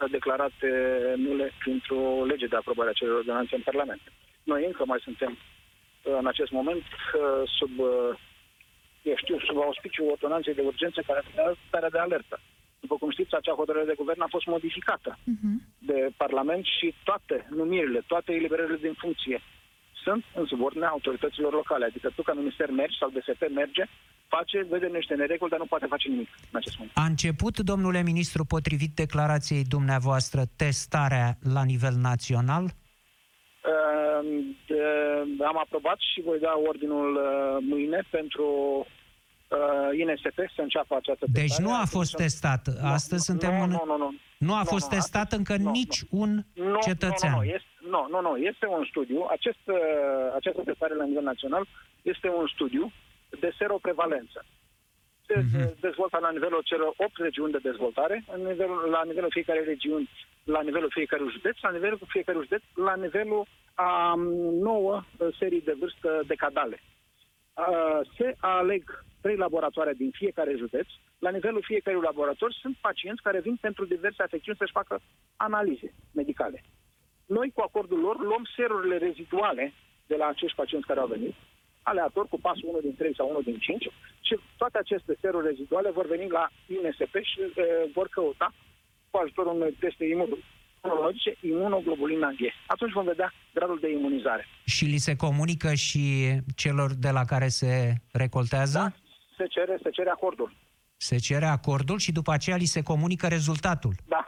declarate 0.06 0.68
nule 1.16 1.52
printr-o 1.58 2.24
lege 2.24 2.46
de 2.46 2.56
aprobare 2.56 2.90
a 2.90 2.92
celor 3.00 3.16
ordonanțe 3.16 3.54
în 3.54 3.62
Parlament. 3.64 4.00
Noi 4.42 4.64
încă 4.64 4.82
mai 4.86 4.98
suntem 5.02 5.38
în 6.02 6.26
acest 6.26 6.50
moment 6.50 6.82
sub, 7.58 7.70
eu 9.02 9.16
știu, 9.16 9.38
sub 9.38 9.56
auspiciul 9.56 10.10
ordonanței 10.10 10.54
de 10.54 10.60
urgență 10.60 11.02
care 11.06 11.22
este 11.26 11.56
starea 11.66 11.90
de 11.90 11.98
alertă. 11.98 12.40
După 12.80 12.96
cum 12.96 13.10
știți, 13.10 13.34
acea 13.34 13.54
hotărâre 13.54 13.84
de 13.84 14.00
guvern 14.02 14.20
a 14.20 14.26
fost 14.30 14.46
modificată 14.46 15.18
uh-huh. 15.18 15.56
de 15.78 16.08
Parlament 16.16 16.64
și 16.64 16.94
toate 17.04 17.46
numirile, 17.50 18.02
toate 18.06 18.32
eliberările 18.32 18.76
din 18.76 18.92
funcție 18.92 19.42
sunt 20.08 20.24
în 20.40 20.46
subordinea 20.52 20.88
autorităților 20.96 21.52
locale. 21.60 21.84
Adică 21.84 22.08
tu 22.16 22.22
ca 22.22 22.32
minister 22.32 22.68
mergi 22.70 22.98
sau 23.00 23.08
DSP 23.14 23.42
merge, 23.54 23.84
face, 24.34 24.66
vede 24.70 24.86
niște 24.86 25.14
nereguli, 25.14 25.50
dar 25.50 25.58
nu 25.58 25.72
poate 25.72 25.86
face 25.94 26.08
nimic 26.08 26.28
în 26.50 26.56
acest 26.60 26.76
moment. 26.78 26.96
A 26.96 27.04
început, 27.04 27.54
domnule 27.72 28.02
ministru, 28.02 28.44
potrivit 28.44 28.92
declarației 29.04 29.64
dumneavoastră, 29.76 30.40
testarea 30.56 31.28
la 31.54 31.62
nivel 31.72 31.94
național? 32.10 32.64
Uh, 32.64 34.44
de, 34.66 34.82
am 35.50 35.58
aprobat 35.58 35.98
și 36.12 36.20
voi 36.28 36.38
da 36.38 36.52
ordinul 36.68 37.08
uh, 37.14 37.22
mâine 37.72 38.00
pentru 38.10 38.46
uh, 39.48 39.98
INSP 40.00 40.38
să 40.56 40.60
înceapă 40.62 40.94
această 40.96 41.24
Deci 41.32 41.42
testare. 41.42 41.64
nu 41.68 41.74
a 41.74 41.84
fost 41.84 42.14
testat. 42.14 42.62
Astăzi 42.82 43.30
nu, 43.30 43.36
suntem 43.36 43.54
nu, 43.56 43.62
în... 43.62 43.70
Nu, 43.70 43.82
nu, 43.86 43.96
nu. 43.96 44.14
Nu 44.38 44.54
a 44.54 44.58
Nu, 44.58 44.64
fost 44.74 44.90
nu, 44.90 44.96
testat 44.96 45.22
astăzi- 45.32 45.36
încă 45.38 45.56
nu, 45.56 45.70
nici 45.70 46.02
nu. 46.10 46.18
un 46.20 46.30
Nu, 46.54 46.78
cetățean. 46.80 47.32
Nu, 47.32 47.38
nu, 47.38 47.44
nu, 47.44 47.48
este, 47.50 47.68
nu, 47.94 48.06
nu, 48.10 48.20
nu, 48.20 48.36
este 48.36 48.66
un 48.66 48.84
studiu. 48.84 49.26
Acest, 49.30 49.62
uh, 49.64 49.76
această 50.34 50.62
testare 50.64 50.94
la 50.94 51.04
nivel 51.04 51.22
național 51.22 51.64
este 52.02 52.28
un 52.28 52.46
studiu 52.46 52.92
de 53.40 53.52
seroprevalență. 53.58 54.44
Se 55.26 55.34
Mhm. 55.38 55.60
uh, 55.60 55.70
dezvoltă 55.80 56.18
la 56.20 56.30
nivelul 56.30 56.62
celor 56.64 56.94
8 56.96 57.16
regiuni 57.16 57.52
de 57.52 57.58
dezvoltare, 57.62 58.24
în 58.34 58.40
nivelul, 58.42 58.88
la 58.90 59.02
nivelul 59.04 59.30
fiecare 59.30 59.64
regiuni, 59.64 60.10
la 60.44 60.60
nivelul 60.60 60.90
fiecărui 60.90 61.30
județ, 61.30 61.56
la 61.60 61.70
nivelul 61.70 61.98
fiecărui 62.06 62.42
județ, 62.42 62.62
la 62.74 62.94
nivelul 62.96 63.46
a 63.74 64.14
nouă 64.70 64.94
uh, 65.18 65.28
serii 65.38 65.60
de 65.60 65.76
vârstă 65.78 66.22
decadale. 66.26 66.78
Uh, 67.54 68.00
se 68.16 68.34
aleg 68.38 69.04
trei 69.20 69.36
laboratoare 69.36 69.92
din 69.92 70.10
fiecare 70.10 70.54
județ. 70.56 70.86
La 71.18 71.30
nivelul 71.30 71.62
fiecărui 71.64 72.02
laborator 72.02 72.52
sunt 72.52 72.76
pacienți 72.80 73.22
care 73.22 73.40
vin 73.40 73.56
pentru 73.60 73.84
diverse 73.84 74.22
afecțiuni 74.22 74.58
să-și 74.58 74.72
facă 74.72 75.00
analize 75.36 75.94
medicale. 76.14 76.62
Noi, 77.36 77.48
cu 77.54 77.62
acordul 77.68 78.00
lor, 78.06 78.16
luăm 78.30 78.44
serurile 78.56 78.96
reziduale 79.06 79.64
de 80.06 80.16
la 80.16 80.26
acești 80.26 80.56
pacienți 80.56 80.86
care 80.86 81.00
au 81.00 81.06
venit, 81.06 81.34
aleator, 81.82 82.24
cu 82.28 82.38
pasul 82.40 82.68
1 82.68 82.80
din 82.80 82.94
3 82.96 83.14
sau 83.14 83.28
1 83.28 83.40
din 83.40 83.58
5, 83.58 83.88
și 84.26 84.34
toate 84.56 84.78
aceste 84.78 85.12
seruri 85.20 85.46
reziduale 85.46 85.90
vor 85.90 86.06
veni 86.06 86.26
la 86.38 86.44
INSP 86.74 87.14
și 87.30 87.38
e, 87.40 87.90
vor 87.94 88.08
căuta, 88.08 88.48
cu 89.10 89.18
ajutorul 89.18 89.54
unui 89.54 89.76
teste 89.80 90.04
imunologice, 90.04 91.36
imunoglobulina 91.40 92.30
G. 92.30 92.40
Atunci 92.66 92.92
vom 92.92 93.04
vedea 93.04 93.32
gradul 93.54 93.78
de 93.80 93.90
imunizare. 93.90 94.46
Și 94.64 94.84
li 94.84 94.96
se 95.06 95.16
comunică 95.16 95.74
și 95.74 96.04
celor 96.56 96.90
de 96.94 97.10
la 97.10 97.24
care 97.24 97.48
se 97.48 97.94
recoltează? 98.12 98.78
Da? 98.78 98.88
Se 99.36 99.46
cere, 99.46 99.78
se 99.82 99.90
cere 99.90 100.10
acordul. 100.10 100.52
Se 100.96 101.18
cere 101.18 101.46
acordul 101.46 101.98
și 101.98 102.12
după 102.12 102.32
aceea 102.32 102.56
li 102.56 102.64
se 102.64 102.82
comunică 102.82 103.26
rezultatul. 103.26 103.94
Da, 104.06 104.26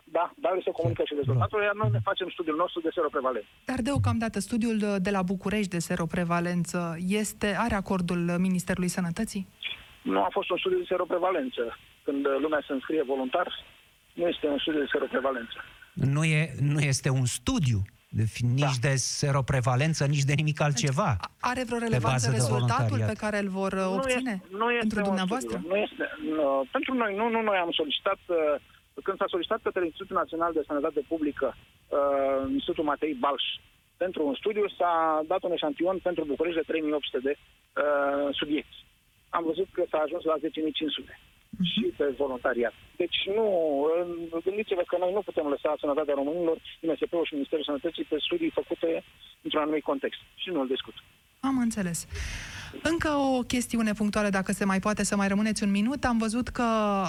da, 0.50 0.56
dar 0.56 0.62
se 0.68 0.70
comunică 0.78 1.02
și 1.08 1.14
rezultatul, 1.20 1.62
iar 1.62 1.74
noi 1.82 1.90
ne 1.96 1.98
facem 2.08 2.28
studiul 2.36 2.56
nostru 2.56 2.80
de 2.86 2.90
seroprevalență. 2.96 3.48
Dar 3.70 3.80
deocamdată 3.88 4.38
studiul 4.48 4.78
de 5.06 5.10
la 5.16 5.22
București 5.32 5.70
de 5.76 5.78
seroprevalență 5.88 6.78
este, 7.22 7.48
are 7.66 7.74
acordul 7.74 8.20
Ministerului 8.46 8.88
Sănătății? 8.98 9.42
Nu 10.02 10.20
a 10.22 10.28
fost 10.30 10.50
un 10.50 10.58
studiu 10.58 10.78
de 10.78 10.84
seroprevalență. 10.88 11.62
Când 12.04 12.22
lumea 12.44 12.62
se 12.66 12.72
înscrie 12.72 13.02
voluntar, 13.12 13.46
nu 14.14 14.24
este 14.28 14.46
un 14.46 14.58
studiu 14.58 14.80
de 14.80 14.88
seroprevalență. 14.94 15.56
Nu, 16.14 16.24
e, 16.24 16.40
nu 16.72 16.78
este 16.80 17.08
un 17.10 17.24
studiu, 17.24 17.80
de, 18.08 18.22
fi- 18.34 18.44
nici 18.44 18.78
de 18.80 18.94
seroprevalență, 18.96 20.04
nici 20.06 20.28
de 20.30 20.32
nimic 20.40 20.60
altceva. 20.60 21.16
A- 21.20 21.30
Are 21.40 21.62
vreo 21.68 21.78
Pe 21.78 21.84
relevanță 21.84 22.26
bază 22.26 22.30
de 22.30 22.36
rezultatul 22.36 22.86
voluntariat. 22.88 23.08
pe 23.12 23.20
care 23.24 23.38
îl 23.44 23.48
vor 23.48 23.72
uh, 23.72 23.78
Nu 23.78 23.94
obține 23.94 24.34
este, 24.42 24.56
nu 24.60 24.66
este 24.70 24.78
pentru 24.80 24.98
un 24.98 25.04
dumneavoastră? 25.10 25.50
Studiu. 25.56 25.68
Nu 25.72 25.76
este, 25.86 26.04
nu, 26.36 26.44
pentru 26.74 26.92
noi, 26.94 27.10
nu, 27.20 27.24
nu 27.34 27.40
noi 27.48 27.56
am 27.64 27.70
solicitat, 27.80 28.20
uh, 28.26 28.36
când 29.02 29.16
s-a 29.18 29.32
solicitat 29.34 29.60
către 29.62 29.84
Institutul 29.84 30.16
Național 30.16 30.52
de 30.52 30.62
Sănătate 30.66 31.00
Publică, 31.08 31.48
uh, 31.56 32.50
Institutul 32.52 32.84
Matei 32.84 33.14
Balș, 33.14 33.44
pentru 33.96 34.26
un 34.26 34.34
studiu, 34.34 34.66
s-a 34.78 34.94
dat 35.26 35.42
un 35.42 35.52
eșantion 35.52 35.96
pentru 36.08 36.24
București 36.24 36.60
de 36.60 36.64
3800 36.66 37.18
de 37.18 37.32
uh, 37.36 38.28
subiecti. 38.40 38.76
Am 39.28 39.44
văzut 39.44 39.68
că 39.72 39.82
s-a 39.90 39.98
ajuns 39.98 40.24
la 40.24 40.36
10.500 40.38 41.18
și 41.72 41.84
pe 41.96 42.14
voluntariat. 42.16 42.74
Deci 42.96 43.18
nu, 43.36 43.46
uh, 44.32 44.42
gândiți-vă 44.44 44.82
că 44.86 44.96
noi 44.98 45.12
nu 45.12 45.22
putem 45.28 45.46
lăsa 45.46 45.74
sănătatea 45.80 46.14
românilor, 46.14 46.56
INSP-ul 46.80 47.24
și 47.24 47.34
Ministerul 47.34 47.64
Sănătății 47.64 48.04
pe 48.04 48.16
studii 48.26 48.56
făcute 48.60 49.04
într-un 49.42 49.62
anumit 49.62 49.82
context. 49.82 50.20
Și 50.34 50.48
nu 50.50 50.60
îl 50.60 50.66
discut. 50.66 50.94
Am 51.40 51.58
înțeles. 51.58 51.98
Încă 52.82 53.08
o 53.08 53.40
chestiune 53.40 53.92
punctuală, 53.92 54.28
dacă 54.28 54.52
se 54.52 54.64
mai 54.64 54.78
poate 54.80 55.04
să 55.04 55.16
mai 55.16 55.28
rămâneți 55.28 55.62
un 55.62 55.70
minut. 55.70 56.04
Am 56.04 56.18
văzut 56.18 56.48
că 56.48 56.62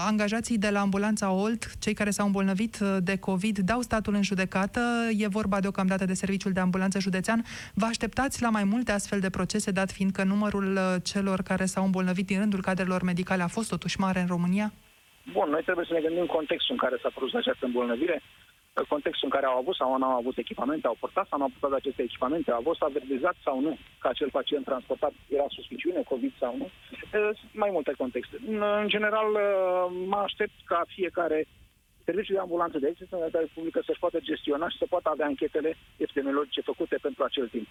angajații 0.08 0.58
de 0.58 0.70
la 0.70 0.80
ambulanța 0.80 1.32
Olt, 1.32 1.78
cei 1.80 1.94
care 1.94 2.10
s-au 2.10 2.26
îmbolnăvit 2.26 2.78
de 3.00 3.18
COVID, 3.18 3.58
dau 3.58 3.82
statul 3.82 4.14
în 4.14 4.24
judecată. 4.24 4.82
E 5.18 5.28
vorba 5.28 5.60
deocamdată 5.60 6.06
de 6.06 6.14
Serviciul 6.14 6.52
de 6.52 6.60
Ambulanță 6.60 7.00
Județean. 7.00 7.44
Vă 7.74 7.86
așteptați 7.86 8.42
la 8.42 8.50
mai 8.50 8.64
multe 8.64 8.92
astfel 8.92 9.20
de 9.20 9.30
procese, 9.30 9.72
dat 9.72 9.92
fiind 9.92 10.12
că 10.12 10.24
numărul 10.24 10.72
uh, 10.74 10.96
celor 11.04 11.42
care 11.42 11.66
s-au 11.66 11.84
îmbolnăvit 11.86 12.26
din 12.26 12.40
rândul 12.40 12.62
cadrelor 12.62 13.02
medicale 13.04 13.44
a 13.44 13.48
fost 13.48 13.70
totuși 13.70 14.00
mare 14.00 14.20
în 14.20 14.28
România? 14.28 14.74
Bun, 15.32 15.50
noi 15.50 15.62
trebuie 15.64 15.86
să 15.88 15.94
ne 15.94 16.06
gândim 16.08 16.26
contextul 16.26 16.76
în 16.76 16.84
care 16.84 16.96
s-a 17.02 17.12
produs 17.16 17.34
această 17.34 17.66
îmbolnăvire, 17.66 18.22
contextul 18.88 19.28
în 19.28 19.36
care 19.36 19.46
au 19.46 19.58
avut 19.58 19.76
sau 19.76 19.98
nu 19.98 20.06
au 20.06 20.18
avut 20.18 20.38
echipamente, 20.38 20.88
au 20.88 20.98
portat 21.00 21.28
sau 21.28 21.38
nu 21.38 21.44
au 21.44 21.52
portat 21.60 21.78
aceste 21.78 22.02
echipamente, 22.02 22.52
au 22.52 22.62
fost 22.62 22.82
avertizat 22.82 23.36
sau 23.44 23.60
nu 23.62 23.78
că 24.00 24.08
acel 24.08 24.30
pacient 24.30 24.66
transportat 24.66 25.14
era 25.30 25.46
suspiciune, 25.48 26.02
COVID 26.04 26.34
sau 26.40 26.58
nu. 26.58 26.70
Sunt 27.12 27.54
mai 27.54 27.70
multe 27.72 27.94
contexte. 27.98 28.36
În, 28.48 28.62
în 28.82 28.88
general, 28.88 29.30
mă 30.06 30.18
aștept 30.18 30.54
ca 30.66 30.82
fiecare 30.88 31.48
serviciu 32.06 32.34
de 32.34 32.40
ambulanță 32.40 32.78
de 32.80 32.88
exit 32.88 33.08
sănătate 33.10 33.50
publică 33.54 33.82
să-și 33.86 34.00
poată 34.00 34.20
gestiona 34.20 34.70
și 34.70 34.78
să 34.78 34.86
poată 34.90 35.10
avea 35.10 35.26
anchetele 35.26 35.78
epidemiologice 35.98 36.62
făcute 36.62 36.98
pentru 37.02 37.24
acel 37.24 37.48
timp. 37.48 37.68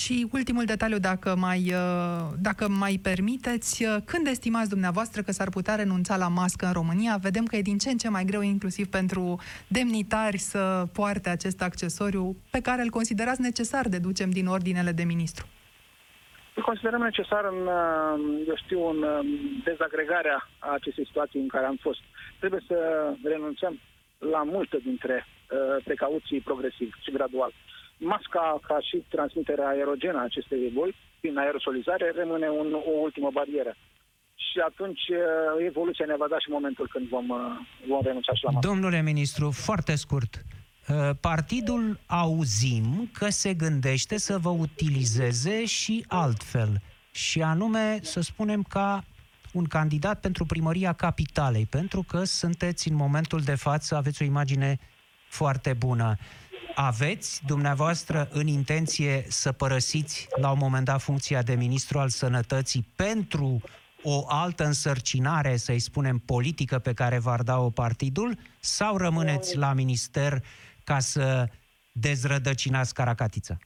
Și 0.00 0.28
ultimul 0.32 0.64
detaliu, 0.64 0.98
dacă 0.98 1.34
mai, 1.38 1.58
uh, 1.58 2.24
dacă 2.42 2.68
mai 2.68 3.00
permiteți, 3.02 3.84
uh, 3.84 3.96
când 4.04 4.26
estimați 4.26 4.68
dumneavoastră 4.68 5.22
că 5.22 5.32
s-ar 5.32 5.48
putea 5.48 5.74
renunța 5.74 6.16
la 6.16 6.28
mască 6.28 6.66
în 6.66 6.72
România? 6.72 7.16
Vedem 7.20 7.44
că 7.44 7.56
e 7.56 7.62
din 7.62 7.78
ce 7.78 7.90
în 7.90 7.96
ce 7.96 8.08
mai 8.08 8.24
greu, 8.24 8.40
inclusiv 8.40 8.86
pentru 8.86 9.40
demnitari, 9.68 10.38
să 10.38 10.84
poarte 10.92 11.28
acest 11.28 11.62
accesoriu 11.62 12.36
pe 12.50 12.60
care 12.60 12.82
îl 12.82 12.90
considerați 12.90 13.40
necesar, 13.40 13.88
deducem 13.88 14.30
din 14.30 14.46
ordinele 14.46 14.92
de 14.92 15.02
ministru. 15.02 15.46
Îl 16.54 16.62
considerăm 16.62 17.02
necesar 17.02 17.44
în, 17.44 17.60
uh, 17.66 18.44
eu 18.48 18.56
știu, 18.64 18.88
în 18.88 19.02
uh, 19.02 19.18
dezagregarea 19.64 20.48
acestei 20.58 21.06
situații 21.06 21.40
în 21.40 21.48
care 21.48 21.66
am 21.66 21.78
fost. 21.80 22.00
Trebuie 22.38 22.62
să 22.66 22.76
renunțăm 23.24 23.78
la 24.18 24.42
multe 24.42 24.78
dintre 24.84 25.26
uh, 25.26 25.84
precauții 25.84 26.40
progresiv 26.40 26.94
și 27.02 27.10
gradual. 27.10 27.52
Masca, 28.10 28.60
ca 28.68 28.78
și 28.88 28.96
transmiterea 29.14 29.68
aerogenă 29.68 30.18
a 30.18 30.22
acestei 30.30 30.70
boli, 30.74 30.94
prin 31.20 31.38
aerosolizare, 31.38 32.12
rămâne 32.16 32.48
un, 32.48 32.68
o 32.92 32.94
ultimă 33.06 33.30
barieră. 33.32 33.76
Și 34.34 34.58
atunci 34.66 35.04
uh, 35.08 35.66
evoluția 35.66 36.04
ne 36.08 36.16
va 36.16 36.26
da 36.28 36.38
și 36.38 36.50
momentul 36.50 36.88
când 36.92 37.08
vom, 37.08 37.28
uh, 37.28 37.38
vom 37.88 38.02
renunța 38.02 38.34
și 38.34 38.44
la 38.44 38.50
mască. 38.50 38.68
Domnule 38.68 39.02
ministru, 39.02 39.50
foarte 39.50 39.94
scurt, 39.94 40.32
uh, 40.34 41.10
Partidul 41.20 41.98
auzim 42.06 43.10
că 43.12 43.28
se 43.28 43.54
gândește 43.54 44.18
să 44.18 44.38
vă 44.38 44.48
utilizeze 44.48 45.64
și 45.64 46.04
altfel, 46.08 46.80
și 47.12 47.42
anume, 47.42 47.98
să 48.02 48.20
spunem, 48.20 48.62
ca 48.62 49.04
un 49.52 49.64
candidat 49.64 50.20
pentru 50.20 50.44
primăria 50.44 50.92
capitalei, 50.92 51.66
pentru 51.66 52.02
că 52.02 52.24
sunteți 52.24 52.88
în 52.88 52.94
momentul 52.94 53.40
de 53.40 53.54
față, 53.54 53.96
aveți 53.96 54.22
o 54.22 54.24
imagine 54.24 54.78
foarte 55.28 55.72
bună. 55.72 56.16
Aveți 56.74 57.42
dumneavoastră 57.46 58.28
în 58.32 58.46
intenție 58.46 59.24
să 59.28 59.52
părăsiți 59.52 60.26
la 60.40 60.50
un 60.50 60.58
moment 60.60 60.84
dat 60.84 61.00
funcția 61.00 61.42
de 61.42 61.54
ministru 61.54 61.98
al 61.98 62.08
sănătății 62.08 62.84
pentru 62.96 63.60
o 64.02 64.24
altă 64.28 64.64
însărcinare, 64.64 65.56
să-i 65.56 65.78
spunem, 65.78 66.22
politică 66.26 66.78
pe 66.78 66.92
care 66.94 67.18
v-ar 67.18 67.42
da-o 67.42 67.70
partidul 67.70 68.36
sau 68.60 68.96
rămâneți 68.96 69.56
la 69.56 69.72
minister 69.72 70.32
ca 70.84 70.98
să 70.98 71.46
dezrădăcinați 71.92 72.94
caracatița? 72.94 73.56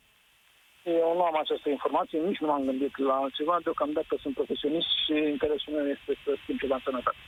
Eu 0.85 1.13
nu 1.17 1.23
am 1.23 1.39
această 1.39 1.69
informație, 1.69 2.19
nici 2.19 2.43
nu 2.43 2.47
m-am 2.47 2.65
gândit 2.65 2.99
la 2.99 3.15
altceva. 3.15 3.59
Deocamdată 3.63 4.17
sunt 4.21 4.35
profesionist 4.35 4.91
și 5.05 5.15
interesul 5.35 5.73
meu 5.73 5.87
este 5.87 6.13
să 6.25 6.31
schimb 6.43 6.59
ceva 6.59 6.75
în 6.75 6.81
sănătate. 6.85 7.23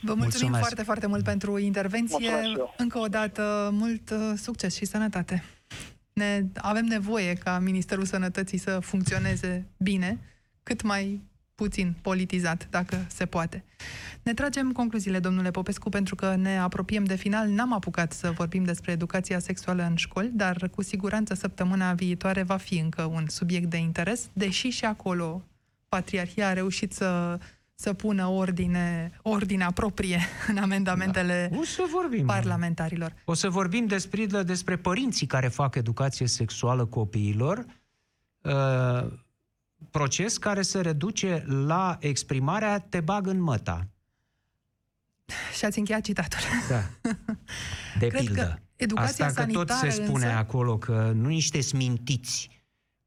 Vă 0.00 0.14
mulțumim 0.14 0.22
Mulțumesc. 0.22 0.58
foarte, 0.58 0.82
foarte 0.82 1.06
mult 1.06 1.24
pentru 1.24 1.58
intervenție. 1.58 2.16
Mulțumesc 2.18 2.48
și 2.48 2.58
eu. 2.58 2.74
Încă 2.76 2.98
o 2.98 3.06
dată, 3.06 3.70
mult 3.72 4.10
uh, 4.10 4.32
succes 4.36 4.74
și 4.74 4.84
sănătate. 4.84 5.44
Ne, 6.12 6.44
avem 6.56 6.84
nevoie 6.84 7.34
ca 7.34 7.58
Ministerul 7.58 8.04
Sănătății 8.04 8.58
să 8.58 8.78
funcționeze 8.80 9.66
bine, 9.76 10.18
cât 10.62 10.82
mai 10.82 11.20
puțin 11.54 11.94
politizat, 12.02 12.66
dacă 12.70 13.06
se 13.08 13.26
poate. 13.26 13.64
Ne 14.22 14.34
tragem 14.34 14.72
concluziile, 14.72 15.18
domnule 15.18 15.50
Popescu, 15.50 15.88
pentru 15.88 16.14
că 16.14 16.34
ne 16.34 16.58
apropiem 16.58 17.04
de 17.04 17.14
final. 17.14 17.48
N-am 17.48 17.72
apucat 17.72 18.12
să 18.12 18.30
vorbim 18.30 18.64
despre 18.64 18.92
educația 18.92 19.38
sexuală 19.38 19.82
în 19.82 19.96
școli, 19.96 20.30
dar 20.34 20.70
cu 20.74 20.82
siguranță 20.82 21.34
săptămâna 21.34 21.92
viitoare 21.92 22.42
va 22.42 22.56
fi 22.56 22.78
încă 22.78 23.02
un 23.02 23.24
subiect 23.28 23.70
de 23.70 23.76
interes, 23.76 24.28
deși 24.32 24.68
și 24.68 24.84
acolo 24.84 25.42
Patriarhia 25.88 26.48
a 26.48 26.52
reușit 26.52 26.92
să, 26.92 27.38
să 27.78 27.92
pună 27.92 28.26
ordine, 28.26 29.12
ordinea 29.22 29.70
proprie 29.70 30.20
în 30.48 30.56
amendamentele 30.56 31.50
O 31.58 31.64
să 31.64 31.82
vorbim. 31.92 32.26
parlamentarilor. 32.26 33.12
O 33.24 33.34
să 33.34 33.48
vorbim 33.50 33.86
despre, 33.86 34.24
despre 34.26 34.76
părinții 34.76 35.26
care 35.26 35.48
fac 35.48 35.74
educație 35.74 36.26
sexuală 36.26 36.84
copiilor, 36.86 37.64
uh, 38.40 39.12
proces 39.90 40.38
care 40.38 40.62
se 40.62 40.80
reduce 40.80 41.44
la 41.46 41.96
exprimarea 42.00 42.78
te 42.78 43.00
bag 43.00 43.26
în 43.26 43.40
măta. 43.40 43.88
Și 45.58 45.64
ați 45.64 45.78
încheiat 45.78 46.00
citatul. 46.02 46.38
Da. 46.68 46.82
De 47.98 48.06
Cred 48.06 48.24
pildă. 48.24 48.42
că 48.42 48.54
educația 48.76 49.26
Asta 49.26 49.44
că 49.44 49.52
tot 49.52 49.68
se 49.70 49.74
sanitară 49.74 50.04
spune 50.06 50.24
însă- 50.24 50.36
acolo 50.38 50.78
că 50.78 51.12
nu 51.14 51.28
niște 51.28 51.60
smintiți 51.60 52.55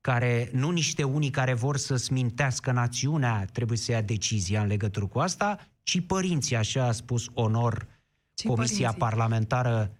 care, 0.01 0.49
nu 0.53 0.69
niște 0.69 1.03
unii 1.03 1.29
care 1.29 1.53
vor 1.53 1.77
să 1.77 1.95
smintească 1.95 2.71
națiunea 2.71 3.45
trebuie 3.51 3.77
să 3.77 3.91
ia 3.91 4.01
decizia 4.01 4.61
în 4.61 4.67
legătură 4.67 5.05
cu 5.05 5.19
asta, 5.19 5.67
ci 5.83 6.01
părinții, 6.05 6.55
așa 6.55 6.83
a 6.87 6.91
spus 6.91 7.27
onor 7.33 7.87
Ci 8.33 8.45
Comisia 8.45 8.75
părinții. 8.75 8.99
Parlamentară 8.99 9.91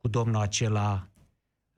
cu 0.00 0.08
domnul 0.08 0.40
acela 0.40 1.08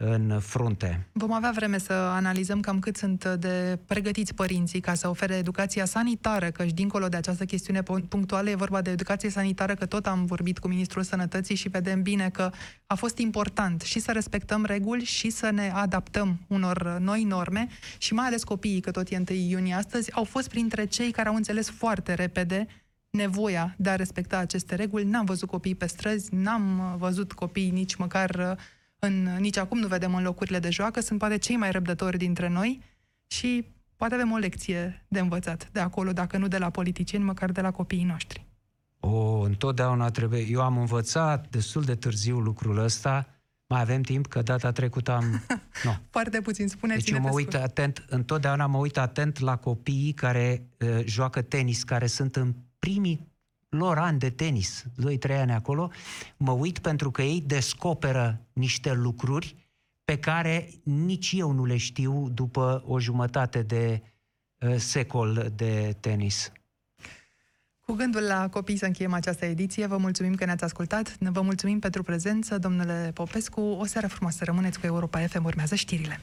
în 0.00 0.40
frunte. 0.40 1.06
Vom 1.12 1.32
avea 1.32 1.50
vreme 1.54 1.78
să 1.78 1.92
analizăm 1.92 2.60
cam 2.60 2.78
cât 2.78 2.96
sunt 2.96 3.24
de 3.24 3.78
pregătiți 3.86 4.34
părinții 4.34 4.80
ca 4.80 4.94
să 4.94 5.08
ofere 5.08 5.34
educația 5.34 5.84
sanitară, 5.84 6.50
căci 6.50 6.72
dincolo 6.72 7.08
de 7.08 7.16
această 7.16 7.44
chestiune 7.44 7.82
pun- 7.82 8.08
punctuală 8.08 8.50
e 8.50 8.54
vorba 8.54 8.82
de 8.82 8.90
educație 8.90 9.30
sanitară, 9.30 9.74
că 9.74 9.86
tot 9.86 10.06
am 10.06 10.24
vorbit 10.24 10.58
cu 10.58 10.68
Ministrul 10.68 11.02
Sănătății 11.02 11.54
și 11.54 11.68
vedem 11.68 12.02
bine 12.02 12.30
că 12.30 12.50
a 12.86 12.94
fost 12.94 13.18
important 13.18 13.80
și 13.80 13.98
să 13.98 14.12
respectăm 14.12 14.64
reguli 14.64 15.04
și 15.04 15.30
să 15.30 15.50
ne 15.50 15.70
adaptăm 15.74 16.40
unor 16.46 16.98
noi 17.00 17.24
norme 17.24 17.68
și 17.98 18.14
mai 18.14 18.26
ales 18.26 18.44
copiii, 18.44 18.80
că 18.80 18.90
tot 18.90 19.08
e 19.08 19.22
1 19.30 19.38
iunie 19.38 19.74
astăzi, 19.74 20.12
au 20.12 20.24
fost 20.24 20.48
printre 20.48 20.84
cei 20.84 21.10
care 21.10 21.28
au 21.28 21.34
înțeles 21.34 21.70
foarte 21.70 22.14
repede 22.14 22.66
nevoia 23.10 23.74
de 23.78 23.90
a 23.90 23.96
respecta 23.96 24.38
aceste 24.38 24.74
reguli. 24.74 25.04
N-am 25.04 25.24
văzut 25.24 25.48
copii 25.48 25.74
pe 25.74 25.86
străzi, 25.86 26.34
n-am 26.34 26.78
uh, 26.78 26.94
văzut 26.98 27.32
copii 27.32 27.70
nici 27.70 27.94
măcar 27.94 28.30
uh, 28.30 28.56
în, 28.98 29.36
nici 29.38 29.56
acum 29.56 29.78
nu 29.78 29.86
vedem 29.86 30.14
în 30.14 30.22
locurile 30.22 30.58
de 30.58 30.70
joacă, 30.70 31.00
sunt 31.00 31.18
poate 31.18 31.38
cei 31.38 31.56
mai 31.56 31.70
răbdători 31.70 32.18
dintre 32.18 32.48
noi 32.48 32.82
și 33.26 33.66
poate 33.96 34.14
avem 34.14 34.32
o 34.32 34.36
lecție 34.36 35.04
de 35.08 35.18
învățat 35.18 35.68
de 35.72 35.80
acolo, 35.80 36.12
dacă 36.12 36.38
nu 36.38 36.48
de 36.48 36.58
la 36.58 36.70
politicieni, 36.70 37.24
măcar 37.24 37.52
de 37.52 37.60
la 37.60 37.70
copiii 37.70 38.04
noștri. 38.04 38.46
O, 39.00 39.40
întotdeauna 39.40 40.10
trebuie... 40.10 40.46
Eu 40.50 40.60
am 40.60 40.78
învățat 40.78 41.48
destul 41.50 41.82
de 41.82 41.94
târziu 41.94 42.38
lucrul 42.38 42.78
ăsta. 42.78 43.26
Mai 43.66 43.80
avem 43.80 44.02
timp, 44.02 44.26
că 44.26 44.42
data 44.42 44.72
trecută 44.72 45.12
am... 45.12 45.24
No. 45.84 45.92
Foarte 46.10 46.40
puțin, 46.40 46.68
spuneți 46.68 47.04
Deci 47.04 47.14
eu 47.14 47.20
mă 47.20 47.30
uit 47.32 47.54
atent, 47.54 48.04
întotdeauna 48.08 48.66
mă 48.66 48.78
uit 48.78 48.98
atent 48.98 49.38
la 49.38 49.56
copiii 49.56 50.12
care 50.12 50.68
uh, 50.78 51.04
joacă 51.04 51.42
tenis, 51.42 51.82
care 51.82 52.06
sunt 52.06 52.36
în 52.36 52.54
primii 52.78 53.32
lor 53.68 53.98
ani 53.98 54.18
de 54.18 54.30
tenis, 54.30 54.84
2-3 55.28 55.36
ani 55.40 55.52
acolo, 55.52 55.90
mă 56.36 56.52
uit 56.52 56.78
pentru 56.78 57.10
că 57.10 57.22
ei 57.22 57.40
descoperă 57.46 58.46
niște 58.52 58.92
lucruri 58.92 59.56
pe 60.04 60.18
care 60.18 60.70
nici 60.82 61.32
eu 61.36 61.50
nu 61.50 61.64
le 61.64 61.76
știu 61.76 62.28
după 62.28 62.82
o 62.86 63.00
jumătate 63.00 63.62
de 63.62 64.02
uh, 64.60 64.74
secol 64.76 65.52
de 65.54 65.96
tenis. 66.00 66.52
Cu 67.80 67.92
gândul 67.94 68.22
la 68.22 68.48
copii 68.48 68.76
să 68.76 68.86
încheiem 68.86 69.12
această 69.12 69.44
ediție, 69.44 69.86
vă 69.86 69.96
mulțumim 69.96 70.34
că 70.34 70.44
ne-ați 70.44 70.64
ascultat, 70.64 71.18
vă 71.18 71.40
mulțumim 71.40 71.78
pentru 71.78 72.02
prezență, 72.02 72.58
domnule 72.58 73.10
Popescu, 73.14 73.60
o 73.60 73.84
seară 73.84 74.06
frumoasă, 74.06 74.44
rămâneți 74.44 74.80
cu 74.80 74.86
Europa 74.86 75.26
FM, 75.26 75.44
urmează 75.44 75.74
știrile. 75.74 76.20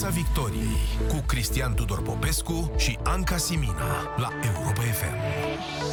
Piața 0.00 0.14
Victoriei 0.14 0.76
cu 1.08 1.22
Cristian 1.26 1.74
Tudor 1.74 2.02
Popescu 2.02 2.72
și 2.76 2.98
Anca 3.02 3.36
Simina 3.36 4.16
la 4.16 4.30
Europa 4.54 4.80
FM. 4.80 5.87